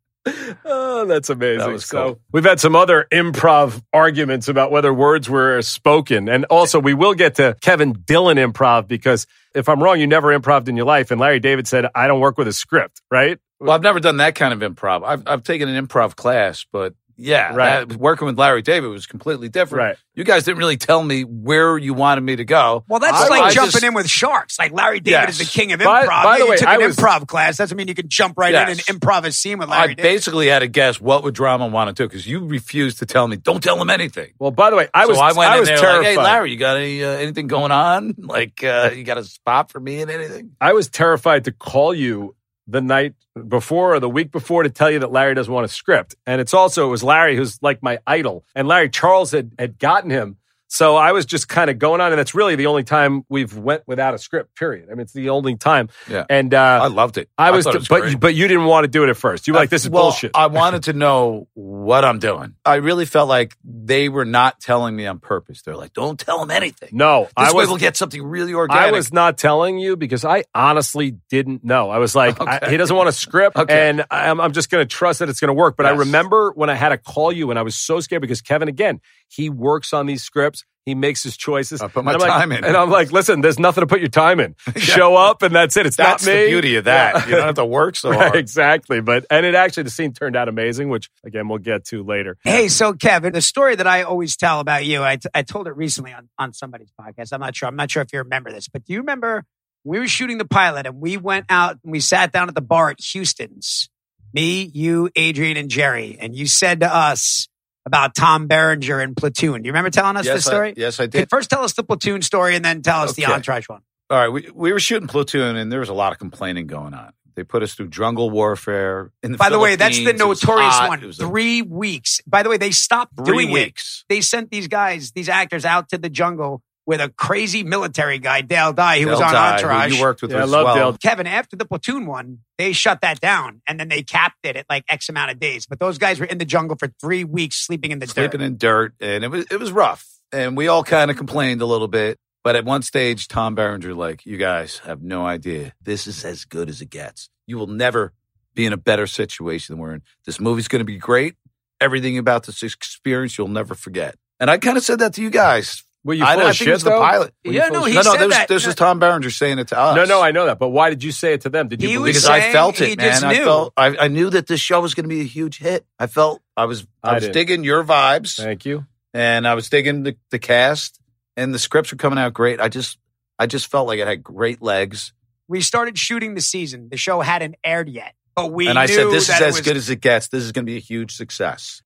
Oh, 0.66 1.06
that's 1.06 1.30
amazing. 1.30 1.60
That 1.60 1.70
was 1.70 1.86
so 1.86 2.04
cool. 2.04 2.20
we've 2.34 2.44
had 2.44 2.60
some 2.60 2.76
other 2.76 3.08
improv 3.14 3.82
arguments 3.94 4.50
about 4.50 4.72
whether 4.72 4.94
words 4.94 5.30
were 5.30 5.62
spoken. 5.62 6.28
And 6.28 6.44
also 6.46 6.80
we 6.80 6.94
will 6.94 7.14
get 7.14 7.36
to 7.36 7.56
Kevin 7.62 7.94
Dillon 7.94 8.38
improv 8.38 8.88
because 8.88 9.26
if 9.56 9.70
I'm 9.70 9.82
wrong, 9.82 10.00
you 10.00 10.08
never 10.08 10.34
improved 10.34 10.68
in 10.68 10.76
your 10.76 10.86
life. 10.86 11.12
And 11.12 11.22
Larry 11.22 11.40
David 11.40 11.68
said, 11.68 11.86
I 11.96 12.08
don't 12.08 12.20
work 12.20 12.38
with 12.38 12.48
a 12.48 12.54
script, 12.54 13.02
right? 13.10 13.40
Well, 13.60 13.72
I've 13.72 13.82
never 13.82 14.00
done 14.00 14.18
that 14.18 14.36
kind 14.36 14.54
of 14.54 14.60
improv. 14.70 15.04
I've 15.06 15.24
I've 15.26 15.44
taken 15.44 15.70
an 15.70 15.88
improv 15.88 16.16
class, 16.16 16.66
but 16.72 16.94
yeah, 17.18 17.54
Right. 17.54 17.88
that- 17.90 17.98
working 17.98 18.28
with 18.28 18.38
Larry 18.40 18.62
David 18.62 18.88
was 18.90 19.06
completely 19.08 19.50
different. 19.50 19.84
Right. 19.84 19.96
You 20.16 20.24
guys 20.24 20.46
didn't 20.46 20.58
really 20.58 20.78
tell 20.78 21.04
me 21.04 21.24
where 21.24 21.78
you 21.78 21.94
wanted 21.94 22.22
me 22.22 22.36
to 22.38 22.46
go. 22.46 22.84
Well, 22.88 23.00
that's 23.00 23.14
I- 23.22 23.28
like 23.28 23.42
I 23.44 23.52
jumping 23.52 23.72
just- 23.72 23.84
in 23.84 23.94
with 23.94 24.10
sharks. 24.10 24.58
Like 24.58 24.72
Larry 24.72 25.00
David 25.00 25.28
Yes. 25.28 25.30
is 25.30 25.38
the 25.40 25.46
king 25.60 25.72
of 25.74 25.80
improv. 25.80 26.08
by 26.08 26.34
Yeah, 26.34 26.38
the 26.38 26.44
you 26.46 26.50
way, 26.52 26.58
took 26.58 26.68
I 26.68 26.76
an 26.76 26.82
was- 26.82 26.96
improv 26.96 27.28
class. 27.28 27.58
Doesn't 27.58 27.76
mean 27.78 27.88
you 27.88 27.94
can 27.96 28.08
jump 28.10 28.36
right 28.38 28.54
in 28.54 28.68
Yes. 28.68 28.88
and 28.90 29.00
improv 29.00 29.26
a 29.26 29.32
scene 29.32 29.58
with 29.60 29.70
I 29.70 29.72
Larry 29.82 29.96
David. 29.96 30.04
basically 30.10 30.48
had 30.48 30.60
to 30.60 30.68
guess 30.68 31.00
what 31.02 31.24
would 31.24 31.34
drama 31.36 31.68
want 31.68 31.96
to 31.96 32.04
do 32.04 32.08
because 32.08 32.26
you 32.26 32.46
refused 32.46 33.00
to 33.00 33.06
tell 33.06 33.28
me. 33.28 33.36
Don't 33.38 33.64
tell 33.64 33.80
him 33.82 33.90
anything. 33.90 34.32
Well, 34.40 34.52
by 34.52 34.70
the 34.70 34.76
way, 34.76 34.88
I 34.94 35.04
so 35.04 35.10
was, 35.10 35.18
I 35.20 35.32
went 35.34 35.54
in 35.54 35.60
was 35.60 35.70
there 35.70 35.78
terrified. 35.78 35.98
like, 35.98 36.08
"Hey, 36.08 36.18
Larry, 36.18 36.52
you 36.52 36.58
got 36.58 36.78
any 36.78 37.04
uh, 37.04 37.10
anything 37.10 37.48
going 37.48 37.72
on? 37.72 38.16
Like, 38.18 38.64
uh, 38.64 38.92
you 38.96 39.04
got 39.04 39.18
a 39.18 39.24
spot 39.24 39.72
for 39.72 39.80
me 39.80 40.02
and 40.02 40.10
anything?" 40.12 40.52
I 40.62 40.74
was 40.74 40.88
terrified 40.90 41.46
to 41.46 41.52
call 41.52 41.94
you 41.94 42.36
the 42.68 42.82
night 42.82 43.16
before 43.48 43.96
or 43.96 44.00
the 44.00 44.10
week 44.10 44.32
before 44.32 44.64
to 44.64 44.70
tell 44.70 44.92
you 44.92 45.00
that 45.00 45.12
Larry 45.12 45.34
doesn't 45.36 45.54
want 45.54 45.66
a 45.66 45.70
script. 45.70 46.16
And 46.26 46.42
it's 46.42 46.54
also, 46.54 46.88
it 46.88 46.92
was 46.92 47.04
Larry 47.04 47.36
who's 47.36 47.62
like 47.62 47.82
my 47.82 48.00
idol. 48.06 48.46
And 48.56 48.68
Larry 48.68 48.90
Charles 48.90 49.32
had, 49.32 49.52
had 49.58 49.80
gotten 49.80 50.10
him 50.10 50.38
So 50.70 50.96
I 50.98 51.14
was 51.14 51.26
just 51.26 51.48
kind 51.48 51.70
of 51.70 51.80
going 51.80 52.02
on, 52.02 52.12
and 52.12 52.20
that's 52.20 52.36
really 52.36 52.56
the 52.56 52.66
only 52.68 52.84
time 52.84 53.24
we've 53.30 53.56
went 53.58 53.84
without 53.88 54.14
a 54.14 54.18
script. 54.18 54.54
Period. 54.56 54.90
I 54.90 54.96
mean, 54.96 55.02
it's 55.02 55.14
the 55.14 55.30
only 55.30 55.56
time. 55.56 55.88
Yeah. 56.10 56.26
And 56.30 56.54
I 56.54 56.80
uh, 56.86 56.90
loved 56.90 57.18
it. 57.18 57.30
I 57.38 57.52
was, 57.52 57.64
thought 57.64 57.76
it 57.76 57.80
was 57.80 57.88
but 57.88 58.02
great. 58.02 58.20
but 58.20 58.36
you 58.36 58.48
didn't 58.50 58.66
want 58.66 58.84
to 58.84 58.90
do 58.90 59.04
it 59.04 59.10
at 59.10 59.16
first. 59.16 59.48
You 59.48 59.54
were 59.54 59.60
like, 59.60 59.70
"This 59.70 59.86
is 59.86 59.90
well, 59.90 60.04
bullshit." 60.04 60.32
I 60.36 60.48
wanted 60.48 60.84
to 60.84 60.94
know 60.94 61.48
what 61.54 62.04
I'm 62.04 62.20
doing. 62.20 62.56
I 62.66 62.76
really 62.76 63.06
felt 63.06 63.30
like 63.30 63.56
they 63.64 64.10
were 64.10 64.26
not 64.26 64.60
telling 64.60 64.94
me 64.96 65.06
on 65.08 65.20
purpose. 65.20 65.62
They're 65.62 65.78
like, 65.78 65.94
"Don't 65.94 66.20
tell 66.20 66.40
them 66.40 66.52
anything." 66.52 66.90
no, 66.92 67.24
This 67.24 67.32
I 67.38 67.52
way 67.54 67.62
was. 67.64 67.70
we'll 67.70 67.78
get 67.78 67.96
something 67.96 68.22
really 68.22 68.54
organic. 68.54 68.84
I 68.90 68.92
was 68.92 69.14
not 69.14 69.38
telling 69.38 69.80
you 69.80 69.96
because 69.96 70.26
I 70.26 70.44
honestly 70.54 71.12
didn't 71.30 71.64
know. 71.64 71.90
I 71.90 71.98
was 72.00 72.14
like, 72.14 72.42
I- 72.42 72.70
he 72.70 72.76
doesn't 72.78 72.96
want 72.96 73.08
a 73.08 73.14
script, 73.14 73.56
Okay. 73.58 73.90
and 73.90 74.06
I'm, 74.12 74.42
I'm 74.42 74.52
just 74.52 74.70
going 74.70 74.86
to 74.86 74.88
trust 74.88 75.20
that 75.20 75.30
it's 75.30 75.40
going 75.40 75.48
to 75.48 75.54
work. 75.54 75.78
But 75.78 75.86
I 75.86 75.92
remember 75.92 76.52
when 76.52 76.70
I 76.70 76.76
had 76.76 76.90
to 76.90 76.98
call 76.98 77.32
you, 77.32 77.52
and 77.52 77.58
I 77.58 77.62
was 77.62 77.76
so 77.76 78.02
scared 78.02 78.22
because 78.22 78.42
Kevin, 78.42 78.68
again, 78.68 79.00
he 79.30 79.50
works 79.50 79.94
on 79.94 80.06
these 80.06 80.24
scripts. 80.24 80.57
He 80.86 80.96
makes 80.96 81.22
his 81.22 81.36
choices. 81.36 81.82
I 81.82 81.90
put 81.90 82.06
my 82.06 82.14
And 82.14 82.22
I'm 82.22 82.30
like- 82.30 82.40
time 82.40 82.52
in. 82.54 82.64
and 82.64 82.78
I'm 82.78 82.90
like, 82.90 83.12
listen, 83.12 83.42
there's 83.42 83.60
nothing 83.60 83.82
to 83.82 83.88
put 83.88 84.00
your 84.00 84.08
time 84.08 84.40
in. 84.40 84.56
Show 84.78 85.18
up, 85.18 85.42
and 85.42 85.54
that's 85.54 85.76
it. 85.76 85.86
It's 85.86 85.98
That's 85.98 86.26
not 86.26 86.32
me. 86.34 86.40
the 86.44 86.48
beauty 86.48 86.76
of 86.78 86.86
that. 86.86 87.14
Yeah. 87.16 87.26
You 87.26 87.32
don't 87.36 87.46
have 87.46 87.56
to 87.56 87.66
work 87.66 87.98
so 87.98 88.14
hard. 88.18 88.38
exactly. 88.38 89.02
But 89.02 89.26
and 89.30 89.46
it 89.46 89.54
actually 89.54 89.84
the 89.84 89.90
scene 89.90 90.14
turned 90.14 90.38
out 90.38 90.48
amazing, 90.48 90.88
which 90.88 91.10
again 91.26 91.50
we'll 91.50 91.58
get 91.58 91.84
to 91.88 92.04
later. 92.04 92.38
Hey, 92.46 92.70
so 92.70 92.94
Kevin, 92.94 93.34
the 93.34 93.42
story 93.42 93.76
that 93.76 93.86
I 93.86 94.04
always 94.04 94.38
tell 94.38 94.62
about 94.62 94.86
you, 94.86 95.04
I, 95.04 95.18
t- 95.18 95.28
I 95.36 95.42
told 95.42 95.68
it 95.68 95.76
recently 95.76 96.14
on, 96.14 96.30
on 96.40 96.54
somebody's 96.54 96.92
podcast. 97.00 97.34
I'm 97.34 97.42
not 97.42 97.54
sure. 97.54 97.68
I'm 97.68 97.76
not 97.76 97.92
sure 97.92 98.02
if 98.02 98.14
you 98.14 98.20
remember 98.20 98.52
this, 98.54 98.70
but 98.70 98.86
do 98.86 98.94
you 98.94 99.00
remember 99.00 99.44
we 99.84 100.00
were 100.00 100.08
shooting 100.08 100.38
the 100.38 100.46
pilot 100.46 100.86
and 100.86 101.02
we 101.02 101.18
went 101.18 101.48
out 101.50 101.80
and 101.84 101.92
we 101.92 102.00
sat 102.00 102.32
down 102.32 102.48
at 102.48 102.56
the 102.56 102.62
bar 102.62 102.92
at 102.92 103.02
Houston's, 103.12 103.90
me, 104.34 104.64
you, 104.74 105.10
Adrian, 105.18 105.58
and 105.58 105.70
Jerry, 105.70 106.18
and 106.20 106.34
you 106.36 106.46
said 106.48 106.80
to 106.80 106.94
us 106.94 107.50
about 107.88 108.14
Tom 108.16 108.48
Berenger 108.48 109.00
and 109.00 109.16
Platoon. 109.18 109.62
Do 109.64 109.68
you 109.68 109.72
remember 109.72 109.90
telling 109.90 110.18
us 110.18 110.26
yes, 110.26 110.36
this 110.36 110.46
story? 110.46 110.70
I, 110.70 110.74
yes, 110.78 111.00
I 111.00 111.04
Okay, 111.06 111.20
did. 111.22 111.30
First, 111.30 111.50
tell 111.50 111.64
us 111.64 111.74
the 111.74 111.84
Platoon 111.84 112.22
story, 112.22 112.56
and 112.56 112.64
then 112.64 112.82
tell 112.82 113.02
us 113.02 113.14
the 113.14 113.24
Okay. 113.26 113.34
Entourage 113.34 113.68
one. 113.68 113.82
All 114.10 114.18
right, 114.18 114.30
we, 114.30 114.50
we 114.54 114.72
were 114.72 114.80
shooting 114.80 115.08
Platoon, 115.08 115.56
and 115.56 115.72
there 115.72 115.80
was 115.80 115.90
a 115.90 115.94
lot 115.94 116.12
of 116.12 116.20
complaining 116.20 116.68
going 116.68 116.94
on. 116.94 117.14
They 117.36 117.44
put 117.44 117.62
us 117.62 117.76
through 117.76 117.90
jungle 117.90 118.30
warfare. 118.32 119.12
In 119.22 119.32
the 119.32 119.38
By 119.38 119.50
the 119.50 119.60
way, 119.60 119.76
that's 119.76 119.98
the. 119.98 120.10
It 120.10 120.18
notorious 120.18 120.80
one. 120.88 121.04
It 121.04 121.10
a- 121.10 121.14
Three 121.14 121.62
weeks. 121.62 122.20
By 122.26 122.42
the 122.44 122.50
way, 122.50 122.58
they 122.58 122.72
stopped 122.72 123.14
three 123.16 123.26
doing 123.46 123.50
it. 123.50 123.54
weeks. 123.54 124.06
They 124.10 124.22
sent 124.22 124.50
these 124.50 124.68
guys, 124.68 125.12
these 125.12 125.30
actors, 125.30 125.64
out 125.64 125.90
to 125.90 125.98
the 125.98 126.10
jungle 126.10 126.62
with 126.88 127.02
a 127.02 127.10
crazy 127.10 127.64
military 127.64 128.18
guy, 128.18 128.42
Dale 128.42 128.74
Dye, 128.74 129.02
who 129.02 129.08
was 129.08 129.20
on 129.20 129.34
Dye, 129.34 129.50
who 129.50 129.56
Entourage. 129.56 129.94
You 129.94 130.02
worked 130.02 130.22
with 130.22 130.32
Yeah, 130.32 130.40
I 130.40 130.44
as 130.44 130.52
love 130.52 130.66
well. 130.66 130.76
Dale. 130.76 130.98
Kevin, 130.98 131.28
after 131.28 131.56
the 131.56 131.66
platoon 131.66 132.08
one, 132.08 132.40
they 132.58 132.72
shut 132.72 133.02
that 133.02 133.20
down 133.20 133.62
and 133.68 133.80
then 133.80 133.90
they 133.90 134.02
capped 134.02 134.44
it 134.44 134.56
at 134.56 134.66
like 134.70 134.86
X 134.90 135.10
amount 135.10 135.30
of 135.30 135.40
days. 135.40 135.68
But 135.68 135.80
those 135.80 135.98
guys 136.00 136.20
were 136.20 136.26
in 136.26 136.40
the 136.40 136.46
jungle 136.46 136.78
for 136.80 136.88
three 137.00 137.26
weeks 137.26 137.58
sleeping 137.58 137.92
in 137.92 138.00
the 138.00 138.08
sleeping 138.08 138.40
dirt. 138.40 138.46
in 138.46 138.58
dirt, 138.58 138.94
and 139.02 139.24
it 139.24 139.28
was 139.28 139.46
it 139.52 139.60
was 139.60 139.72
rough. 139.72 140.08
And 140.32 140.58
we 140.58 140.68
all 140.68 140.84
kind 140.84 141.12
of 141.12 141.18
complained 141.18 141.62
a 141.62 141.66
little 141.66 141.88
bit. 141.88 142.18
But 142.44 142.56
at 142.56 142.64
one 142.64 142.82
stage, 142.82 143.28
Tom 143.28 143.56
Berenger, 143.56 143.94
like, 143.94 144.26
you 144.26 144.38
guys 144.38 144.78
have 144.86 145.02
no 145.02 145.26
idea. 145.26 145.74
This 145.82 146.08
is 146.08 146.24
as 146.24 146.46
good 146.46 146.70
as 146.70 146.82
it 146.82 146.90
gets. 146.90 147.30
You 147.46 147.58
will 147.58 147.68
never 147.68 148.14
be 148.54 148.66
in 148.66 148.72
a 148.72 148.78
better 148.78 149.06
situation 149.06 149.74
than 149.74 149.82
we're 149.82 149.96
in. 149.96 150.02
This 150.26 150.40
movie's 150.40 150.70
going 150.70 150.80
to 150.80 150.86
be 150.86 150.98
great. 150.98 151.36
Everything 151.82 152.18
about 152.18 152.46
this 152.46 152.64
experience 152.64 153.38
you'll 153.38 153.50
never 153.50 153.76
forget. 153.76 154.16
And 154.40 154.50
I 154.50 154.60
kind 154.60 154.78
of 154.78 154.84
said 154.84 155.00
that 155.00 155.14
to 155.16 155.22
you 155.22 155.30
guys. 155.30 155.84
Were 156.08 156.14
you 156.14 156.24
I, 156.24 156.34
full 156.36 156.42
I 156.44 156.44
of 156.46 156.48
think 156.52 156.56
shit 156.56 156.68
it 156.70 156.72
was 156.72 156.84
the 156.84 156.90
though? 156.92 157.00
pilot. 157.02 157.34
Were 157.46 157.52
you 157.52 157.58
Yeah, 157.60 157.68
full 157.68 157.74
no, 157.76 157.82
of 157.82 157.88
he 157.90 157.94
no, 157.96 158.02
no, 158.02 158.12
said 158.14 158.20
this, 158.22 158.34
that. 158.38 158.48
this 158.48 158.66
was 158.66 158.76
Tom 158.76 159.00
Berenger 159.00 159.30
saying 159.30 159.60
it 159.60 159.68
to 159.68 159.78
us. 159.78 159.96
no, 159.96 160.06
no, 160.06 160.22
I 160.22 160.32
know 160.32 160.46
that. 160.46 160.58
But 160.58 160.70
why 160.70 160.90
did 160.90 161.04
you 161.04 161.12
say 161.12 161.34
it 161.34 161.42
to 161.42 161.50
them? 161.50 161.68
Did 161.68 161.82
you 161.84 161.90
He 161.90 161.96
believe 161.96 162.16
was 162.16 162.24
because? 162.24 162.30
I 162.30 162.40
saying 162.40 162.54
felt 162.54 162.78
he 162.78 162.92
it, 162.94 163.00
just 163.00 163.22
man. 163.24 163.32
I 163.32 163.38
knew. 163.38 163.44
felt 163.44 163.74
I, 163.76 163.98
I 163.98 164.08
knew 164.08 164.30
that 164.30 164.48
this 164.48 164.62
show 164.62 164.80
was 164.80 164.96
going 164.96 165.04
to 165.04 165.10
be 165.10 165.20
a 165.22 165.26
huge 165.26 165.60
hit. 165.60 165.86
I 166.00 166.08
felt 166.08 166.42
I 166.56 166.64
was 166.66 166.88
I, 167.04 167.10
I 167.10 167.14
was 167.16 167.24
didn't. 167.24 167.34
digging 167.34 167.64
your 167.66 167.84
vibes, 167.84 168.38
Thank 168.38 168.66
you. 168.66 168.86
and 169.14 169.46
I 169.48 169.54
was 169.54 169.70
digging 169.70 170.04
the, 170.04 170.16
the 170.32 170.40
cast, 170.40 171.00
and 171.36 171.54
the 171.54 171.60
scripts 171.60 171.92
were 171.92 171.98
coming 171.98 172.18
out 172.18 172.34
great. 172.34 172.62
I 172.62 172.70
just 172.70 172.98
I 173.38 173.46
just 173.46 173.68
felt 173.68 173.88
like 173.88 174.00
it 174.00 174.08
had 174.08 174.24
great 174.24 174.62
legs, 174.62 175.12
We 175.50 175.60
started 175.62 175.98
shooting 176.00 176.34
the 176.36 176.42
season. 176.42 176.88
The 176.90 176.98
show 176.98 177.20
hadn't 177.22 177.56
aired 177.66 177.90
yet, 177.90 178.14
but 178.36 178.52
we 178.52 178.68
and 178.70 178.80
I 178.80 178.86
knew 178.86 178.94
said 178.96 179.08
this 179.12 179.24
is 179.24 179.28
that 179.28 179.42
it 179.42 179.48
as 179.50 179.54
was- 179.58 179.62
good 179.66 179.76
as 179.78 179.90
it 179.90 180.00
gets. 180.02 180.30
This 180.30 180.44
is 180.44 180.54
going 180.54 180.66
to 180.66 180.72
be 180.72 180.78
a 180.78 180.80
huge 180.80 181.16
success. 181.16 181.82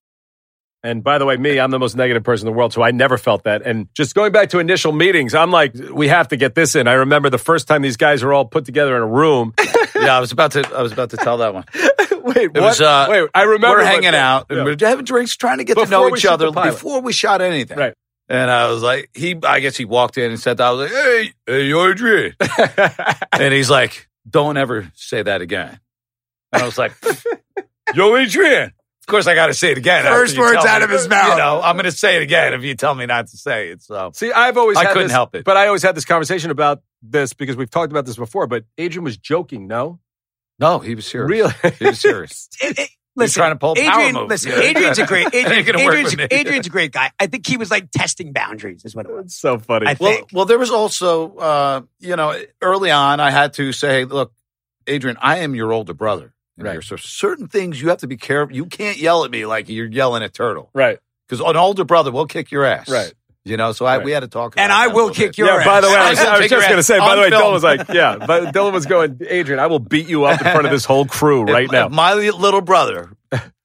And 0.84 1.04
by 1.04 1.18
the 1.18 1.24
way, 1.26 1.36
me, 1.36 1.60
I'm 1.60 1.70
the 1.70 1.78
most 1.78 1.94
negative 1.96 2.24
person 2.24 2.48
in 2.48 2.52
the 2.52 2.58
world, 2.58 2.72
so 2.72 2.82
I 2.82 2.90
never 2.90 3.16
felt 3.16 3.44
that. 3.44 3.62
And 3.62 3.86
just 3.94 4.16
going 4.16 4.32
back 4.32 4.48
to 4.50 4.58
initial 4.58 4.90
meetings, 4.92 5.32
I'm 5.32 5.52
like, 5.52 5.74
we 5.92 6.08
have 6.08 6.28
to 6.28 6.36
get 6.36 6.56
this 6.56 6.74
in. 6.74 6.88
I 6.88 6.94
remember 6.94 7.30
the 7.30 7.38
first 7.38 7.68
time 7.68 7.82
these 7.82 7.96
guys 7.96 8.24
were 8.24 8.32
all 8.32 8.44
put 8.46 8.64
together 8.64 8.96
in 8.96 9.02
a 9.02 9.06
room. 9.06 9.54
yeah, 9.94 10.16
I 10.16 10.18
was 10.20 10.32
about 10.32 10.52
to 10.52 10.68
I 10.74 10.82
was 10.82 10.90
about 10.92 11.10
to 11.10 11.16
tell 11.18 11.38
that 11.38 11.54
one. 11.54 11.64
Wait, 12.24 12.36
It 12.36 12.54
what? 12.54 12.62
was 12.62 12.80
uh, 12.80 13.06
Wait, 13.08 13.28
I 13.34 13.42
remember 13.42 13.76
we're 13.78 13.84
what- 13.84 13.86
hanging 13.92 14.14
out 14.14 14.46
and 14.50 14.58
Yeah. 14.58 14.64
we're 14.64 14.76
having 14.80 15.04
drinks, 15.04 15.36
trying 15.36 15.58
to 15.58 15.64
get 15.64 15.76
to 15.78 15.86
know 15.86 16.14
each 16.16 16.26
other 16.26 16.50
the 16.50 16.60
before 16.60 17.00
we 17.00 17.12
shot 17.12 17.40
anything. 17.42 17.78
Right. 17.78 17.94
And 18.28 18.50
I 18.50 18.68
was 18.70 18.82
like, 18.82 19.10
he, 19.14 19.36
I 19.44 19.60
guess 19.60 19.76
he 19.76 19.84
walked 19.84 20.16
in 20.18 20.30
and 20.30 20.40
said 20.40 20.56
that. 20.56 20.64
I 20.66 20.70
was 20.72 20.90
like, 20.90 21.02
hey, 21.02 21.32
hey, 21.46 21.72
Adrian. 21.90 22.34
and 23.32 23.52
he's 23.54 23.68
like, 23.70 24.08
don't 24.28 24.56
ever 24.56 24.90
say 24.94 25.22
that 25.22 25.42
again. 25.42 25.78
And 26.52 26.62
I 26.62 26.66
was 26.66 26.78
like, 26.78 26.92
yo, 27.94 28.16
Adrian. 28.16 28.72
Of 29.02 29.06
course, 29.08 29.26
I 29.26 29.34
got 29.34 29.48
to 29.48 29.54
say 29.54 29.72
it 29.72 29.78
again. 29.78 30.04
First 30.04 30.38
words 30.38 30.64
out 30.64 30.78
me. 30.78 30.84
of 30.84 30.90
his 30.90 31.08
mouth. 31.08 31.30
You 31.32 31.36
know, 31.38 31.60
I'm 31.62 31.74
going 31.74 31.84
to 31.86 31.92
say 31.92 32.16
it 32.16 32.22
again 32.22 32.54
if 32.54 32.62
you 32.62 32.74
tell 32.76 32.94
me 32.94 33.04
not 33.06 33.26
to 33.26 33.36
say 33.36 33.70
it. 33.70 33.82
So 33.82 34.10
See, 34.14 34.30
I've 34.32 34.56
always 34.56 34.78
I 34.78 34.84
had 34.84 34.92
couldn't 34.92 35.08
this- 35.08 35.12
help 35.12 35.34
it. 35.34 35.44
but 35.44 35.56
I 35.56 35.66
always 35.66 35.82
had 35.82 35.94
this 35.96 36.04
conversation 36.04 36.50
about 36.52 36.82
this 37.02 37.32
because 37.34 37.56
we've 37.56 37.68
talked 37.70 37.90
about 37.92 38.06
this 38.06 38.16
before. 38.16 38.46
But 38.46 38.64
Adrian 38.78 39.02
was 39.04 39.16
joking, 39.16 39.66
no, 39.66 39.98
no, 40.60 40.78
he 40.78 40.94
was 40.94 41.06
serious. 41.06 41.28
really, 41.62 41.74
He 41.78 41.84
was 41.86 41.98
serious. 42.00 42.48
It- 42.62 42.78
it- 42.78 42.90
He's 43.20 43.34
trying 43.34 43.52
to 43.52 43.56
pull 43.56 43.72
a 43.72 43.74
power 43.74 44.00
Adrian, 44.00 44.14
move. 44.14 44.28
listen, 44.30 44.52
Yeah. 44.52 44.60
Adrian's 44.60 44.98
a 44.98 45.04
great, 45.04 45.26
Adrian, 45.34 45.68
Adrian's. 45.78 46.14
Adrian's 46.30 46.66
a 46.66 46.70
great 46.70 46.92
guy. 46.92 47.10
I 47.20 47.26
think 47.26 47.46
he 47.46 47.58
was 47.58 47.70
like 47.70 47.90
testing 47.90 48.32
boundaries, 48.32 48.86
is 48.86 48.96
what 48.96 49.04
it 49.04 49.12
was. 49.12 49.26
it's 49.26 49.36
so 49.38 49.58
funny. 49.58 49.86
I 49.86 49.96
Well, 50.00 50.12
think. 50.14 50.28
well, 50.32 50.44
there 50.46 50.58
was 50.58 50.70
also, 50.70 51.36
uh, 51.36 51.80
you 51.98 52.16
know, 52.16 52.34
early 52.62 52.90
on, 52.90 53.20
I 53.20 53.30
had 53.30 53.52
to 53.54 53.70
say, 53.72 54.06
look, 54.06 54.32
Adrian, 54.86 55.18
I 55.20 55.40
am 55.40 55.54
your 55.54 55.74
older 55.74 55.92
brother. 55.92 56.32
And 56.62 56.68
Right. 56.68 56.72
there's 56.74 56.86
so 56.88 56.96
certain 56.96 57.48
things 57.48 57.80
you 57.82 57.88
have 57.88 57.98
to 57.98 58.06
be 58.06 58.16
careful. 58.16 58.54
You 58.54 58.66
can't 58.66 58.96
yell 58.98 59.24
at 59.24 59.30
me 59.30 59.46
like 59.46 59.68
you're 59.68 59.86
yelling 59.90 60.22
at 60.22 60.32
Turtle 60.32 60.70
right, 60.74 60.98
because 61.28 61.40
an 61.40 61.56
older 61.56 61.84
brother 61.84 62.10
will 62.12 62.26
kick 62.26 62.50
your 62.50 62.64
ass. 62.64 62.88
Right. 62.88 63.12
You 63.44 63.56
know, 63.56 63.72
so 63.72 63.84
I, 63.84 63.96
Right. 63.96 64.04
we 64.04 64.12
had 64.12 64.20
to 64.20 64.28
talk. 64.28 64.54
And 64.56 64.70
I 64.72 64.86
will 64.86 65.10
kick 65.10 65.30
bit. 65.30 65.38
your 65.38 65.48
yeah. 65.48 65.56
ass. 65.56 65.64
By 65.66 65.80
the 65.80 65.88
way, 65.88 65.94
I 65.96 66.10
was, 66.10 66.18
I 66.20 66.38
was 66.38 66.48
just 66.48 66.68
going 66.68 66.76
to 66.78 66.82
say. 66.84 66.98
By 67.00 67.16
the 67.16 67.22
way, 67.22 67.30
Dillon 67.30 67.52
was 67.52 67.64
like, 67.64 67.88
yeah, 67.92 68.16
but 68.24 68.52
Dillon 68.52 68.72
was 68.72 68.86
going, 68.86 69.18
Adrian, 69.28 69.58
I 69.58 69.66
will 69.66 69.80
beat 69.80 70.08
you 70.08 70.24
up 70.26 70.40
in 70.40 70.46
front 70.52 70.64
of 70.64 70.70
this 70.70 70.84
whole 70.84 71.04
crew 71.06 71.42
right 71.52 71.64
If- 71.64 71.72
now. 71.72 71.86
if 71.86 71.92
my 71.92 72.14
little 72.14 72.60
brother, 72.60 73.10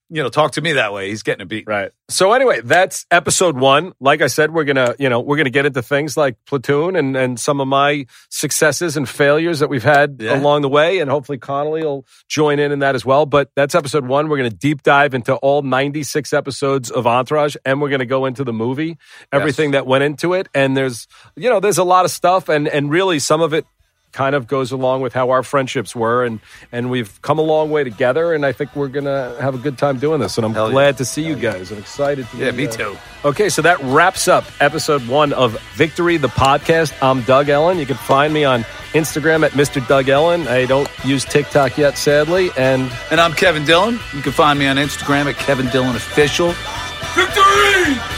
you 0.10 0.24
know, 0.24 0.30
talk 0.30 0.54
to 0.54 0.62
me 0.62 0.74
that 0.74 0.94
way. 0.94 1.10
He's 1.10 1.24
getting 1.24 1.42
a 1.42 1.46
beat. 1.46 1.66
Right. 1.68 1.92
So 2.10 2.32
anyway, 2.32 2.62
that's 2.64 3.06
episode 3.12 3.58
one. 3.58 3.92
Like 4.00 4.22
I 4.22 4.28
said, 4.28 4.54
we're 4.54 4.64
gonna, 4.64 4.96
you 4.98 5.10
know, 5.10 5.20
we're 5.20 5.36
gonna 5.38 5.50
get 5.50 5.66
into 5.66 5.82
things 5.82 6.16
like 6.16 6.38
Platoon 6.46 6.96
and 6.96 7.18
and 7.18 7.40
some 7.40 7.60
of 7.60 7.68
my 7.68 8.06
successes 8.30 8.96
and 8.96 9.08
failures 9.08 9.60
that 9.60 9.68
we've 9.70 9.84
had 9.84 10.18
Yeah. 10.22 10.40
along 10.40 10.62
the 10.62 10.70
way, 10.70 11.00
and 11.00 11.10
hopefully 11.10 11.38
Connolly 11.38 11.84
will 11.84 12.06
join 12.30 12.60
in 12.60 12.72
in 12.72 12.80
that 12.80 12.96
as 12.96 13.06
well. 13.06 13.26
But 13.26 13.50
that's 13.56 13.76
episode 13.76 14.08
one. 14.08 14.30
We're 14.30 14.38
gonna 14.38 14.50
deep 14.50 14.84
dive 14.84 15.14
into 15.14 15.36
all 15.36 15.62
ninety 15.62 16.04
six 16.04 16.32
episodes 16.32 16.90
of 16.90 17.06
Entourage, 17.06 17.56
and 17.66 17.82
we're 17.82 17.90
gonna 17.90 18.06
go 18.06 18.26
into 18.26 18.44
the 18.44 18.54
movie, 18.54 18.98
everything 19.34 19.72
that 19.72 19.86
went 19.86 20.04
into 20.06 20.34
it, 20.34 20.48
and 20.54 20.78
there's, 20.78 21.08
you 21.36 21.50
know, 21.50 21.60
there's 21.60 21.78
a 21.78 21.84
lot 21.84 22.06
of 22.06 22.12
stuff, 22.12 22.48
and 22.48 22.68
and 22.68 22.90
really 22.90 23.20
some 23.20 23.42
of 23.42 23.54
it 23.54 23.66
kind 24.14 24.36
of 24.36 24.48
goes 24.48 24.72
along 24.72 25.02
with 25.02 25.14
how 25.14 25.30
our 25.30 25.44
friendships 25.44 25.96
were 25.96 26.24
and 26.24 26.40
and 26.72 26.90
we've 26.90 27.22
come 27.22 27.38
a 27.38 27.42
long 27.44 27.70
way 27.70 27.84
together 27.84 28.34
and 28.34 28.46
I 28.46 28.52
think 28.52 28.76
we're 28.76 28.88
gonna 28.88 29.36
have 29.40 29.54
a 29.54 29.58
good 29.58 29.78
time 29.78 30.00
doing 30.00 30.20
this 30.20 30.38
and 30.38 30.46
I'm 30.46 30.54
Hell 30.54 30.68
yeah. 30.68 30.72
glad 30.72 30.98
to 30.98 31.06
see 31.06 31.24
you 31.24 31.36
guys. 31.36 31.72
I'm 31.72 31.78
excited 31.78 32.28
to 32.30 32.38
Yeah, 32.38 32.52
me 32.52 32.68
too. 32.68 32.98
Okay, 33.26 33.50
so 33.50 33.62
that 33.62 33.80
wraps 33.82 34.28
up 34.28 34.46
episode 34.60 35.08
one 35.08 35.34
of 35.34 35.60
Victory 35.76 36.18
the 36.18 36.30
Podcast. 36.30 36.94
I'm 37.02 37.22
Doug 37.24 37.50
Ellin. 37.50 37.78
You 37.78 37.86
can 37.86 37.98
find 37.98 38.34
me 38.34 38.44
on 38.44 38.62
Instagram 38.94 39.46
at 39.46 39.52
Mr. 39.52 39.86
Doug 39.88 40.08
Ellin. 40.10 40.48
I 40.48 40.66
don't 40.66 40.90
use 41.04 41.26
TikTok 41.26 41.78
yet, 41.78 41.98
sadly. 41.98 42.50
And 42.58 42.92
And 43.12 43.20
I'm 43.20 43.34
Kevin 43.34 43.66
Dillon. 43.66 44.00
You 44.16 44.22
can 44.22 44.32
find 44.32 44.58
me 44.58 44.68
on 44.68 44.78
Instagram 44.78 45.26
at 45.26 45.36
Kevin 45.36 45.68
Dillon 45.68 45.96
Official. 45.96 46.54
Victory! 47.14 48.17